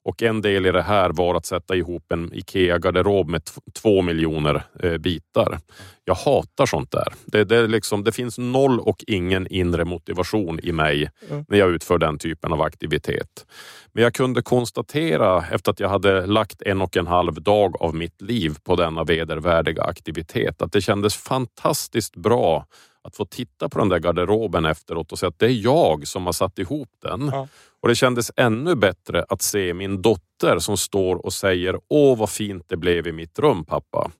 Och 0.05 0.23
en 0.23 0.41
del 0.41 0.67
i 0.67 0.73
det 0.73 0.83
här 0.83 1.11
var 1.11 1.35
att 1.35 1.47
sätta 1.47 1.77
ihop 1.77 2.13
en 2.13 2.31
IKEA-garderob 2.35 3.29
med 3.29 3.43
två 3.83 4.03
miljoner 4.03 4.63
eh, 4.83 4.97
bitar. 4.97 5.59
Jag 6.05 6.15
hatar 6.15 6.67
sånt 6.67 6.91
där. 6.91 7.15
Det, 7.25 7.45
det, 7.45 7.67
liksom, 7.67 8.05
det 8.05 8.13
finns 8.13 8.39
noll 8.39 8.81
och 8.81 9.05
ingen 9.07 9.47
inre 9.47 9.85
motivation 9.85 10.61
i 10.63 10.73
mig 10.73 11.11
mm. 11.31 11.45
när 11.49 11.59
jag 11.59 11.71
utför 11.71 11.99
den 11.99 12.19
typen 12.19 12.53
av 12.53 12.63
aktivitet. 12.63 13.47
Men 13.93 14.05
jag 14.05 14.15
kunde 14.15 14.43
konstatera 14.43 15.45
efter 15.51 15.73
att 15.73 15.81
jag 15.81 15.89
hade 15.89 16.27
lagt 16.27 16.63
en 16.63 16.83
och 16.83 16.97
en 16.97 17.07
halv 17.07 17.43
dag 17.43 17.83
av 17.83 17.95
mitt 17.95 18.23
liv 18.23 18.57
på 18.65 18.77
denna 18.77 19.05
vedervärdiga 19.05 19.83
aktivitet 19.83 20.63
att 20.63 20.73
det 20.73 20.81
kändes 20.81 21.17
fantastiskt 21.17 22.17
bra 22.17 22.67
att 23.05 23.17
få 23.17 23.25
titta 23.25 23.69
på 23.69 23.79
den 23.79 23.89
där 23.89 23.99
garderoben 23.99 24.65
efteråt 24.65 25.13
och 25.13 25.19
se 25.19 25.27
att 25.27 25.39
det 25.39 25.47
är 25.47 25.65
jag 25.65 26.07
som 26.07 26.27
har 26.27 26.33
satt 26.33 26.59
ihop 26.59 26.89
den. 27.03 27.31
Ja. 27.33 27.49
Och 27.81 27.89
det 27.89 27.95
kändes 27.95 28.31
ännu 28.37 28.75
bättre 28.75 29.25
att 29.29 29.43
se 29.43 29.75
min 29.75 30.03
dotter 30.03 30.59
som 30.59 30.77
står 30.77 31.27
och 31.27 31.33
säger 31.33 31.81
Åh 31.89 32.19
vad 32.19 32.31
fint 32.31 32.65
det 32.69 32.77
blev 32.77 33.07
i 33.07 33.13
mitt 33.13 33.39
rum 33.39 33.65
pappa. 33.65 34.11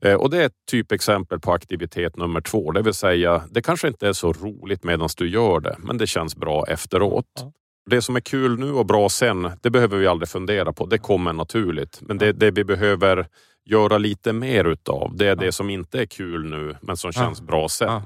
Eh, 0.00 0.14
och 0.14 0.30
det 0.30 0.42
är 0.42 0.46
ett 0.46 0.66
typexempel 0.70 1.40
på 1.40 1.52
aktivitet 1.52 2.16
nummer 2.16 2.40
två. 2.40 2.72
Det 2.72 2.82
vill 2.82 2.94
säga, 2.94 3.42
det 3.50 3.62
kanske 3.62 3.88
inte 3.88 4.08
är 4.08 4.12
så 4.12 4.32
roligt 4.32 4.84
medan 4.84 5.08
du 5.16 5.28
gör 5.28 5.60
det, 5.60 5.76
men 5.78 5.98
det 5.98 6.06
känns 6.06 6.36
bra 6.36 6.64
efteråt. 6.68 7.26
Ja. 7.40 7.52
Det 7.90 8.02
som 8.02 8.16
är 8.16 8.20
kul 8.20 8.58
nu 8.58 8.72
och 8.72 8.86
bra 8.86 9.08
sen, 9.08 9.50
det 9.62 9.70
behöver 9.70 9.96
vi 9.96 10.06
aldrig 10.06 10.28
fundera 10.28 10.72
på. 10.72 10.86
Det 10.86 10.98
kommer 10.98 11.32
naturligt. 11.32 11.98
Men 12.00 12.18
det, 12.18 12.32
det 12.32 12.50
vi 12.50 12.64
behöver 12.64 13.26
göra 13.64 13.98
lite 13.98 14.32
mer 14.32 14.64
utav, 14.64 15.16
det 15.16 15.24
är 15.24 15.28
ja. 15.28 15.34
det 15.34 15.52
som 15.52 15.70
inte 15.70 16.00
är 16.00 16.06
kul 16.06 16.50
nu, 16.50 16.76
men 16.80 16.96
som 16.96 17.12
känns 17.12 17.38
ja. 17.38 17.44
bra 17.44 17.68
sen. 17.68 18.02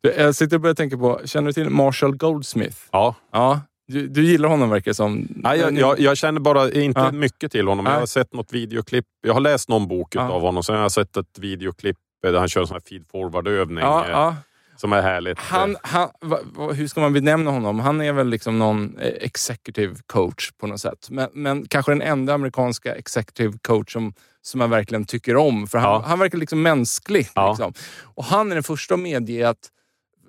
Jag 0.00 0.34
sitter 0.34 0.56
och 0.56 0.60
börjar 0.60 0.74
tänka 0.74 0.98
på, 0.98 1.20
känner 1.24 1.46
du 1.46 1.52
till 1.52 1.70
Marshall 1.70 2.16
Goldsmith? 2.16 2.76
Ja. 2.92 3.14
ja. 3.32 3.60
Du, 3.88 4.08
du 4.08 4.24
gillar 4.24 4.48
honom 4.48 4.70
verkar 4.70 4.92
som. 4.92 5.28
Nej, 5.30 5.58
jag, 5.58 5.78
jag, 5.78 6.00
jag 6.00 6.16
känner 6.16 6.40
bara 6.40 6.70
inte 6.70 7.00
ja. 7.00 7.12
mycket 7.12 7.52
till 7.52 7.68
honom. 7.68 7.86
Jag 7.86 7.92
har 7.92 8.06
sett 8.06 8.32
något 8.32 8.52
videoklipp. 8.52 9.04
Jag 9.26 9.34
har 9.34 9.40
läst 9.40 9.68
någon 9.68 9.88
bok 9.88 10.14
ja. 10.14 10.28
av 10.30 10.40
honom. 10.40 10.62
Sen 10.62 10.74
har 10.74 10.82
jag 10.82 10.92
sett 10.92 11.16
ett 11.16 11.38
videoklipp 11.38 11.96
där 12.22 12.34
han 12.34 12.48
kör 12.48 12.60
en 12.60 12.66
sån 12.66 12.74
här 12.74 12.82
feed 12.88 13.04
forward 13.10 13.48
övning. 13.48 13.84
Ja, 13.84 14.08
ja. 14.08 14.36
Som 14.80 14.92
är 14.92 15.02
härligt. 15.02 15.38
Han, 15.38 15.76
han, 15.82 16.08
va, 16.20 16.38
va, 16.44 16.72
hur 16.72 16.86
ska 16.86 17.00
man 17.00 17.12
benämna 17.12 17.50
honom? 17.50 17.78
Han 17.80 18.00
är 18.00 18.12
väl 18.12 18.28
liksom 18.28 18.58
någon 18.58 18.98
eh, 18.98 19.12
executive 19.20 19.96
coach 20.06 20.50
på 20.60 20.66
något 20.66 20.80
sätt. 20.80 21.08
Men, 21.10 21.28
men 21.32 21.68
kanske 21.68 21.92
den 21.92 22.02
enda 22.02 22.34
amerikanska 22.34 22.94
executive 22.94 23.58
coach 23.62 23.92
som, 23.92 24.14
som 24.42 24.58
man 24.58 24.70
verkligen 24.70 25.04
tycker 25.04 25.36
om. 25.36 25.66
För 25.66 25.78
han, 25.78 25.90
ja. 25.90 26.04
han 26.06 26.18
verkar 26.18 26.38
liksom 26.38 26.62
mänsklig. 26.62 27.28
Ja. 27.34 27.50
Liksom. 27.50 27.72
Och 28.02 28.24
han 28.24 28.50
är 28.50 28.54
den 28.54 28.64
första 28.64 28.94
att 28.94 29.00
medge 29.00 29.48
att 29.48 29.70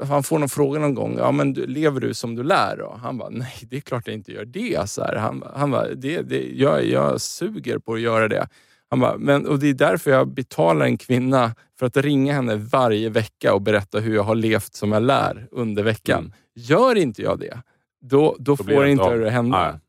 han 0.08 0.24
får 0.24 0.40
någon 0.40 0.50
fråga 0.50 0.80
någon 0.80 0.96
gång. 0.96 1.18
Ja, 1.18 1.32
men 1.32 1.54
lever 1.54 2.00
du 2.00 2.14
som 2.14 2.36
du 2.36 2.44
lär? 2.44 2.82
Och 2.82 3.00
han 3.00 3.18
bara, 3.18 3.30
nej, 3.30 3.54
det 3.62 3.78
är 3.78 3.82
klart 3.82 4.08
jag 4.08 4.14
inte 4.14 4.32
gör 4.32 4.46
det. 4.46 4.90
Så 4.90 5.04
här. 5.04 5.16
Han, 5.16 5.44
han 5.56 5.72
bara, 5.72 5.88
det, 5.88 6.22
det, 6.22 6.52
jag, 6.54 6.86
jag 6.86 7.22
suger 7.22 7.78
på 7.78 7.94
att 7.94 8.02
göra 8.02 8.28
det. 8.28 8.48
Han 8.90 9.00
bara, 9.00 9.18
men, 9.18 9.48
och 9.48 9.60
det 9.60 9.68
är 9.68 9.74
därför 9.74 10.12
jag 10.12 10.28
betalar 10.28 10.86
en 10.86 10.98
kvinna 10.98 11.56
för 11.80 11.86
att 11.86 11.98
ringa 11.98 12.34
henne 12.34 12.56
varje 12.56 13.10
vecka 13.10 13.54
och 13.54 13.62
berätta 13.62 14.00
hur 14.00 14.16
jag 14.16 14.24
har 14.24 14.36
levt 14.36 14.76
som 14.76 14.92
jag 14.92 15.04
lär 15.04 15.48
under 15.52 15.84
veckan. 15.84 16.20
Mm. 16.20 16.34
Gör 16.56 16.96
inte 16.96 17.22
jag 17.22 17.40
det, 17.40 17.62
då, 18.02 18.36
då, 18.40 18.56
då 18.56 18.64
får 18.64 18.86
inte 18.86 19.16
det 19.16 19.30
hända. 19.30 19.72
Nej. 19.72 19.80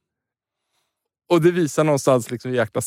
Och 1.30 1.42
det 1.42 1.50
visar 1.50 1.84
någonstans 1.84 2.30
liksom 2.30 2.54
jäkla, 2.54 2.80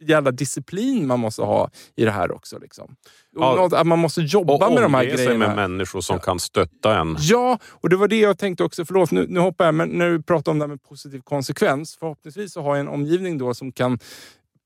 jävla 0.00 0.30
disciplin 0.30 1.06
man 1.06 1.20
måste 1.20 1.42
ha 1.42 1.70
i 1.96 2.04
det 2.04 2.10
här 2.10 2.32
också. 2.32 2.58
Liksom. 2.58 2.96
Ja, 3.36 3.54
något, 3.54 3.72
att 3.72 3.86
man 3.86 3.98
måste 3.98 4.20
jobba 4.20 4.66
och 4.66 4.74
med 4.74 4.82
de 4.82 4.94
här 4.94 5.04
grejerna. 5.04 5.24
sig 5.24 5.38
med 5.38 5.56
människor 5.56 6.00
som 6.00 6.16
ja. 6.16 6.20
kan 6.20 6.38
stötta 6.38 6.98
en. 6.98 7.16
Ja, 7.18 7.58
och 7.64 7.88
det 7.88 7.96
var 7.96 8.08
det 8.08 8.18
jag 8.18 8.38
tänkte 8.38 8.64
också. 8.64 8.84
Förlåt, 8.84 9.10
nu, 9.10 9.26
nu 9.28 9.40
hoppar 9.40 9.64
jag. 9.64 9.74
Men 9.74 9.88
när 9.88 10.10
du 10.10 10.22
pratar 10.22 10.52
om 10.52 10.58
det 10.58 10.62
här 10.62 10.68
med 10.68 10.82
positiv 10.82 11.20
konsekvens. 11.20 11.96
Förhoppningsvis 11.96 12.52
så 12.52 12.62
har 12.62 12.76
jag 12.76 12.80
en 12.80 12.88
omgivning 12.88 13.38
då 13.38 13.54
som 13.54 13.72
kan 13.72 13.98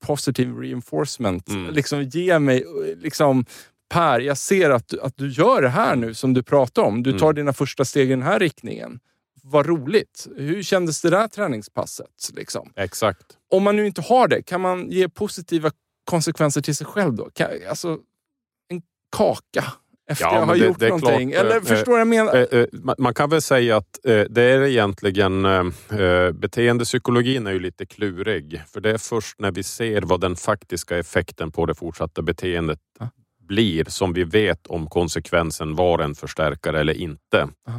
positive 0.07 0.61
reinforcement. 0.61 1.49
Mm. 1.49 1.75
Liksom 1.75 2.03
ge 2.03 2.39
mig, 2.39 2.65
liksom, 2.97 3.45
Per, 3.89 4.21
jag 4.21 4.39
ser 4.39 4.71
att, 4.71 4.99
att 4.99 5.17
du 5.17 5.29
gör 5.29 5.63
det 5.63 5.69
här 5.69 5.97
nu 5.97 6.15
som 6.15 6.35
du 6.35 6.43
pratar 6.43 6.83
om. 6.83 7.03
Du 7.03 7.19
tar 7.19 7.27
mm. 7.27 7.35
dina 7.35 7.53
första 7.53 7.85
steg 7.85 8.07
i 8.07 8.11
den 8.11 8.23
här 8.23 8.39
riktningen. 8.39 9.01
Vad 9.43 9.67
roligt. 9.67 10.27
Hur 10.37 10.63
kändes 10.63 11.03
det 11.03 11.11
där 11.11 11.29
träningspasset? 11.29 12.31
Liksom? 12.35 12.73
Exakt. 12.77 13.27
Om 13.51 13.63
man 13.63 13.77
nu 13.77 13.87
inte 13.87 14.03
har 14.03 14.29
det, 14.29 14.43
kan 14.43 14.61
man 14.61 14.91
ge 14.91 15.09
positiva 15.09 15.71
konsekvenser 16.05 16.61
till 16.61 16.77
sig 16.77 16.87
själv 16.87 17.15
då? 17.15 17.31
Kan, 17.31 17.49
alltså, 17.69 17.99
en 18.69 18.83
kaka 19.17 19.65
efter 20.11 20.25
ja, 20.25 20.35
jag 20.35 20.47
har 20.47 20.55
det, 20.55 20.67
gjort 20.67 20.79
det 20.79 20.89
någonting. 20.89 21.31
Klart, 21.31 21.45
Eller 21.45 21.57
äh, 21.57 21.63
förstår 21.63 21.99
jag 21.99 22.09
menar? 22.09 22.55
Äh, 22.57 22.67
man 22.99 23.15
kan 23.15 23.31
väl 23.31 23.43
säga 23.43 23.77
att 23.77 23.99
det 24.29 24.43
är 24.43 24.63
egentligen... 24.63 25.43
beteendepsykologin 26.35 27.47
är 27.47 27.53
ju 27.53 27.59
lite 27.59 27.87
klurig. 27.87 28.63
För 28.73 28.81
det 28.81 28.91
är 28.91 28.99
först 28.99 29.41
när 29.41 29.53
vi 29.53 29.63
ser 29.63 30.03
vad 30.03 30.21
den 30.21 30.37
faktiska 30.37 30.99
effekten 30.99 31.53
på 31.53 31.67
det 31.67 31.75
fortsatta 31.75 32.23
beteendet 32.23 32.79
blir 33.49 33.85
som 33.85 34.13
vi 34.13 34.25
vet 34.25 34.67
om 34.67 34.87
konsekvensen 34.87 35.75
var 35.75 35.99
en 35.99 36.15
förstärkare 36.15 36.81
eller 36.81 36.95
inte. 36.95 37.49
Ah. 37.69 37.73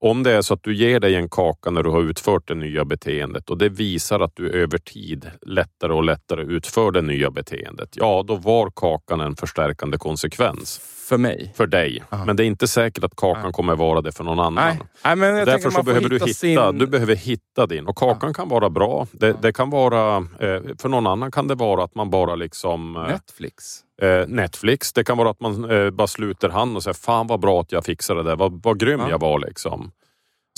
Om 0.00 0.22
det 0.22 0.32
är 0.32 0.42
så 0.42 0.54
att 0.54 0.62
du 0.62 0.74
ger 0.74 1.00
dig 1.00 1.14
en 1.14 1.28
kaka 1.28 1.70
när 1.70 1.82
du 1.82 1.90
har 1.90 2.02
utfört 2.02 2.48
det 2.48 2.54
nya 2.54 2.84
beteendet 2.84 3.50
och 3.50 3.58
det 3.58 3.68
visar 3.68 4.20
att 4.20 4.32
du 4.34 4.50
över 4.50 4.78
tid 4.78 5.30
lättare 5.42 5.92
och 5.92 6.04
lättare 6.04 6.42
utför 6.42 6.90
det 6.90 7.02
nya 7.02 7.30
beteendet. 7.30 7.88
Ja, 7.92 8.24
då 8.26 8.36
var 8.36 8.70
kakan 8.70 9.20
en 9.20 9.36
förstärkande 9.36 9.98
konsekvens. 9.98 10.80
För 11.08 11.18
mig? 11.18 11.52
För 11.56 11.66
dig. 11.66 12.02
Aha. 12.10 12.24
Men 12.24 12.36
det 12.36 12.44
är 12.44 12.46
inte 12.46 12.68
säkert 12.68 13.04
att 13.04 13.16
kakan 13.16 13.42
Aha. 13.42 13.52
kommer 13.52 13.76
vara 13.76 14.00
det 14.00 14.12
för 14.12 14.24
någon 14.24 14.40
annan. 14.40 14.54
Nej. 14.54 14.80
Nej, 15.04 15.16
men 15.16 15.46
Därför 15.46 15.70
så 15.70 15.82
behöver 15.82 16.10
hitta 16.10 16.24
du 16.24 16.30
hitta, 16.30 16.34
sin... 16.34 16.78
du 16.78 16.86
behöver 16.86 17.16
hitta 17.16 17.66
din. 17.66 17.86
Och 17.86 17.96
kakan 17.96 18.30
ja. 18.30 18.34
kan 18.34 18.48
vara 18.48 18.70
bra. 18.70 19.06
Det, 19.12 19.36
det, 19.42 19.52
kan 19.52 19.70
vara, 19.70 20.16
eh, 20.16 20.60
för 20.78 20.88
någon 20.88 21.06
annan 21.06 21.30
kan 21.30 21.48
det 21.48 21.54
vara 21.54 21.84
att 21.84 21.94
man 21.94 22.10
bara 22.10 22.34
liksom... 22.34 22.96
Eh, 22.96 23.02
Netflix? 23.02 23.85
Eh, 24.02 24.28
Netflix. 24.28 24.92
Det 24.92 25.04
kan 25.04 25.18
vara 25.18 25.30
att 25.30 25.40
man 25.40 25.68
bara 25.96 26.06
sluter 26.06 26.48
hand 26.48 26.76
och 26.76 26.82
säger 26.82 26.94
Fan 26.94 27.26
vad 27.26 27.40
bra 27.40 27.60
att 27.60 27.72
jag 27.72 27.84
fixade 27.84 28.22
det. 28.22 28.34
Vad, 28.34 28.62
vad 28.62 28.80
grym 28.80 29.00
ja. 29.00 29.10
jag 29.10 29.20
var 29.20 29.38
liksom. 29.38 29.92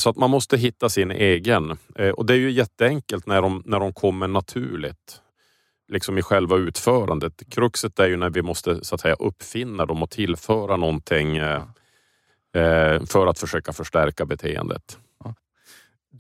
Så 0.01 0.11
att 0.11 0.17
man 0.17 0.31
måste 0.31 0.57
hitta 0.57 0.89
sin 0.89 1.11
egen. 1.11 1.79
Och 2.15 2.27
det 2.27 2.33
är 2.33 2.39
ju 2.39 2.51
jätteenkelt 2.51 3.27
när 3.27 3.43
de, 3.43 3.63
när 3.67 3.81
de 3.81 3.93
kommer 3.93 4.29
naturligt 4.29 5.21
liksom 5.89 6.19
i 6.19 6.23
själva 6.23 6.57
utförandet. 6.57 7.43
Kruxet 7.51 7.99
är 7.99 8.07
ju 8.07 8.17
när 8.17 8.31
vi 8.31 8.43
måste 8.43 8.85
så 8.85 8.95
att 8.95 9.01
säga 9.01 9.15
uppfinna 9.15 9.87
dem 9.87 10.03
och 10.03 10.11
tillföra 10.11 10.77
någonting 10.77 11.37
eh, 11.37 11.63
eh 12.55 13.05
för 13.05 13.27
att 13.27 13.39
försöka 13.39 13.73
förstärka 13.73 14.27
beteendet. 14.27 14.99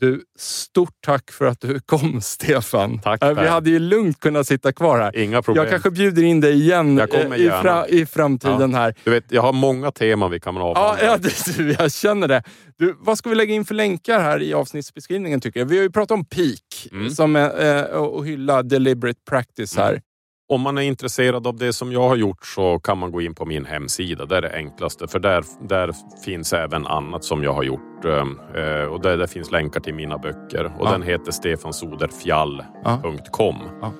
Du, 0.00 0.22
stort 0.38 0.94
tack 1.06 1.30
för 1.30 1.46
att 1.46 1.60
du 1.60 1.80
kom, 1.86 2.20
Stefan. 2.20 3.00
Tack, 3.00 3.22
äh, 3.22 3.34
Vi 3.34 3.46
hade 3.46 3.70
ju 3.70 3.78
lugnt 3.78 4.20
kunnat 4.20 4.46
sitta 4.46 4.72
kvar 4.72 4.98
här. 4.98 5.16
Inga 5.16 5.42
problem. 5.42 5.64
Jag 5.64 5.70
kanske 5.70 5.90
bjuder 5.90 6.22
in 6.22 6.40
dig 6.40 6.54
igen 6.54 6.98
eh, 6.98 7.04
i, 7.36 7.50
fra, 7.62 7.88
i, 7.88 8.06
framtiden 8.06 8.70
ja. 8.72 8.78
här. 8.78 8.94
Du 9.04 9.10
vet, 9.10 9.24
jag 9.28 9.42
har 9.42 9.52
många 9.52 9.90
teman 9.90 10.30
vi 10.30 10.40
kan 10.40 10.56
avhandla. 10.56 11.04
Ja, 11.04 11.18
ja 11.22 11.30
du, 11.56 11.72
jag 11.72 11.92
känner 11.92 12.28
det. 12.28 12.42
Du, 12.78 12.96
vad 12.98 13.18
ska 13.18 13.28
vi 13.28 13.34
lägga 13.34 13.54
in 13.54 13.64
för 13.64 13.74
länkar 13.74 14.20
här 14.20 14.42
i 14.42 14.54
avsnittsbeskrivningen 14.54 15.40
tycker 15.40 15.60
jag? 15.60 15.66
Vi 15.66 15.76
har 15.76 15.82
ju 15.82 15.90
pratat 15.90 16.10
om 16.10 16.24
peak 16.24 16.88
mm. 16.92 17.10
som 17.10 17.36
eh, 17.36 17.82
och 17.82 18.26
hylla 18.26 18.62
deliberate 18.62 19.20
practice 19.28 19.76
här. 19.76 19.90
Mm. 19.90 20.02
Om 20.50 20.60
man 20.60 20.78
är 20.78 20.82
intresserad 20.82 21.46
av 21.46 21.56
det 21.56 21.72
som 21.72 21.92
jag 21.92 22.08
har 22.08 22.16
gjort 22.16 22.46
så 22.46 22.78
kan 22.78 22.98
man 22.98 23.12
gå 23.12 23.20
in 23.20 23.34
på 23.34 23.44
min 23.44 23.64
hemsida. 23.64 24.26
Det 24.26 24.36
är 24.36 24.42
det 24.42 24.52
enklaste 24.52 25.08
för 25.08 25.18
där, 25.18 25.44
där 25.68 25.94
finns 26.24 26.52
även 26.52 26.86
annat 26.86 27.24
som 27.24 27.44
jag 27.44 27.52
har 27.52 27.62
gjort. 27.62 28.04
Eh, 28.04 28.84
och 28.84 29.00
där, 29.00 29.16
där 29.16 29.26
finns 29.26 29.50
länkar 29.50 29.80
till 29.80 29.94
mina 29.94 30.18
böcker 30.18 30.64
och 30.64 30.86
ja. 30.86 30.92
den 30.92 31.02
heter 31.02 31.32
stefansoderfjall.com. 31.32 33.56
Ja. 33.80 33.92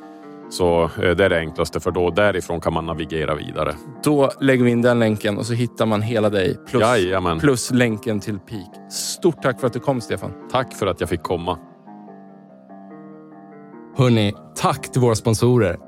Så 0.50 0.84
eh, 0.84 1.16
det 1.16 1.24
är 1.24 1.28
det 1.28 1.38
enklaste 1.38 1.80
för 1.80 1.90
då 1.90 2.10
därifrån 2.10 2.60
kan 2.60 2.72
man 2.72 2.86
navigera 2.86 3.34
vidare. 3.34 3.74
Då 4.04 4.30
lägger 4.40 4.64
vi 4.64 4.70
in 4.70 4.82
den 4.82 4.98
länken 4.98 5.38
och 5.38 5.46
så 5.46 5.52
hittar 5.52 5.86
man 5.86 6.02
hela 6.02 6.30
dig 6.30 6.56
plus, 6.70 6.84
plus 7.40 7.70
länken 7.70 8.20
till 8.20 8.38
Peak. 8.38 8.92
Stort 8.92 9.42
tack 9.42 9.60
för 9.60 9.66
att 9.66 9.72
du 9.72 9.80
kom 9.80 10.00
Stefan. 10.00 10.32
Tack 10.50 10.74
för 10.74 10.86
att 10.86 11.00
jag 11.00 11.08
fick 11.08 11.22
komma. 11.22 11.58
Hörni, 13.96 14.34
tack 14.56 14.92
till 14.92 15.00
våra 15.00 15.14
sponsorer 15.14 15.87